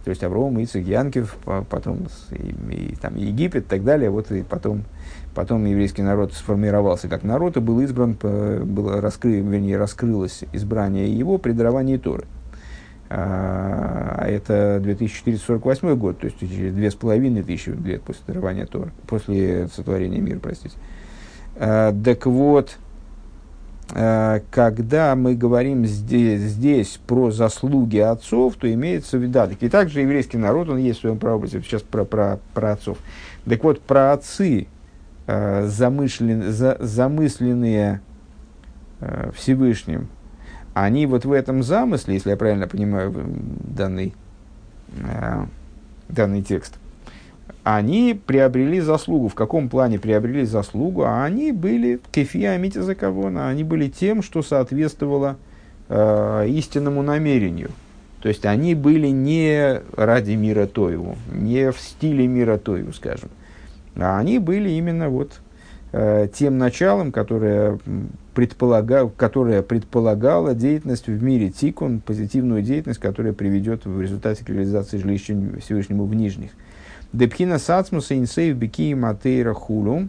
то 0.05 0.11
есть 0.11 0.22
Авраам, 0.22 0.62
Ицек, 0.62 0.86
Янкев, 0.86 1.36
потом 1.70 2.09
и, 2.30 2.92
и, 2.92 2.96
там, 2.96 3.16
Египет 3.16 3.64
и 3.64 3.68
так 3.68 3.84
далее. 3.84 4.11
Вот 4.11 4.30
и 4.30 4.42
потом, 4.42 4.84
потом 5.34 5.64
еврейский 5.64 6.02
народ 6.02 6.34
сформировался 6.34 7.09
как 7.09 7.22
народ 7.22 7.57
и 7.57 7.61
был 7.61 7.80
избран, 7.80 8.14
было 8.14 9.00
раскры, 9.00 9.40
вернее, 9.40 9.78
раскрылось 9.78 10.44
избрание 10.52 11.11
его 11.11 11.38
при 11.38 11.52
даровании 11.52 11.96
Торы. 11.96 12.26
А, 13.09 14.16
а 14.18 14.26
это 14.26 14.80
2448 14.82 15.94
год, 15.94 16.18
то 16.18 16.26
есть 16.26 16.40
через 16.40 16.74
две 16.74 16.90
с 16.90 16.94
половиной 16.94 17.42
тысячи 17.42 17.70
лет 17.70 18.02
после 18.02 18.22
дарования 18.26 18.66
Торы, 18.66 18.92
после 19.07 19.68
сотворения 19.68 20.20
мира, 20.20 20.38
простите. 20.38 20.76
А, 21.57 21.94
так 22.05 22.26
вот, 22.26 22.76
когда 23.89 25.14
мы 25.14 25.35
говорим 25.35 25.85
здесь, 25.85 26.41
здесь 26.41 26.99
про 27.07 27.30
заслуги 27.30 27.99
отцов, 27.99 28.55
то 28.57 28.72
имеется 28.72 29.18
в 29.18 29.22
виду, 29.22 29.32
да, 29.32 29.51
и 29.61 29.68
также 29.68 30.01
еврейский 30.01 30.39
народ, 30.39 30.70
он 30.70 30.78
есть 30.78 30.99
в 30.99 31.03
своем 31.03 31.18
прообразе, 31.18 31.61
сейчас 31.61 31.82
про, 31.82 32.05
про, 32.05 32.41
про 32.55 32.72
отцов. 32.72 32.99
Так 33.45 33.62
вот, 33.62 33.80
про 33.82 34.12
отцы, 34.12 34.68
э, 35.26 35.66
замышлен, 35.66 36.51
за, 36.51 36.76
замысленные 36.80 38.01
э, 39.01 39.30
Всевышним, 39.37 40.09
они 40.72 41.07
вот 41.07 41.24
в 41.24 41.32
этом 41.32 41.62
замысле, 41.62 42.14
если 42.14 42.30
я 42.30 42.37
правильно 42.37 42.66
понимаю 42.66 43.14
данный, 43.14 44.14
э, 44.99 45.45
данный 46.09 46.43
текст, 46.43 46.78
они 47.64 48.20
приобрели 48.26 48.78
заслугу. 48.80 49.28
В 49.28 49.34
каком 49.34 49.70
плане 49.70 49.98
приобрели 49.98 50.44
заслугу? 50.44 51.04
А 51.04 51.24
они 51.24 51.50
были 51.50 51.98
кефия 52.12 52.52
амити 52.52 52.78
закавона, 52.78 53.48
они 53.48 53.64
были 53.64 53.88
тем, 53.88 54.22
что 54.22 54.42
соответствовало 54.42 55.38
э, 55.88 56.46
истинному 56.48 57.02
намерению. 57.02 57.70
То 58.20 58.28
есть 58.28 58.44
они 58.46 58.74
были 58.74 59.08
не 59.08 59.80
ради 59.96 60.32
мира 60.32 60.66
Тоеву, 60.66 61.16
не 61.32 61.72
в 61.72 61.78
стиле 61.78 62.26
мира 62.26 62.58
Тоеву, 62.58 62.92
скажем. 62.92 63.30
А 63.96 64.18
они 64.18 64.38
были 64.38 64.70
именно 64.70 65.08
вот 65.08 65.40
э, 65.92 66.28
тем 66.34 66.58
началом, 66.58 67.12
которое, 67.12 67.78
предполага, 68.34 69.08
которое 69.08 69.62
предполагало 69.62 70.54
деятельность 70.54 71.06
в 71.06 71.22
мире 71.22 71.50
Тикун, 71.50 72.00
позитивную 72.00 72.60
деятельность, 72.62 73.00
которая 73.00 73.32
приведет 73.32 73.86
в 73.86 74.00
результате 74.00 74.44
к 74.44 74.48
реализации 74.50 74.98
жилища 74.98 75.34
Всевышнему 75.62 76.04
в 76.04 76.14
нижних. 76.14 76.50
Депхина 77.14 77.60
сацмуса 77.60 78.18
инсейв 78.18 78.56
бики 78.56 78.92
матейра 78.92 79.54
хулу. 79.54 80.08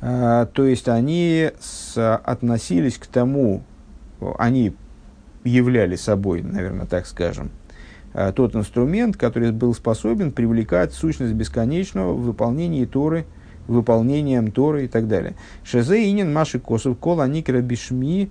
А, 0.00 0.46
то 0.46 0.64
есть 0.64 0.88
они 0.88 1.50
с, 1.58 2.16
относились 2.18 2.98
к 2.98 3.06
тому, 3.06 3.64
они 4.38 4.76
являли 5.42 5.96
собой, 5.96 6.42
наверное, 6.42 6.86
так 6.86 7.04
скажем, 7.04 7.50
а, 8.14 8.30
тот 8.30 8.54
инструмент, 8.54 9.16
который 9.16 9.50
был 9.50 9.74
способен 9.74 10.30
привлекать 10.30 10.92
сущность 10.92 11.34
бесконечного 11.34 12.12
в 12.12 12.22
выполнении 12.22 12.84
Торы, 12.84 13.26
выполнением 13.66 14.52
Торы 14.52 14.84
и 14.84 14.88
так 14.88 15.08
далее. 15.08 15.34
Шезе 15.64 16.08
инин 16.08 16.32
маши 16.32 16.60
косов 16.60 16.96
кол 16.96 17.20
аникра 17.20 17.60
бишми 17.60 18.30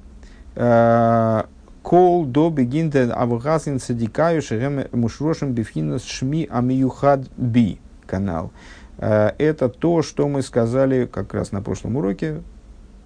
а, 0.56 1.48
Кол 1.90 2.24
до 2.24 2.52
бегинда 2.52 3.12
авгасин 3.18 3.80
садикаю 3.80 4.44
шерем 4.44 4.84
мушрошим 4.92 5.54
бифхинас 5.54 6.04
шми 6.04 6.48
амиюхад 6.48 7.28
би 7.36 7.80
канал. 8.06 8.52
Это 9.00 9.70
то, 9.70 10.04
что 10.04 10.28
мы 10.28 10.44
сказали 10.44 11.08
как 11.12 11.34
раз 11.34 11.52
на 11.52 11.64
прошлом 11.64 11.96
уроке, 11.96 12.44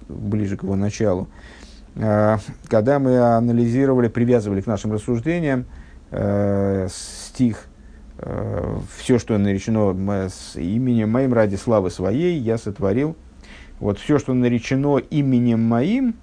ближе 0.09 0.57
к 0.57 0.63
его 0.63 0.75
началу, 0.75 1.29
э, 1.95 2.37
когда 2.67 2.99
мы 2.99 3.19
анализировали, 3.19 4.09
привязывали 4.09 4.59
к 4.59 4.67
нашим 4.67 4.91
рассуждениям 4.91 5.65
э, 6.11 6.89
стих 6.91 7.67
э, 8.17 8.79
«Все, 8.97 9.17
что 9.17 9.37
наречено 9.37 9.93
с 10.27 10.57
именем 10.57 11.09
моим 11.09 11.31
ради 11.33 11.55
славы 11.55 11.89
своей, 11.89 12.37
я 12.37 12.57
сотворил». 12.57 13.15
Вот 13.79 13.97
все, 13.97 14.19
что 14.19 14.33
наречено 14.33 14.97
именем 14.97 15.61
моим, 15.61 16.15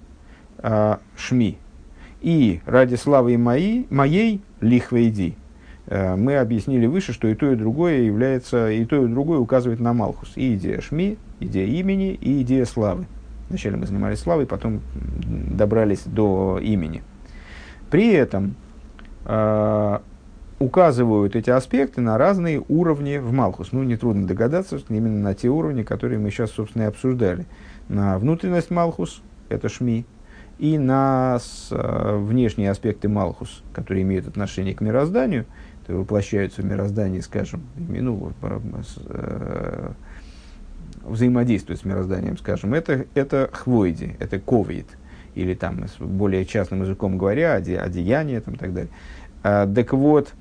шми, 1.17 1.57
и 2.21 2.61
ради 2.65 2.95
славы 2.95 3.37
моей, 3.37 3.87
моей 3.89 4.41
лихвейди. 4.61 5.35
Э, 5.87 6.15
мы 6.15 6.37
объяснили 6.37 6.85
выше, 6.85 7.13
что 7.13 7.27
и 7.27 7.35
то, 7.35 7.51
и 7.51 7.55
другое 7.55 8.01
является, 8.01 8.69
и 8.71 8.85
то, 8.85 9.03
и 9.03 9.07
другое 9.07 9.39
указывает 9.39 9.79
на 9.79 9.93
Малхус. 9.93 10.33
И 10.35 10.55
идея 10.55 10.81
Шми, 10.81 11.17
идея 11.39 11.67
имени, 11.67 12.13
и 12.13 12.41
идея 12.43 12.65
славы. 12.65 13.07
Вначале 13.49 13.75
мы 13.75 13.85
занимались 13.85 14.19
славой, 14.19 14.45
потом 14.45 14.81
добрались 14.95 16.03
до 16.05 16.59
имени. 16.61 17.03
При 17.89 18.13
этом 18.13 18.55
э, 19.25 19.99
указывают 20.59 21.35
эти 21.35 21.49
аспекты 21.49 21.99
на 22.01 22.17
разные 22.17 22.63
уровни 22.69 23.17
в 23.17 23.33
Малхус. 23.33 23.71
Ну, 23.71 23.83
нетрудно 23.83 24.27
догадаться, 24.27 24.77
что 24.79 24.93
именно 24.93 25.19
на 25.19 25.33
те 25.33 25.49
уровни, 25.49 25.83
которые 25.83 26.19
мы 26.19 26.29
сейчас, 26.29 26.51
собственно, 26.51 26.83
и 26.83 26.85
обсуждали. 26.85 27.45
На 27.89 28.17
внутренность 28.19 28.69
Малхус, 28.69 29.21
это 29.49 29.67
Шми, 29.67 30.05
и 30.61 30.77
на 30.77 31.39
э, 31.71 32.17
внешние 32.21 32.69
аспекты 32.69 33.09
Малхус, 33.09 33.63
которые 33.73 34.03
имеют 34.03 34.27
отношение 34.27 34.75
к 34.75 34.81
мирозданию, 34.81 35.45
то 35.87 35.93
воплощаются 35.93 36.61
в 36.61 36.65
мироздании, 36.65 37.19
скажем, 37.21 37.63
ну, 37.75 38.31
э, 38.43 39.91
взаимодействуют 41.03 41.81
с 41.81 41.83
мирозданием, 41.83 42.37
скажем, 42.37 42.75
это, 42.75 43.07
это 43.15 43.49
хвойди, 43.51 44.15
это 44.19 44.37
ковид, 44.37 44.85
или 45.33 45.55
там, 45.55 45.83
более 45.99 46.45
частным 46.45 46.83
языком 46.83 47.17
говоря, 47.17 47.55
оде, 47.55 47.79
одеяние 47.79 48.39
там, 48.39 48.53
и 48.53 48.57
так 48.57 48.71
далее. 48.71 48.91
А, 49.41 49.65
так 49.65 49.93
вот, 49.93 50.31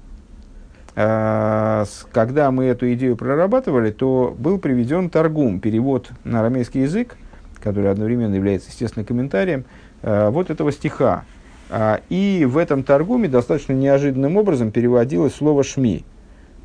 а, 0.96 1.86
когда 2.12 2.50
мы 2.50 2.64
эту 2.64 2.92
идею 2.92 3.16
прорабатывали, 3.16 3.90
то 3.90 4.36
был 4.38 4.58
приведен 4.58 5.08
торгум, 5.08 5.60
перевод 5.60 6.10
на 6.24 6.40
арамейский 6.40 6.82
язык, 6.82 7.16
который 7.62 7.90
одновременно 7.90 8.34
является, 8.34 8.68
естественно, 8.68 9.06
комментарием, 9.06 9.64
Э, 9.64 9.79
вот 10.02 10.50
этого 10.50 10.72
стиха. 10.72 11.24
А, 11.70 12.00
и 12.08 12.44
в 12.44 12.58
этом 12.58 12.82
торгуме 12.82 13.28
достаточно 13.28 13.72
неожиданным 13.72 14.36
образом 14.36 14.72
переводилось 14.72 15.34
слово 15.34 15.62
«шми», 15.62 16.04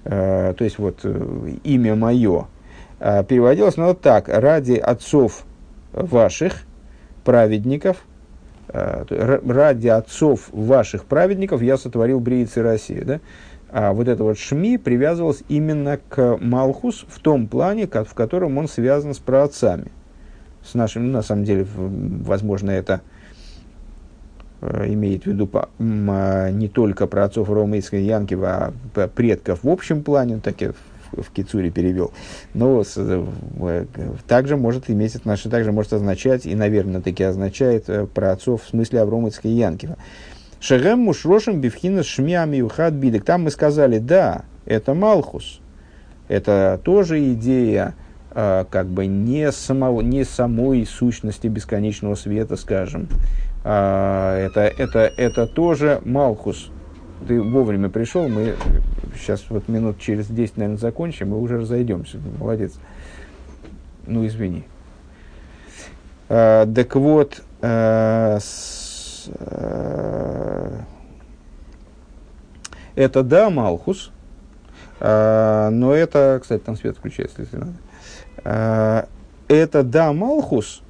э, 0.04 0.56
то 0.58 0.64
есть 0.64 0.80
вот 0.80 1.02
э, 1.04 1.54
имя 1.64 1.96
мое. 1.96 2.48
А, 3.00 3.24
переводилось 3.24 3.78
оно 3.78 3.94
так, 3.94 4.28
ради 4.28 4.74
отцов 4.74 5.46
ваших, 5.94 6.64
праведников, 7.24 7.98
ради 8.68 9.88
отцов 9.88 10.50
ваших 10.52 11.06
праведников 11.06 11.62
я 11.62 11.78
сотворил 11.78 12.20
Бриицы 12.20 12.62
России. 12.62 13.00
Да? 13.00 13.20
А 13.70 13.94
вот 13.94 14.08
это 14.08 14.24
вот 14.24 14.38
Шми 14.38 14.78
привязывалось 14.78 15.44
именно 15.48 15.98
к 16.10 16.38
Малхус 16.42 17.06
в 17.08 17.20
том 17.20 17.48
плане, 17.48 17.88
в 17.88 18.14
котором 18.14 18.58
он 18.58 18.68
связан 18.68 19.14
с 19.14 19.20
праотцами. 19.20 19.92
С 20.64 20.74
нашим, 20.74 21.08
ну, 21.08 21.14
на 21.14 21.22
самом 21.22 21.46
деле, 21.46 21.66
возможно, 21.76 22.72
это 22.72 23.02
Э, 23.02 23.15
имеет 24.88 25.24
в 25.24 25.28
виду 25.28 25.50
а, 25.54 26.50
не 26.52 26.68
только 26.68 27.08
про 27.08 27.26
отцов 27.26 27.50
Ромейской 27.50 28.04
Янкива, 28.04 28.74
а 28.96 29.08
предков 29.08 29.64
в 29.64 29.70
общем 29.70 30.04
плане, 30.04 30.40
так 30.44 30.62
и 30.62 30.72
в, 31.12 31.32
Кицуре 31.32 31.70
перевел, 31.70 32.12
но 32.54 32.84
с, 32.84 32.96
э, 32.98 33.86
также 34.28 34.58
может 34.58 34.90
иметь 34.90 35.16
отношение, 35.16 35.52
также 35.52 35.72
может 35.72 35.94
означать, 35.94 36.46
и, 36.46 36.56
наверное, 36.56 37.00
таки 37.00 37.24
означает 37.24 37.86
э, 37.88 38.06
про 38.06 38.32
отцов 38.32 38.64
в 38.64 38.70
смысле 38.70 39.02
Авромыцкой 39.02 39.52
Янкива. 39.52 39.98
Шагем 40.60 41.00
мушрошим 41.00 41.62
бифхина 41.62 42.04
шмиами 42.04 42.60
ухад 42.62 42.94
бидек. 42.94 43.24
Там 43.24 43.44
мы 43.44 43.52
сказали, 43.52 44.00
да, 44.00 44.44
это 44.66 44.94
Малхус. 44.94 45.60
Это 46.28 46.82
тоже 46.84 47.34
идея 47.34 47.94
как 48.34 48.88
бы 48.88 49.06
не, 49.06 49.50
самого, 49.54 50.02
не 50.02 50.26
самой 50.26 50.86
сущности 50.86 51.48
бесконечного 51.48 52.16
света, 52.16 52.58
скажем, 52.58 53.08
а, 53.08 53.55
это, 53.72 54.62
это, 54.78 55.00
это 55.18 55.48
тоже 55.48 56.02
Малхус. 56.06 56.70
Ты 57.28 57.42
вовремя 57.42 57.90
пришел, 57.90 58.28
мы 58.28 58.56
сейчас 59.16 59.44
вот 59.50 59.68
минут 59.68 60.00
через 60.00 60.28
10, 60.28 60.58
наверное, 60.58 60.78
закончим, 60.78 61.34
и 61.34 61.38
уже 61.38 61.60
разойдемся. 61.60 62.20
Молодец. 62.40 62.74
Ну, 64.06 64.26
извини. 64.26 64.66
А, 66.30 66.66
так 66.72 66.96
вот, 66.96 67.44
а, 67.62 68.40
а, 69.40 70.82
это 72.96 73.24
да, 73.24 73.50
Малхус, 73.50 74.12
а, 75.00 75.70
но 75.70 75.94
это, 75.94 76.40
кстати, 76.42 76.62
там 76.62 76.76
свет 76.76 76.98
включается, 76.98 77.42
если 77.42 77.58
надо. 77.58 77.74
А, 78.44 79.08
это 79.48 79.84
да, 79.84 80.14
Малхус, 80.14 80.82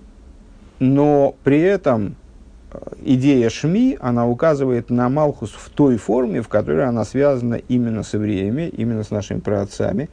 но 0.79 1.35
при 1.43 1.59
этом 1.61 2.15
идея 3.03 3.49
Шми, 3.49 3.97
она 3.99 4.27
указывает 4.27 4.89
на 4.89 5.09
Малхус 5.09 5.51
в 5.51 5.69
той 5.69 5.97
форме, 5.97 6.41
в 6.41 6.47
которой 6.47 6.85
она 6.85 7.05
связана 7.05 7.55
именно 7.55 8.03
с 8.03 8.13
евреями, 8.13 8.67
именно 8.67 9.03
с 9.03 9.11
нашими 9.11 9.39
праотцами, 9.39 10.09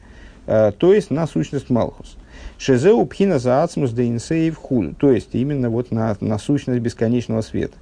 э, 0.47 0.71
то 0.77 0.93
есть 0.93 1.11
на 1.11 1.27
сущность 1.27 1.69
Малхус. 1.69 2.17
Шезеу 2.57 3.05
пхина 3.05 3.39
за 3.39 3.63
ацмус 3.63 3.91
де 3.91 4.07
инсеев 4.07 4.57
хуль, 4.57 4.93
то 4.95 5.11
есть 5.11 5.29
именно 5.33 5.69
вот 5.69 5.91
на, 5.91 6.15
на 6.19 6.37
сущность 6.37 6.81
бесконечного 6.81 7.41
света. 7.41 7.75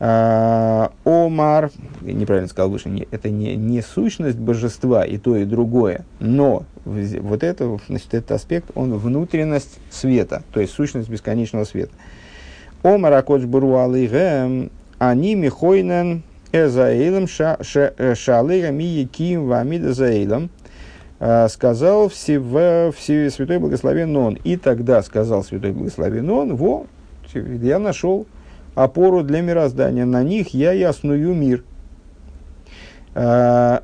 Э, 0.00 0.88
омар, 1.04 1.70
неправильно 2.00 2.48
сказал 2.48 2.70
выше, 2.70 2.88
не, 2.88 3.08
это 3.10 3.30
не, 3.30 3.56
не 3.56 3.82
сущность 3.82 4.38
божества 4.38 5.04
и 5.04 5.18
то, 5.18 5.36
и 5.36 5.44
другое, 5.44 6.04
но 6.20 6.64
вот 6.84 7.42
это, 7.42 7.78
значит, 7.88 8.14
этот 8.14 8.32
аспект, 8.32 8.70
он 8.74 8.94
внутренность 8.94 9.78
света, 9.90 10.42
то 10.52 10.60
есть 10.60 10.72
сущность 10.72 11.08
бесконечного 11.08 11.64
света. 11.64 11.92
Омар 12.82 13.12
Акодж 13.14 13.44
Буру 13.44 13.76
Алейгем, 13.78 14.70
они 14.98 15.34
Михойнен 15.34 16.22
Эзаилем 16.52 17.26
э, 17.26 18.14
Шалейга 18.14 18.70
Мии 18.70 19.04
Ким 19.04 19.48
Вамида 19.48 19.92
Заилем, 19.92 20.50
э, 21.18 21.48
сказал 21.48 22.08
все, 22.08 22.38
в, 22.38 22.92
все, 22.92 23.30
Святой 23.30 23.58
Благословен 23.58 24.16
Он. 24.16 24.34
И 24.44 24.56
тогда 24.56 25.02
сказал 25.02 25.42
Святой 25.42 25.72
Благословен 25.72 26.30
Он, 26.30 26.56
во, 26.56 26.86
я 27.34 27.78
нашел 27.78 28.26
опору 28.74 29.22
для 29.22 29.40
мироздания, 29.40 30.04
на 30.04 30.22
них 30.22 30.54
я 30.54 30.72
ясную 30.72 31.34
мир. 31.34 31.64
Э, 33.14 33.80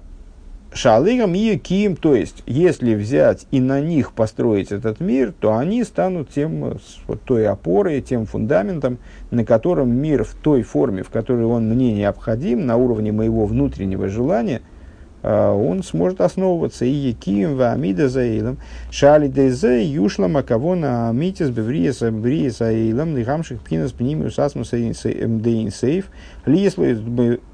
Шалыгам 0.74 1.34
и 1.36 1.56
Ким, 1.56 1.94
то 1.94 2.16
есть, 2.16 2.42
если 2.46 2.94
взять 2.96 3.46
и 3.52 3.60
на 3.60 3.80
них 3.80 4.12
построить 4.12 4.72
этот 4.72 4.98
мир, 4.98 5.32
то 5.38 5.56
они 5.56 5.84
станут 5.84 6.30
тем, 6.30 6.78
вот, 7.06 7.22
той 7.22 7.46
опорой, 7.46 8.00
тем 8.00 8.26
фундаментом, 8.26 8.98
на 9.30 9.44
котором 9.44 9.90
мир 9.96 10.24
в 10.24 10.34
той 10.34 10.62
форме, 10.62 11.04
в 11.04 11.10
которой 11.10 11.46
он 11.46 11.68
мне 11.68 11.92
необходим, 11.92 12.66
на 12.66 12.76
уровне 12.76 13.12
моего 13.12 13.46
внутреннего 13.46 14.08
желания, 14.08 14.62
а, 15.26 15.54
он 15.54 15.82
сможет 15.82 16.20
основываться. 16.20 16.84
И 16.84 16.90
Яким, 16.90 17.56
Вамида 17.56 18.10
Заилом, 18.10 18.58
Шали 18.90 19.28
Дезе, 19.28 19.82
Юшла 19.82 20.28
Макавона, 20.28 21.08
Амитис, 21.08 21.48
Бевриеса, 21.48 22.12
Бриеса, 22.12 22.66
Аилом, 22.66 23.14
Нихамших, 23.14 23.60
Пхинас, 23.60 23.92
Пнимиус, 23.92 24.38
Асмус, 24.38 24.70
Дейнсейф, 24.70 26.10
Лисло, 26.44 26.86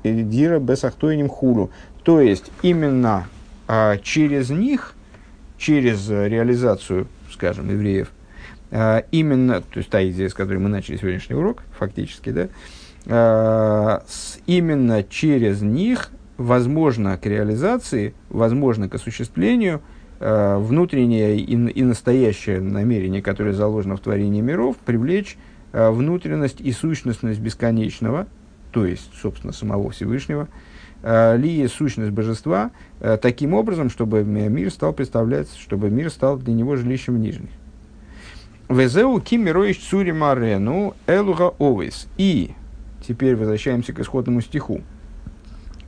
Дира, 0.03 0.59
Бесахтойним 0.59 1.29
Хулу. 1.29 1.71
То 2.03 2.21
есть 2.21 2.51
именно 2.63 3.29
а, 3.69 3.99
через 3.99 4.51
них, 4.51 4.95
через 5.59 6.09
реализацию, 6.09 7.07
скажем, 7.33 7.71
евреев, 7.71 8.11
а, 8.71 9.05
именно, 9.11 9.61
то 9.61 9.79
есть 9.79 9.91
та 9.91 10.07
идея, 10.09 10.29
с 10.29 10.35
которой 10.35 10.59
мы 10.59 10.69
начали 10.69 10.97
сегодняшний 10.97 11.37
урок, 11.37 11.63
фактически, 11.79 12.31
да, 12.31 12.49
а, 13.07 14.03
с, 14.07 14.39
именно 14.47 15.03
через 15.03 15.63
них 15.63 16.11
возможно 16.37 17.17
к 17.19 17.27
реализации, 17.27 18.15
возможно 18.31 18.89
к 18.89 18.95
осуществлению 18.95 19.83
а, 20.21 20.59
внутреннее 20.59 21.37
и, 21.37 21.55
и 21.55 21.83
настоящее 21.83 22.61
намерение, 22.61 23.23
которое 23.23 23.53
заложено 23.53 23.97
в 23.97 24.01
творении 24.01 24.41
миров, 24.41 24.77
привлечь 24.79 25.37
а, 25.73 25.91
внутренность 25.91 26.61
и 26.61 26.73
сущностность 26.73 27.41
бесконечного, 27.41 28.27
то 28.73 28.87
есть, 28.87 29.11
собственно, 29.21 29.53
самого 29.53 29.91
Всевышнего, 29.91 30.49
ли 31.03 31.67
сущность 31.69 32.11
божества 32.11 32.71
э, 33.01 33.17
таким 33.17 33.55
образом, 33.55 33.89
чтобы 33.91 34.23
мир 34.23 34.71
стал 34.71 34.93
представлять, 34.93 35.49
чтобы 35.59 35.91
мир 35.91 36.11
стал 36.11 36.37
для 36.37 36.53
него 36.53 36.77
жилищем 36.77 37.21
нижних. 37.21 37.51
Везеу 38.69 39.21
кимироиш 39.21 39.79
цури 39.79 40.13
марену 40.13 40.95
элуга 41.07 41.53
овес. 41.59 42.07
И 42.17 42.53
теперь 43.07 43.35
возвращаемся 43.35 43.93
к 43.93 43.99
исходному 43.99 44.41
стиху. 44.41 44.83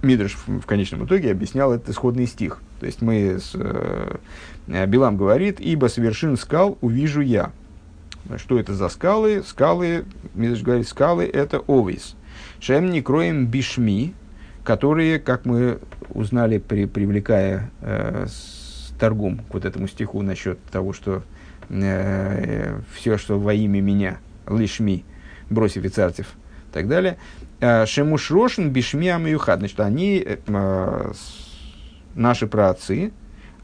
Мидрш 0.03 0.37
в 0.47 0.67
конечном 0.67 1.07
итоге 1.07 1.31
объяснял 1.31 1.73
этот 1.73 1.91
исходный 1.91 2.27
стих. 2.27 2.59
То 2.81 2.87
есть 2.87 3.01
мы 3.01 3.39
с, 3.39 3.53
э, 3.55 4.17
Билам 4.87 5.17
говорит, 5.17 5.61
ибо 5.61 5.89
с 5.89 5.97
вершин 5.97 6.37
скал 6.37 6.77
увижу 6.81 7.21
я. 7.21 7.53
Что 8.37 8.59
это 8.59 8.75
за 8.75 8.89
скалы? 8.89 9.45
Скалы, 9.47 10.05
Мидраш 10.35 10.63
говорит, 10.63 10.89
скалы 10.89 11.25
это 11.25 11.63
овис. 11.69 12.17
Шем 12.59 12.91
не 12.91 13.01
кроем 13.01 13.47
бишми, 13.47 14.15
которые, 14.65 15.19
как 15.19 15.45
мы 15.45 15.79
узнали, 16.11 16.59
при, 16.59 16.87
привлекая 16.87 17.71
э, 17.81 18.27
торгум 18.99 19.39
к 19.39 19.55
вот 19.55 19.65
этому 19.65 19.89
стиху 19.89 20.23
насчет 20.23 20.63
того, 20.65 20.93
что 20.93 21.23
э, 21.69 22.79
все, 22.95 23.19
что 23.19 23.39
во 23.39 23.55
имя 23.55 23.81
меня, 23.81 24.19
лишми, 24.49 25.05
бросив 25.51 25.85
и 25.85 25.89
царцев, 25.89 26.27
и 26.71 26.75
так 26.75 26.89
далее. 26.89 27.17
Э, 27.61 27.87
Шемуш 27.87 28.31
рошен 28.31 28.71
бишми 28.71 29.09
амиюхад. 29.09 29.59
Значит, 29.59 29.81
они, 29.81 30.23
э, 30.25 30.39
э, 30.47 31.13
наши 32.15 32.47
праотцы, 32.47 33.13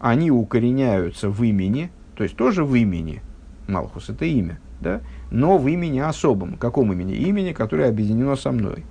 они 0.01 0.31
укореняются 0.31 1.29
в 1.29 1.43
имени, 1.43 1.91
то 2.15 2.25
есть 2.25 2.37
тоже 2.37 2.65
в 2.65 2.75
имени. 2.75 3.23
Малхус– 3.69 4.09
это 4.09 4.25
имя, 4.25 4.59
да? 4.81 5.01
но 5.31 5.59
в 5.59 5.69
имени 5.69 5.99
особом. 5.99 6.57
Каком 6.57 6.93
имени? 6.93 7.15
Имени, 7.15 7.53
которое 7.53 7.89
объединено 7.89 8.37
со 8.37 8.51
мной. 8.51 8.85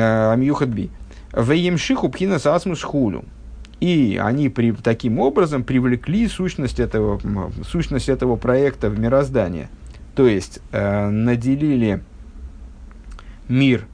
Амьюхат 0.00 0.68
би. 0.68 0.90
Веемшиху 1.32 2.08
пхина 2.08 2.38
сасмус 2.38 2.82
хулю. 2.82 3.24
И 3.80 4.20
они 4.22 4.48
при, 4.48 4.72
таким 4.72 5.18
образом 5.18 5.64
привлекли 5.64 6.28
сущность 6.28 6.80
этого, 6.80 7.20
сущность 7.64 8.08
этого 8.08 8.36
проекта 8.36 8.88
в 8.88 8.98
мироздание. 8.98 9.68
То 10.14 10.26
есть 10.26 10.60
э, 10.70 11.08
наделили 11.10 12.02
мир, 13.48 13.86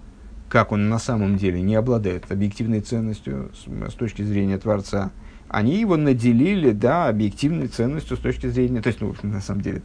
как 0.49 0.73
он 0.73 0.89
на 0.89 0.99
самом 0.99 1.37
деле 1.37 1.63
не 1.63 1.75
обладает 1.75 2.31
объективной 2.31 2.81
ценностью 2.81 3.51
с, 3.55 3.93
с 3.93 3.95
точки 3.95 4.23
зрения 4.23 4.59
Творца, 4.59 5.11
они 5.51 5.81
его 5.81 5.97
наделили, 5.97 6.71
да, 6.71 7.09
объективной 7.09 7.67
ценностью 7.67 8.17
с 8.17 8.21
точки 8.21 8.47
зрения, 8.47 8.81
то 8.81 8.87
есть, 8.87 9.01
ну, 9.01 9.13
на 9.23 9.41
самом 9.41 9.63
деле, 9.63 9.83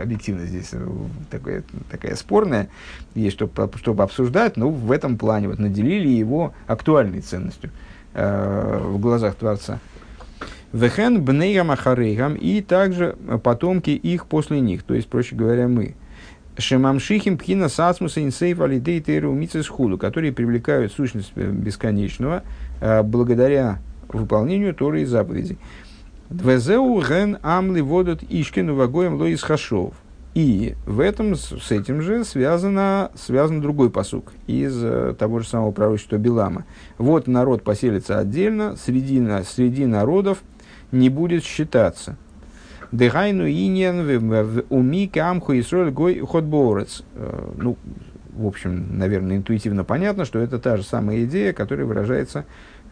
объективность 0.00 0.50
здесь 0.50 0.68
э, 0.72 0.88
такая, 1.30 1.64
такая 1.90 2.14
спорная, 2.14 2.68
есть, 3.16 3.34
чтобы, 3.34 3.70
чтобы 3.76 4.04
обсуждать, 4.04 4.56
но 4.56 4.70
в 4.70 4.92
этом 4.92 5.18
плане 5.18 5.48
вот 5.48 5.58
наделили 5.58 6.08
его 6.08 6.54
актуальной 6.68 7.22
ценностью 7.22 7.70
э, 8.14 8.80
в 8.84 9.00
глазах 9.00 9.34
Творца. 9.34 9.80
Вехен 10.72 11.22
бнейгам 11.22 11.72
ахарейгам 11.72 12.34
и 12.36 12.60
также 12.60 13.16
потомки 13.42 13.90
их 13.90 14.26
после 14.26 14.60
них, 14.60 14.84
то 14.84 14.94
есть, 14.94 15.08
проще 15.08 15.34
говоря, 15.34 15.66
мы. 15.66 15.96
Шемамшихим 16.56 17.36
пхина 17.36 17.68
сасмуса 17.68 18.22
инсейф 18.22 18.60
алидей 18.60 19.00
тейру 19.00 19.36
худу, 19.68 19.98
которые 19.98 20.32
привлекают 20.32 20.92
сущность 20.92 21.36
бесконечного 21.36 22.44
э, 22.80 23.02
благодаря 23.02 23.80
выполнению 24.08 24.74
Торы 24.74 25.02
и 25.02 25.04
заповедей. 25.04 25.58
Двезеу 26.30 27.00
ген 27.00 27.38
амли 27.42 27.80
водот 27.80 28.22
ишкину 28.28 28.74
вагоем 28.74 29.14
лоис 29.14 29.42
хашов. 29.42 29.94
И 30.34 30.74
в 30.84 30.98
этом, 30.98 31.36
с 31.36 31.70
этим 31.70 32.02
же 32.02 32.24
связано, 32.24 33.12
связан 33.14 33.60
другой 33.60 33.88
посук 33.90 34.32
из 34.48 34.76
э, 34.82 35.14
того 35.16 35.38
же 35.38 35.48
самого 35.48 35.70
пророчества 35.70 36.16
Билама. 36.16 36.64
Вот 36.98 37.28
народ 37.28 37.62
поселится 37.62 38.18
отдельно, 38.18 38.74
среди, 38.76 39.22
среди 39.44 39.86
народов 39.86 40.42
не 40.90 41.08
будет 41.08 41.44
считаться. 41.44 42.16
Дыхайну 42.90 43.48
иньян 43.48 44.64
уми 44.70 45.06
камху 45.06 45.56
исроль 45.58 45.92
гой 45.92 46.18
ходборец. 46.18 47.04
Э, 47.14 47.52
ну, 47.56 47.76
в 48.34 48.46
общем, 48.46 48.98
наверное, 48.98 49.36
интуитивно 49.36 49.84
понятно, 49.84 50.24
что 50.24 50.40
это 50.40 50.58
та 50.58 50.76
же 50.76 50.82
самая 50.82 51.24
идея, 51.24 51.52
которая 51.52 51.86
выражается 51.86 52.44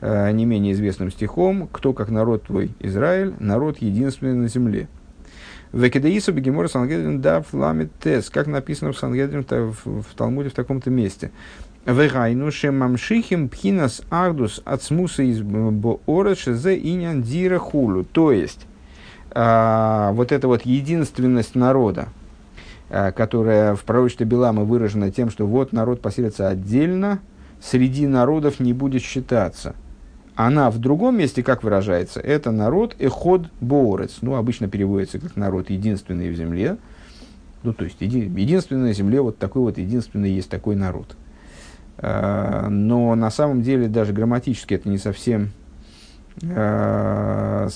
не 0.02 0.44
менее 0.44 0.72
известным 0.72 1.12
стихом, 1.12 1.68
кто 1.70 1.92
как 1.92 2.10
народ 2.10 2.44
твой 2.44 2.70
Израиль, 2.80 3.34
народ 3.38 3.78
единственный 3.78 4.34
на 4.34 4.48
земле. 4.48 4.88
Векедаиса 5.72 6.32
Бегемора 6.32 6.68
Сангедрин 6.68 7.20
Дав 7.20 7.46
Ламит 7.52 7.90
Тес, 8.02 8.28
как 8.28 8.46
написано 8.46 8.92
в 8.92 8.98
Сангедрин 8.98 9.44
в, 9.48 10.02
в 10.02 10.14
Талмуде 10.14 10.50
в 10.50 10.54
таком-то 10.54 10.90
месте. 10.90 11.30
Вегайну 11.86 12.52
шемамшихим 12.52 13.48
пхинас 13.48 14.02
ардус 14.10 14.60
ацмуса 14.64 15.22
из 15.22 15.40
боора 15.40 16.34
шезе 16.34 16.78
инян 16.78 17.22
дира 17.22 17.58
хулу. 17.58 18.04
То 18.04 18.32
есть, 18.32 18.66
а, 19.30 20.12
вот 20.12 20.30
эта 20.30 20.46
вот 20.46 20.62
единственность 20.62 21.54
народа, 21.54 22.08
а, 22.90 23.10
которая 23.10 23.74
в 23.74 23.82
пророчестве 23.84 24.26
Белама 24.26 24.64
выражена 24.64 25.10
тем, 25.10 25.30
что 25.30 25.46
вот 25.46 25.72
народ 25.72 26.02
поселится 26.02 26.48
отдельно, 26.48 27.18
среди 27.62 28.06
народов 28.06 28.60
не 28.60 28.74
будет 28.74 29.02
считаться– 29.02 29.74
она 30.34 30.70
в 30.70 30.78
другом 30.78 31.18
месте, 31.18 31.42
как 31.42 31.62
выражается, 31.62 32.20
это 32.20 32.50
народ 32.50 32.96
эход 32.98 33.48
боорец. 33.60 34.18
Ну, 34.22 34.34
обычно 34.34 34.68
переводится 34.68 35.18
как 35.18 35.36
народ 35.36 35.68
единственный 35.70 36.30
в 36.30 36.34
земле. 36.34 36.78
Ну, 37.62 37.72
то 37.74 37.84
есть, 37.84 38.00
еди, 38.00 38.28
на 38.70 38.92
земле, 38.92 39.20
вот 39.20 39.38
такой 39.38 39.62
вот 39.62 39.78
единственный 39.78 40.30
есть 40.30 40.48
такой 40.48 40.74
народ. 40.74 41.16
А, 41.98 42.68
но 42.68 43.14
на 43.14 43.30
самом 43.30 43.62
деле 43.62 43.88
даже 43.88 44.12
грамматически 44.12 44.74
это 44.74 44.88
не 44.88 44.98
совсем, 44.98 45.50
а, 46.42 47.68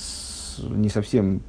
не 0.71 0.89
совсем 0.89 1.43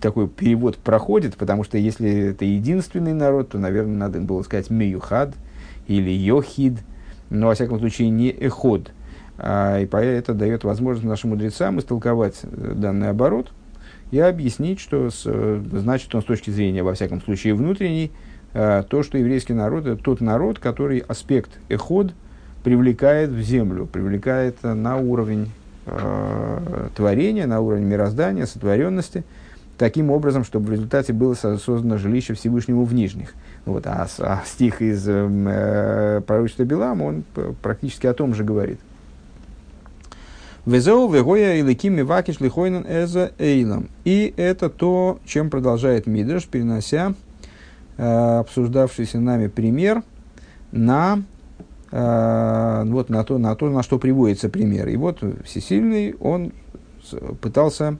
такой 0.00 0.28
перевод 0.28 0.76
проходит, 0.76 1.36
потому 1.36 1.64
что 1.64 1.76
если 1.76 2.30
это 2.30 2.44
единственный 2.44 3.14
народ, 3.14 3.50
то, 3.50 3.58
наверное, 3.58 3.96
надо 3.96 4.20
было 4.20 4.42
сказать 4.42 4.70
меюхад 4.70 5.34
или 5.88 6.10
йохид, 6.10 6.78
но, 7.30 7.48
во 7.48 7.54
всяком 7.54 7.80
случае, 7.80 8.10
не 8.10 8.30
эход– 8.30 8.92
и 9.38 9.86
это 9.86 10.34
дает 10.34 10.64
возможность 10.64 11.06
нашим 11.06 11.30
мудрецам 11.30 11.78
истолковать 11.78 12.40
э, 12.42 12.72
данный 12.74 13.10
оборот 13.10 13.52
и 14.10 14.18
объяснить, 14.18 14.80
что 14.80 15.10
с, 15.10 15.22
э, 15.26 15.62
значит 15.72 16.14
он 16.14 16.22
с 16.22 16.24
точки 16.24 16.50
зрения, 16.50 16.82
во 16.82 16.94
всяком 16.94 17.20
случае, 17.20 17.54
внутренней, 17.54 18.12
а, 18.54 18.82
то, 18.82 19.02
что 19.02 19.18
еврейский 19.18 19.52
народ– 19.52 19.86
это 19.86 20.02
тот 20.02 20.22
народ, 20.22 20.58
который 20.58 21.00
аспект 21.00 21.50
эход 21.68 22.14
привлекает 22.64 23.28
в 23.30 23.40
землю, 23.42 23.86
привлекает 23.86 24.62
на 24.62 24.96
уровень 24.96 25.50
э, 25.84 26.88
творения, 26.96 27.46
на 27.46 27.60
уровень 27.60 27.84
мироздания, 27.84 28.46
сотворенности, 28.46 29.24
таким 29.76 30.10
образом, 30.10 30.42
чтобы 30.42 30.68
в 30.68 30.72
результате 30.72 31.12
было 31.12 31.34
создано 31.34 31.98
жилище 31.98 32.32
Всевышнему 32.32 32.84
в 32.84 32.94
нижних. 32.94 33.34
Вот, 33.66 33.86
а, 33.86 34.08
а 34.20 34.42
стих 34.46 34.80
из 34.80 35.04
э, 35.06 36.22
пророчества 36.26 36.62
Белама, 36.62 37.04
он 37.04 37.24
практически 37.60 38.06
о 38.06 38.14
том 38.14 38.34
же 38.34 38.42
говорит– 38.42 38.80
Везеу 40.66 41.08
вегоя 41.08 41.54
и 41.54 41.62
лекими 41.62 42.02
вакиш 42.02 42.40
лихойнен 42.40 42.84
эза 42.88 43.32
эйлам. 43.38 43.88
И 44.04 44.34
это 44.36 44.68
то, 44.68 45.20
чем 45.24 45.48
продолжает 45.48 46.08
Мидраш, 46.08 46.46
перенося 46.46 47.14
э, 47.96 48.38
обсуждавшийся 48.40 49.20
нами 49.20 49.46
пример 49.46 50.02
на, 50.72 51.22
э, 51.92 52.84
вот 52.84 53.10
на, 53.10 53.22
то, 53.22 53.38
на 53.38 53.54
то, 53.54 53.70
на 53.70 53.84
что 53.84 54.00
приводится 54.00 54.48
пример. 54.48 54.88
И 54.88 54.96
вот 54.96 55.22
Всесильный, 55.44 56.16
он 56.18 56.52
пытался, 57.40 57.98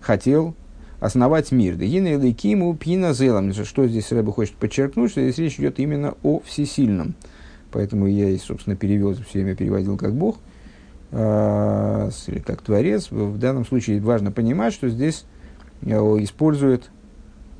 хотел 0.00 0.54
основать 1.00 1.52
мир. 1.52 1.74
Дегина 1.74 2.16
Лейкиму 2.16 2.74
Пина 2.76 3.12
Зелом. 3.12 3.52
Что 3.52 3.86
здесь 3.86 4.10
Рэба 4.10 4.32
хочет 4.32 4.54
подчеркнуть, 4.54 5.10
что 5.10 5.20
здесь 5.20 5.36
речь 5.36 5.60
идет 5.60 5.78
именно 5.78 6.14
о 6.22 6.40
всесильном. 6.46 7.14
Поэтому 7.70 8.06
я 8.06 8.30
и, 8.30 8.38
собственно, 8.38 8.74
перевел, 8.74 9.12
все 9.12 9.40
время 9.40 9.54
переводил 9.54 9.98
как 9.98 10.14
Бог– 10.14 10.38
или 11.12 12.38
как 12.38 12.62
Творец, 12.62 13.10
в 13.10 13.38
данном 13.38 13.66
случае 13.66 14.00
важно 14.00 14.30
понимать, 14.30 14.72
что 14.72 14.88
здесь 14.88 15.24
э, 15.82 15.90
использует 15.90 16.90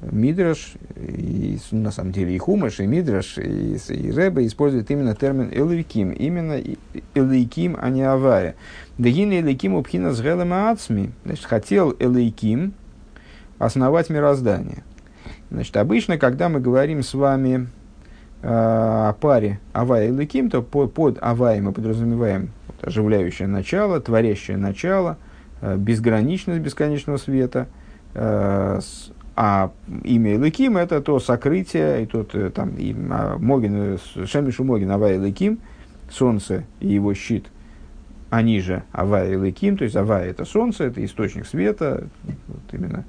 Мидраш, 0.02 0.74
и, 0.96 1.58
на 1.72 1.90
самом 1.90 2.12
деле 2.12 2.34
и 2.34 2.38
Хумаш, 2.38 2.80
и 2.80 2.86
Мидраш, 2.86 3.36
и, 3.38 3.76
и 3.88 4.10
Рэбе 4.10 4.46
используют 4.46 4.90
именно 4.90 5.14
термин 5.14 5.50
Элейким, 5.52 6.10
именно 6.12 6.58
Элейким, 7.14 7.76
а 7.78 7.90
не 7.90 8.02
Авая. 8.02 8.54
Дагин 8.96 9.30
Элейким 9.32 9.74
упхина 9.74 10.12
с 10.12 10.20
Ацми, 10.20 11.10
значит, 11.24 11.44
хотел 11.44 11.94
Элейким 11.98 12.72
основать 13.58 14.08
мироздание. 14.08 14.84
Значит, 15.50 15.76
обычно, 15.76 16.16
когда 16.16 16.48
мы 16.48 16.60
говорим 16.60 17.02
с 17.02 17.12
вами 17.12 17.68
э, 18.42 18.48
о 18.48 19.12
паре 19.20 19.60
Авая 19.72 20.06
и 20.06 20.10
Элейким, 20.10 20.48
то 20.48 20.62
под, 20.62 20.94
под 20.94 21.18
Авая 21.20 21.60
мы 21.60 21.72
подразумеваем 21.72 22.50
оживляющее 22.82 23.48
начало, 23.48 24.00
творящее 24.00 24.56
начало, 24.56 25.18
э, 25.60 25.76
безграничность 25.76 26.60
бесконечного 26.60 27.16
света, 27.16 27.68
э, 28.14 28.80
а 29.36 29.72
имя 30.04 30.36
Элыким– 30.36 30.76
это 30.76 31.00
то 31.00 31.18
сокрытие, 31.18 32.02
и 32.02 32.06
тот 32.06 32.34
э, 32.34 32.50
там, 32.50 32.74
и, 32.76 32.94
а, 33.10 33.38
Могин, 33.38 33.98
Шемишу 34.26 34.64
Могин, 34.64 34.90
Авай 34.90 35.16
Элыким, 35.16 35.60
солнце 36.10 36.64
и 36.80 36.88
его 36.88 37.14
щит, 37.14 37.46
они 38.28 38.60
же 38.60 38.82
Авай 38.92 39.34
Элыким, 39.34 39.78
то 39.78 39.84
есть 39.84 39.96
Авай– 39.96 40.28
это 40.30 40.44
солнце, 40.44 40.84
это 40.84 41.02
источник 41.04 41.46
света, 41.46 42.04
вот 42.48 42.60
именно 42.72 43.04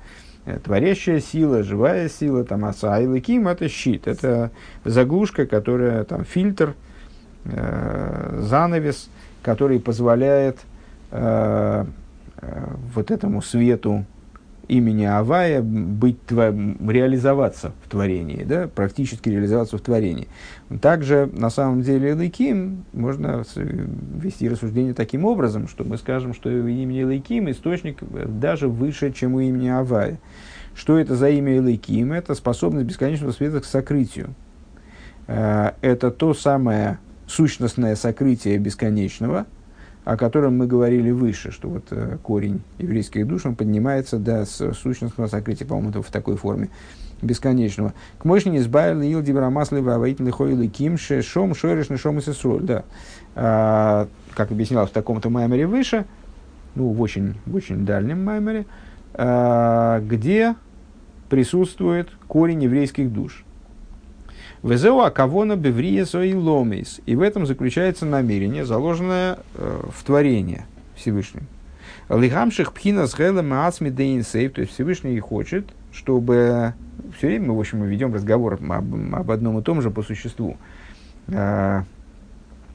творящая 0.63 1.19
сила, 1.19 1.63
живая 1.63 2.07
сила, 2.07 2.43
там, 2.45 2.65
а 2.65 2.73
Элыким– 3.03 3.47
это 3.49 3.67
щит, 3.67 4.07
это 4.07 4.51
заглушка, 4.85 5.45
которая, 5.45 6.03
там, 6.05 6.23
фильтр, 6.23 6.75
э, 7.45 8.39
занавес– 8.41 9.09
который 9.41 9.79
позволяет 9.79 10.59
э, 11.11 11.85
э, 12.37 12.67
вот 12.93 13.11
этому 13.11 13.41
свету 13.41 14.05
имени 14.67 15.03
Авая 15.03 15.61
быть, 15.61 16.17
реализоваться 16.31 17.73
в 17.83 17.89
творении, 17.89 18.43
да, 18.43 18.69
практически 18.73 19.27
реализоваться 19.27 19.77
в 19.77 19.81
творении. 19.81 20.29
Также, 20.81 21.29
на 21.33 21.49
самом 21.49 21.81
деле, 21.81 22.11
Элейким 22.11 22.85
можно 22.93 23.43
вести 23.55 24.47
рассуждение 24.47 24.93
таким 24.93 25.25
образом, 25.25 25.67
что 25.67 25.83
мы 25.83 25.97
скажем, 25.97 26.33
что 26.33 26.49
у 26.49 26.67
имени 26.67 27.03
Элейким 27.03 27.51
источник 27.51 28.01
даже 28.01 28.69
выше, 28.69 29.11
чем 29.11 29.35
у 29.35 29.41
имени 29.41 29.67
Авая. 29.67 30.19
Что 30.73 30.97
это 30.97 31.15
за 31.15 31.29
имя 31.29 31.57
Элейким? 31.57 32.13
Это 32.13 32.33
способность 32.33 32.87
бесконечного 32.87 33.33
света 33.33 33.59
к 33.59 33.65
сокрытию. 33.65 34.29
Э, 35.27 35.71
это 35.81 36.11
то 36.11 36.33
самое 36.33 36.99
сущностное 37.31 37.95
сокрытие 37.95 38.57
бесконечного– 38.57 39.45
о 40.03 40.17
котором 40.17 40.57
мы 40.57 40.67
говорили 40.67 41.11
выше, 41.11 41.51
что 41.51 41.69
вот 41.69 41.85
э, 41.91 42.17
корень 42.23 42.61
еврейских 42.79 43.27
душ, 43.27 43.45
он 43.45 43.55
поднимается 43.55 44.17
до 44.17 44.45
сущностного 44.45 45.27
сокрытия, 45.27 45.67
по-моему, 45.67 46.01
в 46.01 46.09
такой 46.09 46.37
форме 46.37 46.69
бесконечного. 47.21 47.93
К 48.17 48.25
мощи 48.25 48.47
избавили 48.57 49.05
ил 49.05 49.21
дибрамасли 49.21 49.79
ваваитли 49.79 50.31
хойли 50.31 50.67
кимше 50.67 51.21
шом 51.21 51.53
шориш 51.53 51.87
шом 51.99 52.17
и 52.17 52.21
сесроль. 52.21 52.63
Да. 52.63 52.83
А, 53.35 54.07
как 54.33 54.51
объяснялось 54.51 54.89
в 54.89 54.93
таком-то 54.93 55.29
маймере 55.29 55.67
выше, 55.67 56.05
ну, 56.73 56.89
в 56.89 56.99
очень, 56.99 57.35
в 57.45 57.55
очень 57.55 57.85
дальнем 57.85 58.25
маймере, 58.25 58.65
а, 59.13 59.99
где 59.99 60.55
присутствует 61.29 62.09
корень 62.27 62.63
еврейских 62.63 63.13
душ. 63.13 63.45
Везеу 64.63 64.99
акавона 64.99 65.55
беврия 65.55 66.05
и 66.05 66.33
ломис. 66.33 67.01
И 67.05 67.15
в 67.15 67.21
этом 67.21 67.45
заключается 67.45 68.05
намерение, 68.05 68.63
заложенное 68.63 69.39
э, 69.55 69.81
в 69.91 70.03
творение 70.03 70.65
Всевышним. 70.95 71.47
Лихамших 72.09 72.73
пхина 72.73 73.07
с 73.07 73.15
гелем 73.15 73.53
асми 73.53 73.89
дейнсейв. 73.89 74.53
То 74.53 74.61
есть 74.61 74.73
Всевышний 74.73 75.19
хочет, 75.19 75.65
чтобы... 75.91 76.73
Все 77.17 77.27
время 77.27 77.47
мы, 77.47 77.57
в 77.57 77.59
общем, 77.59 77.79
мы 77.79 77.87
ведем 77.87 78.13
разговор 78.13 78.53
об, 78.53 79.15
об 79.15 79.31
одном 79.31 79.59
и 79.59 79.63
том 79.63 79.81
же 79.81 79.89
по 79.89 80.03
существу. 80.03 80.57
А, 81.33 81.83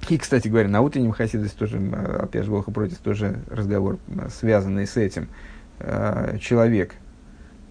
и, 0.08 0.18
кстати 0.18 0.48
говоря, 0.48 0.68
на 0.68 0.80
утреннем 0.80 1.12
хасидосе 1.12 1.54
тоже, 1.56 1.78
опять 2.20 2.44
же, 2.44 2.50
Волха 2.50 2.70
против, 2.70 2.98
тоже 2.98 3.38
разговор, 3.48 3.98
связанный 4.28 4.86
с 4.86 4.96
этим. 4.96 5.28
Человек– 6.40 6.94
Э, 7.05 7.05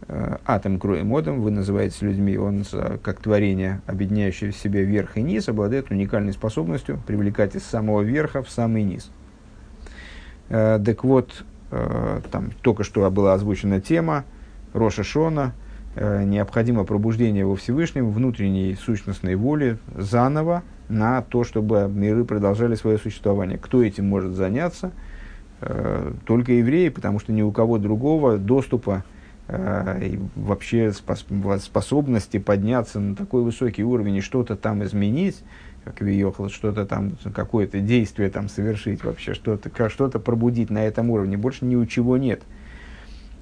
атом 0.07 0.79
кроем 0.79 1.07
модом, 1.07 1.41
вы 1.41 1.49
называете 1.49 2.05
людьми, 2.05 2.37
он 2.37 2.63
как 3.01 3.19
творение, 3.19 3.81
объединяющее 3.87 4.51
в 4.51 4.55
себе 4.55 4.83
верх 4.83 5.17
и 5.17 5.21
низ, 5.21 5.49
обладает 5.49 5.89
уникальной 5.89 6.33
способностью 6.33 6.99
привлекать 7.07 7.55
из 7.55 7.63
самого 7.63 8.01
верха 8.01 8.43
в 8.43 8.49
самый 8.49 8.83
низ. 8.83 9.09
Э, 10.49 10.79
так 10.83 11.03
вот, 11.03 11.43
э, 11.71 12.21
там 12.31 12.51
только 12.61 12.83
что 12.83 13.09
была 13.09 13.33
озвучена 13.33 13.81
тема 13.81 14.25
Роша 14.73 15.03
Шона, 15.03 15.53
необходимо 15.95 16.83
пробуждение 16.83 17.45
во 17.45 17.55
Всевышнем 17.55 18.11
внутренней 18.11 18.75
сущностной 18.75 19.35
воли 19.35 19.77
заново 19.95 20.61
на 20.89 21.21
то, 21.21 21.45
чтобы 21.45 21.89
миры 21.89 22.25
продолжали 22.25 22.75
свое 22.75 22.97
существование. 22.97 23.57
Кто 23.57 23.81
этим 23.81 24.05
может 24.05 24.33
заняться? 24.33 24.91
Только 26.25 26.51
евреи, 26.51 26.89
потому 26.89 27.19
что 27.21 27.31
ни 27.31 27.41
у 27.41 27.51
кого 27.53 27.77
другого 27.77 28.37
доступа 28.37 29.05
Э, 29.05 29.14
и 29.47 30.19
вообще 30.35 30.91
способности 30.91 32.39
подняться 32.39 32.99
на 32.99 33.15
такой 33.15 33.43
высокий 33.43 33.83
уровень 33.83 34.15
и 34.15 34.21
что-то 34.21 34.55
там 34.55 34.83
изменить, 34.83 35.43
как 35.83 36.01
Виехал, 36.01 36.49
что-то 36.49 36.85
там, 36.85 37.15
какое-то 37.33 37.79
действие 37.79 38.29
там 38.29 38.49
совершить 38.49 39.03
вообще, 39.03 39.35
что-то 39.35 39.69
что 39.89 40.09
пробудить 40.09 40.71
на 40.71 40.83
этом 40.83 41.11
уровне, 41.11 41.37
больше 41.37 41.65
ни 41.65 41.75
у 41.75 41.85
чего 41.85 42.17
нет. 42.17 42.41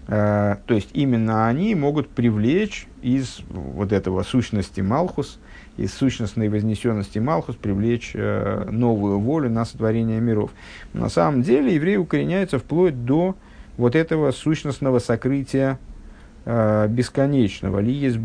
Э, 0.07 0.57
то 0.65 0.73
есть 0.73 0.89
именно 0.93 1.47
они 1.47 1.75
могут 1.75 2.09
привлечь 2.09 2.87
из 3.01 3.39
вот 3.49 3.93
этого 3.93 4.23
сущности 4.23 4.81
Малхус, 4.81 5.39
из 5.77 5.93
сущностной 5.93 6.49
вознесенности 6.49 7.19
Малхус, 7.19 7.55
привлечь 7.55 8.11
э, 8.13 8.67
новую 8.69 9.19
волю 9.19 9.49
на 9.49 9.63
сотворение 9.63 10.19
миров. 10.19 10.51
На 10.91 11.09
самом 11.09 11.41
деле 11.41 11.73
евреи 11.73 11.95
укореняются 11.95 12.59
вплоть 12.59 13.05
до 13.05 13.35
вот 13.77 13.95
этого 13.95 14.31
сущностного 14.31 14.99
сокрытия 14.99 15.79
э, 15.79 15.92
бесконечного, 16.45 17.79
ли 17.79 17.93
есть 17.93 18.17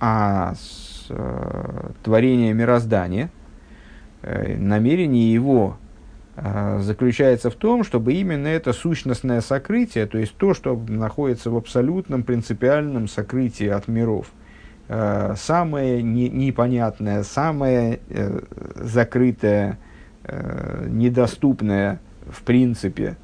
а 0.00 0.54
с, 0.54 1.06
э, 1.08 1.90
творение 2.02 2.52
мироздания, 2.52 3.30
э, 4.22 4.56
намерение 4.56 5.32
его 5.32 5.76
э, 6.36 6.80
заключается 6.80 7.50
в 7.50 7.54
том, 7.54 7.84
чтобы 7.84 8.14
именно 8.14 8.48
это 8.48 8.72
сущностное 8.72 9.40
сокрытие, 9.40 10.06
то 10.06 10.18
есть 10.18 10.36
то, 10.36 10.54
что 10.54 10.76
находится 10.88 11.50
в 11.50 11.56
абсолютном 11.56 12.24
принципиальном 12.24 13.06
сокрытии 13.06 13.68
от 13.68 13.86
миров, 13.86 14.32
э, 14.88 15.34
самое 15.36 16.02
не, 16.02 16.28
непонятное, 16.28 17.22
самое 17.22 18.00
э, 18.08 18.40
закрытое, 18.76 19.78
э, 20.24 20.86
недоступное 20.88 22.00
в 22.26 22.42
принципе– 22.42 23.16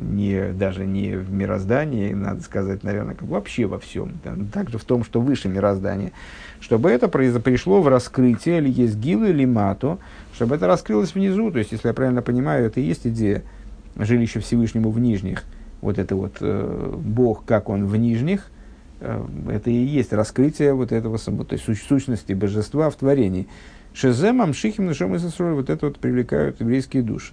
не, 0.00 0.52
даже 0.52 0.86
не 0.86 1.16
в 1.16 1.32
мироздании, 1.32 2.12
надо 2.12 2.42
сказать, 2.42 2.84
наверное, 2.84 3.14
как 3.14 3.28
вообще 3.28 3.66
во 3.66 3.78
всем, 3.78 4.12
да, 4.22 4.36
также 4.52 4.78
в 4.78 4.84
том, 4.84 5.04
что 5.04 5.20
выше 5.20 5.48
мироздания, 5.48 6.12
чтобы 6.60 6.90
это 6.90 7.08
пришло 7.08 7.82
в 7.82 7.88
раскрытие, 7.88 8.58
или 8.58 8.70
есть 8.70 8.96
гилу, 8.96 9.26
или 9.26 9.44
мату, 9.44 9.98
чтобы 10.32 10.54
это 10.54 10.66
раскрылось 10.66 11.14
внизу, 11.14 11.50
то 11.50 11.58
есть, 11.58 11.72
если 11.72 11.88
я 11.88 11.94
правильно 11.94 12.22
понимаю, 12.22 12.66
это 12.66 12.80
и 12.80 12.84
есть 12.84 13.06
идея 13.06 13.42
жилища 13.96 14.40
Всевышнему 14.40 14.90
в 14.90 15.00
нижних, 15.00 15.44
вот 15.80 15.98
это 15.98 16.14
вот 16.14 16.36
э, 16.40 16.94
Бог, 16.96 17.44
как 17.44 17.68
он 17.68 17.86
в 17.86 17.96
нижних, 17.96 18.48
э, 19.00 19.24
это 19.50 19.70
и 19.70 19.74
есть 19.74 20.12
раскрытие 20.12 20.74
вот 20.74 20.92
этого, 20.92 21.18
то 21.18 21.46
есть 21.50 21.64
сущности 21.86 22.32
божества 22.32 22.90
в 22.90 22.94
творении. 22.94 23.48
Шеземам, 23.92 24.52
шихим, 24.52 24.86
нашем 24.86 25.14
и 25.14 25.18
вот 25.18 25.70
это 25.70 25.86
вот 25.86 25.98
привлекают 25.98 26.60
еврейские 26.60 27.02
души. 27.02 27.32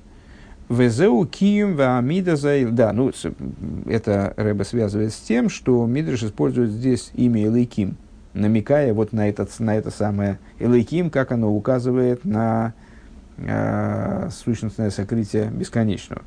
Везеу 0.70 1.26
кием 1.26 1.76
ваамида. 1.76 2.72
Да, 2.72 2.94
ну, 2.94 3.12
это 3.86 4.34
Рэба 4.38 4.64
связывает 4.64 5.14
с 5.14 5.18
тем, 5.18 5.50
что 5.50 5.86
Мидриш 5.86 6.24
использует 6.24 6.72
здесь 6.72 7.12
имя 7.14 7.44
Элейким, 7.44 7.98
намекая 8.34 8.94
вот 8.94 9.12
на, 9.12 9.28
этот, 9.28 9.60
на 9.60 9.76
это 9.76 9.92
самое 9.92 10.40
Элейким, 10.60 11.10
как 11.10 11.32
оно 11.32 11.54
указывает 11.54 12.24
на 12.26 12.74
э, 13.38 14.30
сущностное 14.32 14.90
сокрытие 14.90 15.50
бесконечного. 15.52 16.22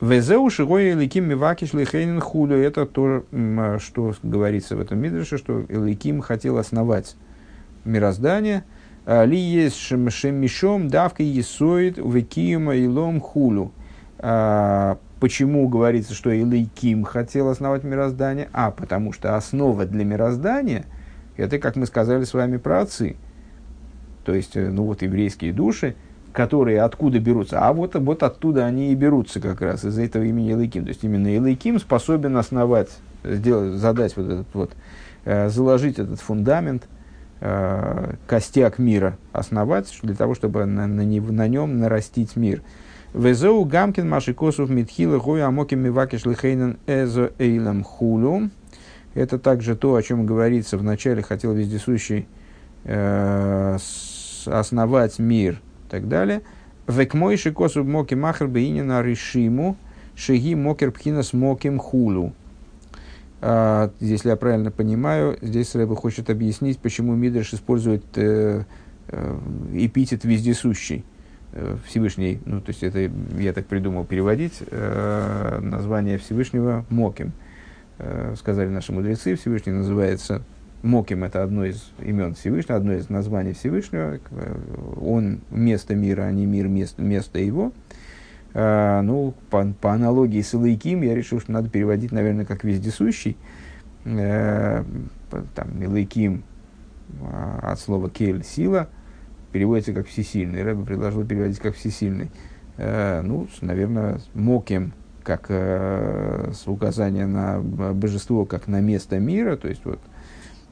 Везеу 0.00 0.48
шигой 0.50 0.90
Элейким 0.92 1.28
мивакиш 1.28 1.72
лихейнин 1.72 2.20
худу. 2.20 2.54
Это 2.54 2.86
то, 2.86 3.24
что 3.78 4.14
говорится 4.22 4.76
в 4.76 4.80
этом 4.80 4.98
Мидрише, 4.98 5.38
что 5.38 5.64
Элейким 5.68 6.20
хотел 6.20 6.58
основать 6.58 7.16
мироздание– 7.84 8.64
а, 8.74 8.79
ли 9.06 9.38
есть 9.38 9.76
шемишом 9.76 10.88
давка 10.88 11.22
есоид 11.22 11.98
векима 11.98 12.76
илом 12.76 13.20
хулу. 13.20 13.72
А, 14.22 14.98
почему 15.18 15.68
говорится, 15.68 16.14
что 16.14 16.30
Илайким 16.30 17.04
хотел 17.04 17.48
основать 17.48 17.84
мироздание? 17.84 18.48
А, 18.52 18.70
потому 18.70 19.12
что 19.12 19.36
основа 19.36 19.86
для 19.86 20.04
мироздания– 20.04 20.84
это, 21.36 21.58
как 21.58 21.76
мы 21.76 21.86
сказали 21.86 22.24
с 22.24 22.34
вами 22.34 22.58
про 22.58 22.82
отцы. 22.82 23.16
То 24.24 24.34
есть, 24.34 24.56
э, 24.56 24.68
ну 24.68 24.84
вот 24.84 25.00
еврейские 25.00 25.54
души, 25.54 25.94
которые 26.32 26.82
откуда 26.82 27.18
берутся? 27.18 27.60
А 27.60 27.72
вот, 27.72 27.94
вот 27.94 28.22
оттуда 28.22 28.66
они 28.66 28.92
и 28.92 28.94
берутся 28.94 29.40
как 29.40 29.62
раз, 29.62 29.84
из 29.84 29.98
этого 29.98 30.22
имени 30.22 30.52
Илайким. 30.52 30.82
То 30.84 30.90
есть, 30.90 31.02
именно 31.02 31.34
Илайким 31.34 31.78
способен 31.78 32.36
основать, 32.36 32.90
сделать, 33.24 33.78
задать 33.78 34.14
вот 34.18 34.26
этот 34.26 34.54
вот, 34.54 34.72
э, 35.24 35.48
заложить 35.48 35.98
этот 35.98 36.20
фундамент– 36.20 36.86
э, 37.40 38.14
костяк 38.26 38.78
мира 38.78 39.16
основать, 39.32 39.98
для 40.02 40.14
того, 40.14 40.34
чтобы 40.34 40.64
на, 40.66 40.86
на, 40.86 41.04
на 41.04 41.48
нем 41.48 41.78
нарастить 41.78 42.36
мир. 42.36 42.62
Везоу 43.12 43.64
гамкин 43.64 44.08
машикосов 44.08 44.70
митхила 44.70 45.18
гой 45.18 45.42
амоким 45.42 45.80
мивакиш 45.80 46.24
лихейнен 46.24 46.78
эзо 46.86 47.32
эйлам 47.38 47.82
хулу. 47.82 48.50
Это 49.14 49.38
также 49.38 49.74
то, 49.74 49.96
о 49.96 50.02
чем 50.02 50.26
говорится 50.26 50.78
в 50.78 50.84
начале, 50.84 51.22
хотел 51.22 51.52
вездесущий 51.52 52.28
э, 52.84 53.78
основать 54.46 55.18
мир 55.18 55.60
и 55.88 55.90
так 55.90 56.08
далее. 56.08 56.42
Век 56.86 57.14
мой 57.14 57.36
шикосу 57.36 57.82
моки 57.84 58.14
махр 58.14 58.46
бейнина 58.46 59.02
решиму 59.02 59.76
шеги 60.14 60.54
мокер 60.54 60.92
пхинас 60.92 61.32
моким 61.32 61.78
хулу. 61.78 62.32
А, 63.42 63.90
если 64.00 64.28
я 64.28 64.36
правильно 64.36 64.70
понимаю, 64.70 65.38
здесь 65.40 65.74
Рэба 65.74 65.96
хочет 65.96 66.28
объяснить, 66.28 66.78
почему 66.78 67.14
Мидриш 67.14 67.54
использует 67.54 68.04
э, 68.16 68.64
э, 69.08 69.38
эпитет 69.72 70.24
вездесущий. 70.24 71.04
Э, 71.52 71.76
Всевышний, 71.86 72.40
ну, 72.44 72.60
то 72.60 72.70
есть 72.70 72.82
это 72.82 73.10
я 73.38 73.52
так 73.52 73.66
придумал 73.66 74.04
переводить, 74.04 74.62
название 74.70 76.18
Всевышнего 76.18 76.84
Моким. 76.90 77.32
Сказали 78.36 78.68
наши 78.68 78.92
мудрецы, 78.92 79.36
Всевышний 79.36 79.72
называется 79.72 80.42
Моким, 80.82 81.24
это 81.24 81.42
одно 81.42 81.66
из 81.66 81.90
имен 81.98 82.34
Всевышнего, 82.34 82.76
одно 82.76 82.94
из 82.94 83.10
названий 83.10 83.52
Всевышнего. 83.52 84.18
Он 85.00 85.40
место 85.50 85.94
мира, 85.94 86.22
а 86.22 86.32
не 86.32 86.46
мир 86.46 86.68
место, 86.68 87.02
место 87.02 87.38
его. 87.38 87.72
Э, 88.54 89.00
ну, 89.02 89.34
по, 89.50 89.64
по 89.80 89.92
аналогии 89.92 90.42
с 90.42 90.54
Илайким, 90.54 91.02
я 91.02 91.14
решил, 91.14 91.40
что 91.40 91.52
надо 91.52 91.68
переводить, 91.68 92.12
наверное, 92.12 92.44
как 92.44 92.64
вездесущий. 92.64 93.36
Э, 94.04 94.84
там, 95.54 95.82
Илайким 95.82 96.42
э, 97.20 97.58
от 97.62 97.80
слова 97.80 98.10
кель– 98.10 98.44
сила, 98.44 98.88
переводится 99.52 99.92
как 99.92 100.06
всесильный. 100.06 100.62
Рэбе 100.62 100.84
предложил 100.84 101.24
переводить 101.24 101.58
как 101.58 101.74
всесильный. 101.74 102.30
Э, 102.76 103.20
ну, 103.22 103.48
наверное, 103.60 104.20
моким, 104.34 104.92
как 105.22 105.46
э, 105.48 106.52
с 106.54 106.66
указания 106.66 107.26
на 107.26 107.60
божество, 107.60 108.44
как 108.44 108.68
на 108.68 108.80
место 108.80 109.18
мира, 109.18 109.56
то 109.56 109.68
есть 109.68 109.84
вот 109.84 110.00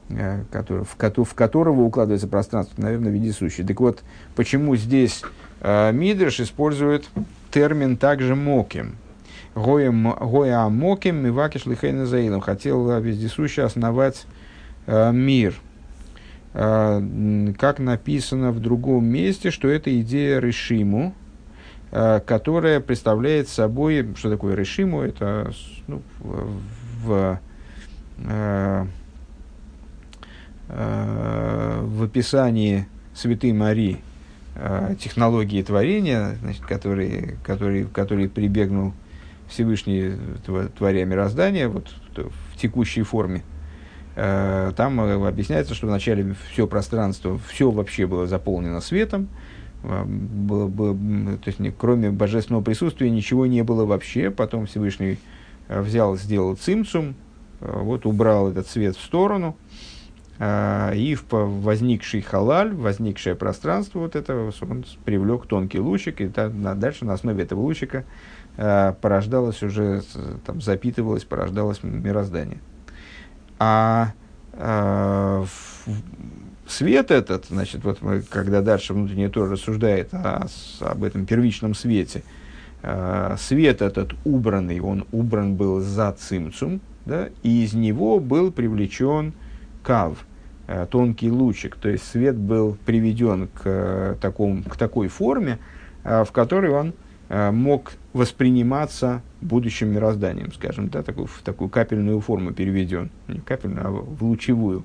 в 0.09 1.33
которого 1.35 1.81
укладывается 1.81 2.27
пространство, 2.27 2.81
наверное, 2.81 3.11
вездесущий. 3.11 3.63
Так 3.63 3.79
вот, 3.79 4.01
почему 4.35 4.75
здесь 4.75 5.21
э, 5.61 5.91
Мидриш 5.91 6.39
использует 6.39 7.07
термин 7.51 7.97
также 7.97 8.35
моким? 8.35 8.95
Гоя 9.55 10.69
моким 10.69 11.17
мивакиш 11.17 11.65
лихейна 11.65 12.05
заилом. 12.05 12.41
Хотел 12.41 12.99
вездесущий 12.99 13.63
основать 13.63 14.25
э, 14.85 15.11
мир. 15.11 15.55
Э, 16.53 17.53
как 17.57 17.79
написано 17.79 18.51
в 18.51 18.59
другом 18.59 19.05
месте, 19.05 19.51
что 19.51 19.67
это 19.67 19.99
идея 20.01 20.39
Решиму, 20.39 21.13
э, 21.91 22.21
которая 22.25 22.79
представляет 22.79 23.49
собой, 23.49 24.13
что 24.15 24.29
такое 24.29 24.55
Решиму, 24.55 25.01
это 25.01 25.51
ну, 25.87 26.01
в, 27.03 27.39
э, 28.19 28.85
Э, 30.71 31.81
в 31.81 32.03
описании 32.03 32.85
Святой 33.15 33.53
Марии 33.53 33.97
технологии 34.99 35.61
творения, 35.61 36.35
значит, 36.41 36.63
которые, 36.65 37.37
которые, 37.43 37.85
которые 37.85 38.29
прибегнул 38.29 38.93
Всевышний, 39.47 40.13
творя 40.77 41.05
мироздание, 41.05 41.67
вот 41.67 41.87
в 42.15 42.57
текущей 42.57 43.03
форме, 43.03 43.43
э, 44.15 44.73
там 44.75 44.99
объясняется, 44.99 45.73
что 45.73 45.87
вначале 45.87 46.35
все 46.51 46.67
пространство, 46.67 47.39
все 47.47 47.71
вообще 47.71 48.05
было 48.05 48.27
заполнено 48.27 48.81
светом, 48.81 49.29
было, 49.81 50.67
было, 50.67 50.93
то 51.37 51.47
есть, 51.47 51.59
кроме 51.77 52.11
божественного 52.11 52.61
присутствия 52.61 53.09
ничего 53.09 53.45
не 53.45 53.63
было 53.63 53.85
вообще. 53.85 54.29
Потом 54.29 54.65
Всевышний 54.65 55.19
взял, 55.69 56.17
сделал 56.17 56.57
цимцум, 56.57 57.15
вот 57.61 58.05
убрал 58.05 58.49
этот 58.49 58.67
свет 58.67 58.97
в 58.97 59.01
сторону– 59.01 59.55
а, 60.41 60.93
и 60.93 61.15
в 61.15 61.25
возникший 61.31 62.21
халаль, 62.21 62.73
возникшее 62.73 63.35
пространство 63.35 63.99
вот 63.99 64.15
этого, 64.15 64.53
он 64.61 64.85
привлек 65.03 65.47
тонкий 65.47 65.79
лучик, 65.79 66.21
и 66.21 66.27
дальше 66.27 67.03
на 67.03 67.13
основе 67.13 67.43
этого 67.43 67.59
лучика 67.59 68.05
а, 68.55 68.93
порождалось 68.93 69.61
уже, 69.63 70.01
там, 70.45 70.61
запитывалось, 70.61 71.25
порождалось 71.25 71.83
мироздание. 71.83 72.59
А, 73.59 74.13
а 74.53 75.45
свет 76.67 77.11
этот, 77.11 77.47
значит, 77.47 77.83
вот 77.83 78.01
мы, 78.01 78.21
когда 78.21 78.61
дальше 78.61 78.93
внутренний 78.93 79.27
тоже 79.27 79.53
рассуждает 79.53 80.13
о, 80.13 80.47
об 80.79 81.03
этом 81.03 81.25
первичном 81.25 81.75
свете, 81.75 82.23
свет 83.37 83.81
этот 83.81 84.13
убранный, 84.23 84.79
он 84.79 85.05
убран 85.11 85.55
был 85.55 85.81
за 85.81 86.13
цимцум, 86.13 86.79
да, 87.05 87.27
и 87.43 87.65
из 87.65 87.73
него 87.73 88.21
был 88.21 88.53
привлечен 88.53 89.33
кав– 89.83 90.17
тонкий 90.89 91.31
лучик, 91.31 91.75
то 91.75 91.89
есть 91.89 92.05
свет 92.05 92.35
был 92.35 92.77
приведен 92.85 93.47
к, 93.47 93.61
э, 93.65 94.15
такому, 94.21 94.63
к 94.63 94.77
такой 94.77 95.07
форме, 95.07 95.59
э, 96.03 96.23
в 96.23 96.31
которой 96.31 96.71
он 96.71 96.93
мог 97.31 97.91
восприниматься 98.13 99.21
будущим 99.39 99.89
мирозданием, 99.89 100.51
скажем, 100.51 100.89
да, 100.89 101.03
такую, 101.03 101.27
в 101.27 101.43
такую 101.43 101.69
капельную 101.69 102.19
форму 102.21 102.53
переведен, 102.53 103.11
не 103.27 103.37
капельную, 103.39 103.85
а 103.85 103.91
в 103.91 104.23
лучевую. 104.23 104.83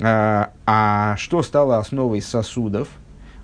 А, 0.00 0.50
а 0.66 1.14
что 1.18 1.44
стало 1.44 1.78
основой 1.78 2.20
сосудов? 2.20 2.88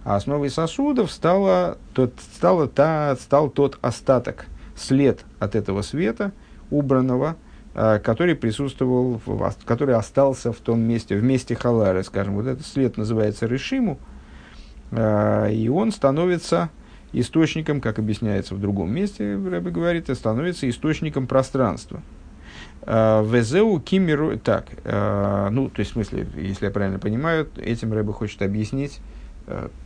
А 0.02 0.16
основой 0.16 0.50
сосудов 0.50 1.12
стало, 1.12 1.78
тот, 1.94 2.12
стало 2.34 2.66
та, 2.66 3.14
стал 3.20 3.50
тот 3.50 3.78
остаток, 3.82 4.46
след 4.74 5.24
от 5.38 5.54
этого 5.54 5.82
света, 5.82 6.32
убранного, 6.70 7.36
Э, 7.36 7.47
который 8.02 8.34
присутствовал, 8.34 9.20
в, 9.24 9.54
который 9.64 9.94
остался 9.94 10.52
в 10.52 10.56
том 10.56 10.80
месте, 10.80 11.16
в 11.16 11.22
месте 11.22 11.54
халары, 11.54 12.02
скажем. 12.02 12.34
Вот 12.34 12.46
этот 12.46 12.66
след 12.66 12.96
называется 12.96 13.46
решиму, 13.46 14.00
э, 14.90 15.52
и 15.52 15.68
он 15.68 15.92
становится 15.92 16.70
источником, 17.12 17.80
как 17.80 18.00
объясняется 18.00 18.56
в 18.56 18.60
другом 18.60 18.92
месте, 18.92 19.36
Рэбе 19.36 19.70
говорит, 19.70 20.10
становится 20.12 20.68
источником 20.68 21.28
пространства. 21.28 22.02
Э, 22.82 23.24
Везеу 23.24 23.78
кимеру... 23.78 24.36
Так, 24.38 24.66
ну, 24.84 25.68
то 25.68 25.78
есть, 25.78 25.92
в 25.92 25.94
смысле, 25.94 26.26
если 26.34 26.64
я 26.64 26.72
правильно 26.72 26.98
понимаю, 26.98 27.48
этим 27.56 27.92
Рэбе 27.92 28.12
хочет 28.12 28.42
объяснить, 28.42 28.98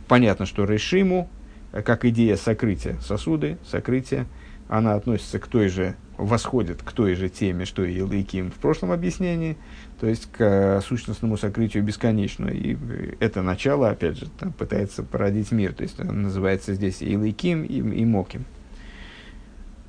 понятно, 0.07 0.47
что 0.47 0.65
решиму, 0.65 1.29
как 1.71 2.05
идея 2.05 2.37
сокрытия 2.37 2.97
сосуды, 3.01 3.59
сокрытия, 3.69 4.25
она 4.67 4.95
относится 4.95 5.37
к 5.37 5.45
той 5.45 5.67
же 5.67 5.95
восходит 6.23 6.81
к 6.81 6.91
той 6.91 7.15
же 7.15 7.29
теме, 7.29 7.65
что 7.65 7.83
и 7.83 7.97
Илайким 7.97 8.51
в 8.51 8.55
прошлом 8.55 8.91
объяснении, 8.91 9.57
то 9.99 10.07
есть 10.07 10.29
к 10.31 10.41
э, 10.41 10.81
сущностному 10.81 11.37
сокрытию 11.37 11.83
бесконечного. 11.83 12.49
И 12.49 12.77
это 13.19 13.41
начало, 13.41 13.89
опять 13.89 14.17
же, 14.17 14.27
там, 14.39 14.51
пытается 14.53 15.03
породить 15.03 15.51
мир, 15.51 15.73
то 15.73 15.83
есть 15.83 15.99
он 15.99 16.23
называется 16.23 16.73
здесь 16.73 17.01
Илайким 17.01 17.63
и, 17.63 17.77
и 17.77 18.05
Моким. 18.05 18.45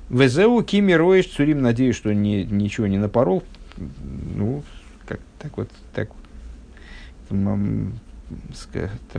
Везеу 0.09 0.61
Кими 0.63 0.93
Роиш 0.93 1.25
Цурим, 1.25 1.61
надеюсь, 1.61 1.95
что 1.95 2.13
ни, 2.13 2.43
ничего 2.43 2.87
не 2.87 2.97
напорол. 2.97 3.43
Ну, 4.35 4.63
как, 5.07 5.19
так 5.39 5.57
вот, 5.57 5.69
так 5.93 6.09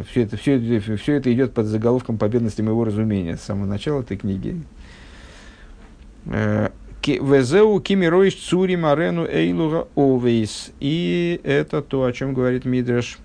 все 0.05 0.23
это, 0.23 0.37
все, 0.37 0.57
это, 0.57 0.97
все 0.97 1.15
это 1.15 1.33
идет 1.33 1.53
под 1.53 1.67
заголовком 1.67 2.19
победности 2.19 2.63
моего 2.63 2.85
разумения 2.85 3.37
с 3.37 3.43
самого 3.43 3.67
начала 3.67 4.01
этой 4.01 4.17
книги. 4.17 4.63
Везеу 7.09 7.81
кимироиш 7.81 8.35
цури 8.35 8.77
марену 8.77 9.27
эйлуга 9.27 9.89
овейс. 9.95 10.73
И 10.81 11.41
это 11.45 11.83
то, 11.83 12.05
о 12.05 12.13
чем 12.13 12.35
говорит 12.35 12.65
Мидраш. 12.65 13.19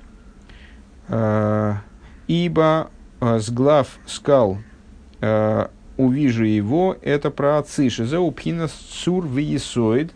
А, 1.07 1.77
Ибо 2.27 2.89
а, 3.19 3.39
с 3.39 3.49
глав 3.49 3.99
скал 4.05 4.57
а, 5.19 5.69
увижу 5.97 6.43
его, 6.43 6.97
это 7.01 7.31
про 7.31 7.57
отцы. 7.57 7.89
Шизеу 7.89 8.31
пхина 8.31 8.67
цур 8.67 9.27
виесоид. 9.27 10.11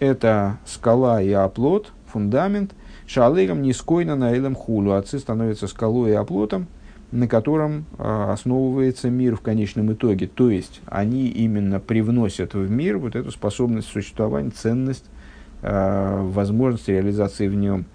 Это 0.00 0.58
скала 0.64 1.20
и 1.20 1.32
оплот, 1.32 1.92
фундамент. 2.06 2.72
Шалейгам 3.06 3.62
нискойно 3.62 4.16
на 4.16 4.32
элем 4.32 4.54
хулу. 4.54 4.92
Отцы 4.92 5.18
становятся 5.18 5.66
скалой 5.66 6.10
и 6.10 6.14
оплотом– 6.14 6.68
на 7.10 7.26
котором 7.26 7.86
э, 7.96 8.26
основывается 8.30 9.08
мир 9.08 9.36
в 9.36 9.40
конечном 9.40 9.92
итоге. 9.92 10.26
То 10.26 10.50
есть 10.50 10.80
они 10.86 11.28
именно 11.28 11.80
привносят 11.80 12.54
в 12.54 12.70
мир 12.70 12.98
вот 12.98 13.16
эту 13.16 13.30
способность 13.30 13.88
существования, 13.88 14.50
ценность, 14.50 15.06
э, 15.62 16.20
возможность 16.22 16.88
реализации 16.88 17.48
в 17.48 17.54
нем 17.54 17.86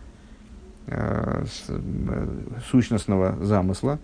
э, 0.88 1.46
сущностного 2.72 3.38
замысла, 3.44 4.00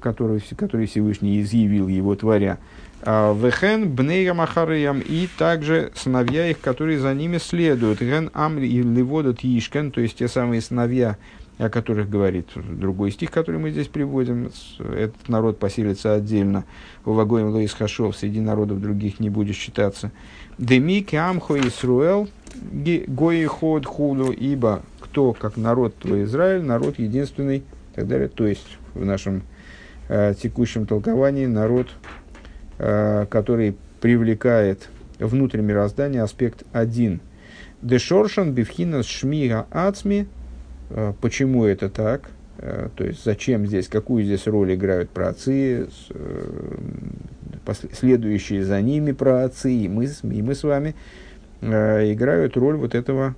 который, 0.00 0.42
который 0.56 0.86
Всевышний 0.86 1.40
изъявил 1.40 1.86
его 1.86 2.16
творя. 2.16 2.58
Вехен 3.02 3.90
бнейра 3.90 4.34
махареям 4.34 5.00
и 5.00 5.26
также 5.38 5.90
сыновья 5.94 6.50
их, 6.50 6.60
которые 6.60 6.98
за 6.98 7.14
ними 7.14 7.38
следуют. 7.38 8.00
Ген 8.00 8.30
ам 8.34 8.58
и 8.58 8.82
ливодат 8.82 9.38
ишкен, 9.42 9.90
то 9.90 10.02
есть 10.02 10.18
те 10.18 10.28
самые 10.28 10.60
сыновья, 10.60 11.16
о 11.60 11.68
которых 11.68 12.08
говорит 12.08 12.48
другой 12.54 13.10
стих, 13.10 13.30
который 13.30 13.60
мы 13.60 13.70
здесь 13.70 13.88
приводим. 13.88 14.50
Этот 14.78 15.28
народ 15.28 15.58
поселится 15.58 16.14
отдельно. 16.14 16.64
У 17.04 17.12
вагоем 17.12 17.50
Лоис 17.50 17.74
Хашов 17.74 18.16
среди 18.16 18.40
народов 18.40 18.80
других 18.80 19.20
не 19.20 19.28
будет 19.28 19.56
считаться. 19.56 20.10
Деми 20.56 21.02
Камхо 21.02 21.58
Исруэл 21.58 22.28
Гои 22.72 23.44
Ход 23.44 23.84
Худу, 23.84 24.32
ибо 24.32 24.82
кто, 25.00 25.34
как 25.34 25.58
народ 25.58 25.94
твой 25.96 26.24
Израиль, 26.24 26.62
народ 26.62 26.98
единственный, 26.98 27.58
и 27.58 27.64
так 27.94 28.08
далее. 28.08 28.28
То 28.28 28.46
есть 28.46 28.78
в 28.94 29.04
нашем 29.04 29.42
э, 30.08 30.34
текущем 30.40 30.86
толковании 30.86 31.46
народ, 31.46 31.88
э, 32.78 33.26
который 33.28 33.76
привлекает 34.00 34.88
внутрь 35.18 35.60
мироздания 35.60 36.22
аспект 36.22 36.62
один. 36.72 37.20
Дешоршан 37.82 38.52
бифхина 38.52 39.02
шмига 39.02 39.66
ацми 39.70 40.26
почему 41.20 41.64
это 41.64 41.88
так, 41.88 42.30
э, 42.58 42.88
то 42.94 43.04
есть 43.04 43.24
зачем 43.24 43.66
здесь, 43.66 43.88
какую 43.88 44.24
здесь 44.24 44.46
роль 44.46 44.74
играют 44.74 45.10
праотцы, 45.10 45.88
э, 46.10 47.74
следующие 47.92 48.64
за 48.64 48.80
ними 48.80 49.12
праотцы, 49.12 49.72
и 49.72 49.88
мы, 49.88 50.06
и 50.06 50.42
мы 50.42 50.54
с 50.54 50.62
вами, 50.62 50.94
играют 51.62 52.56
роль 52.56 52.76
вот 52.76 52.94
этого 52.94 53.34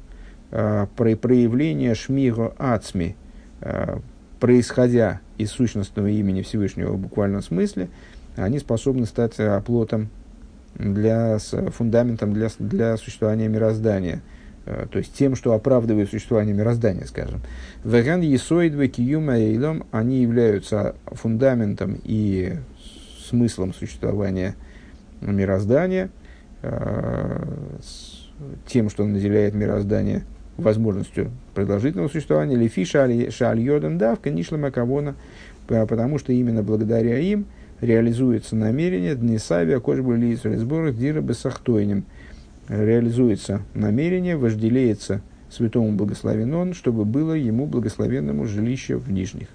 проявления 0.51 1.97
шмиго 1.97 2.55
ацми, 2.57 3.17
происходя 4.39 5.21
из 5.39 5.51
сущностного 5.51 6.07
имени 6.07 6.43
Всевышнего 6.43 6.93
в 6.93 6.99
буквальном 6.99 7.43
смысле, 7.43 7.89
они 8.37 8.61
способны 8.61 9.07
стать 9.07 9.41
оплотом 9.41 10.09
для, 10.77 11.39
фундаментом 11.73 12.33
для, 12.33 12.49
для 12.61 12.97
существования 12.97 13.49
мироздания– 13.49 14.23
Э, 14.32 14.32
то 14.65 14.99
есть 14.99 15.15
тем, 15.15 15.35
что 15.35 15.55
оправдывает 15.55 16.11
существование 16.11 16.55
мироздания, 16.55 17.05
скажем. 17.07 17.41
Веган 17.85 18.21
есоидве 18.21 18.89
киюма 18.89 19.37
эйлом, 19.37 19.87
они 19.91 20.23
являются 20.23 20.95
фундаментом 21.07 21.99
и 22.05 22.55
смыслом 23.29 23.75
существования 23.75 24.55
мироздания, 25.21 26.11
э, 26.63 27.45
тем, 28.67 28.89
что 28.89 29.05
наделяет 29.05 29.55
мироздание 29.55 30.25
возможностью 30.57 31.31
продолжительного 31.55 32.09
существования, 32.09 32.57
лифи 32.57 32.85
шаль 32.85 33.99
давка 33.99 34.31
нишлама 34.31 34.71
кавона, 34.71 35.17
потому 35.67 36.19
что 36.19 36.33
именно 36.33 36.63
благодаря 36.63 37.19
им 37.19 37.47
реализуется 37.81 38.55
намерение 38.55 39.17
днесавия 39.17 39.81
кожбули 39.81 40.35
сборах 40.35 40.97
дира 40.97 41.21
бесахтойним– 41.21 42.05
реализуется 42.73 43.63
намерение, 43.75 44.37
вожделеется 44.37 45.23
святому 45.51 45.93
благословен 45.93 46.55
он, 46.55 46.73
чтобы 46.73 47.05
было 47.05 47.35
ему 47.35 47.67
благословенному 47.67 48.47
жилище 48.47 48.97
в 48.97 49.11
нижних. 49.11 49.49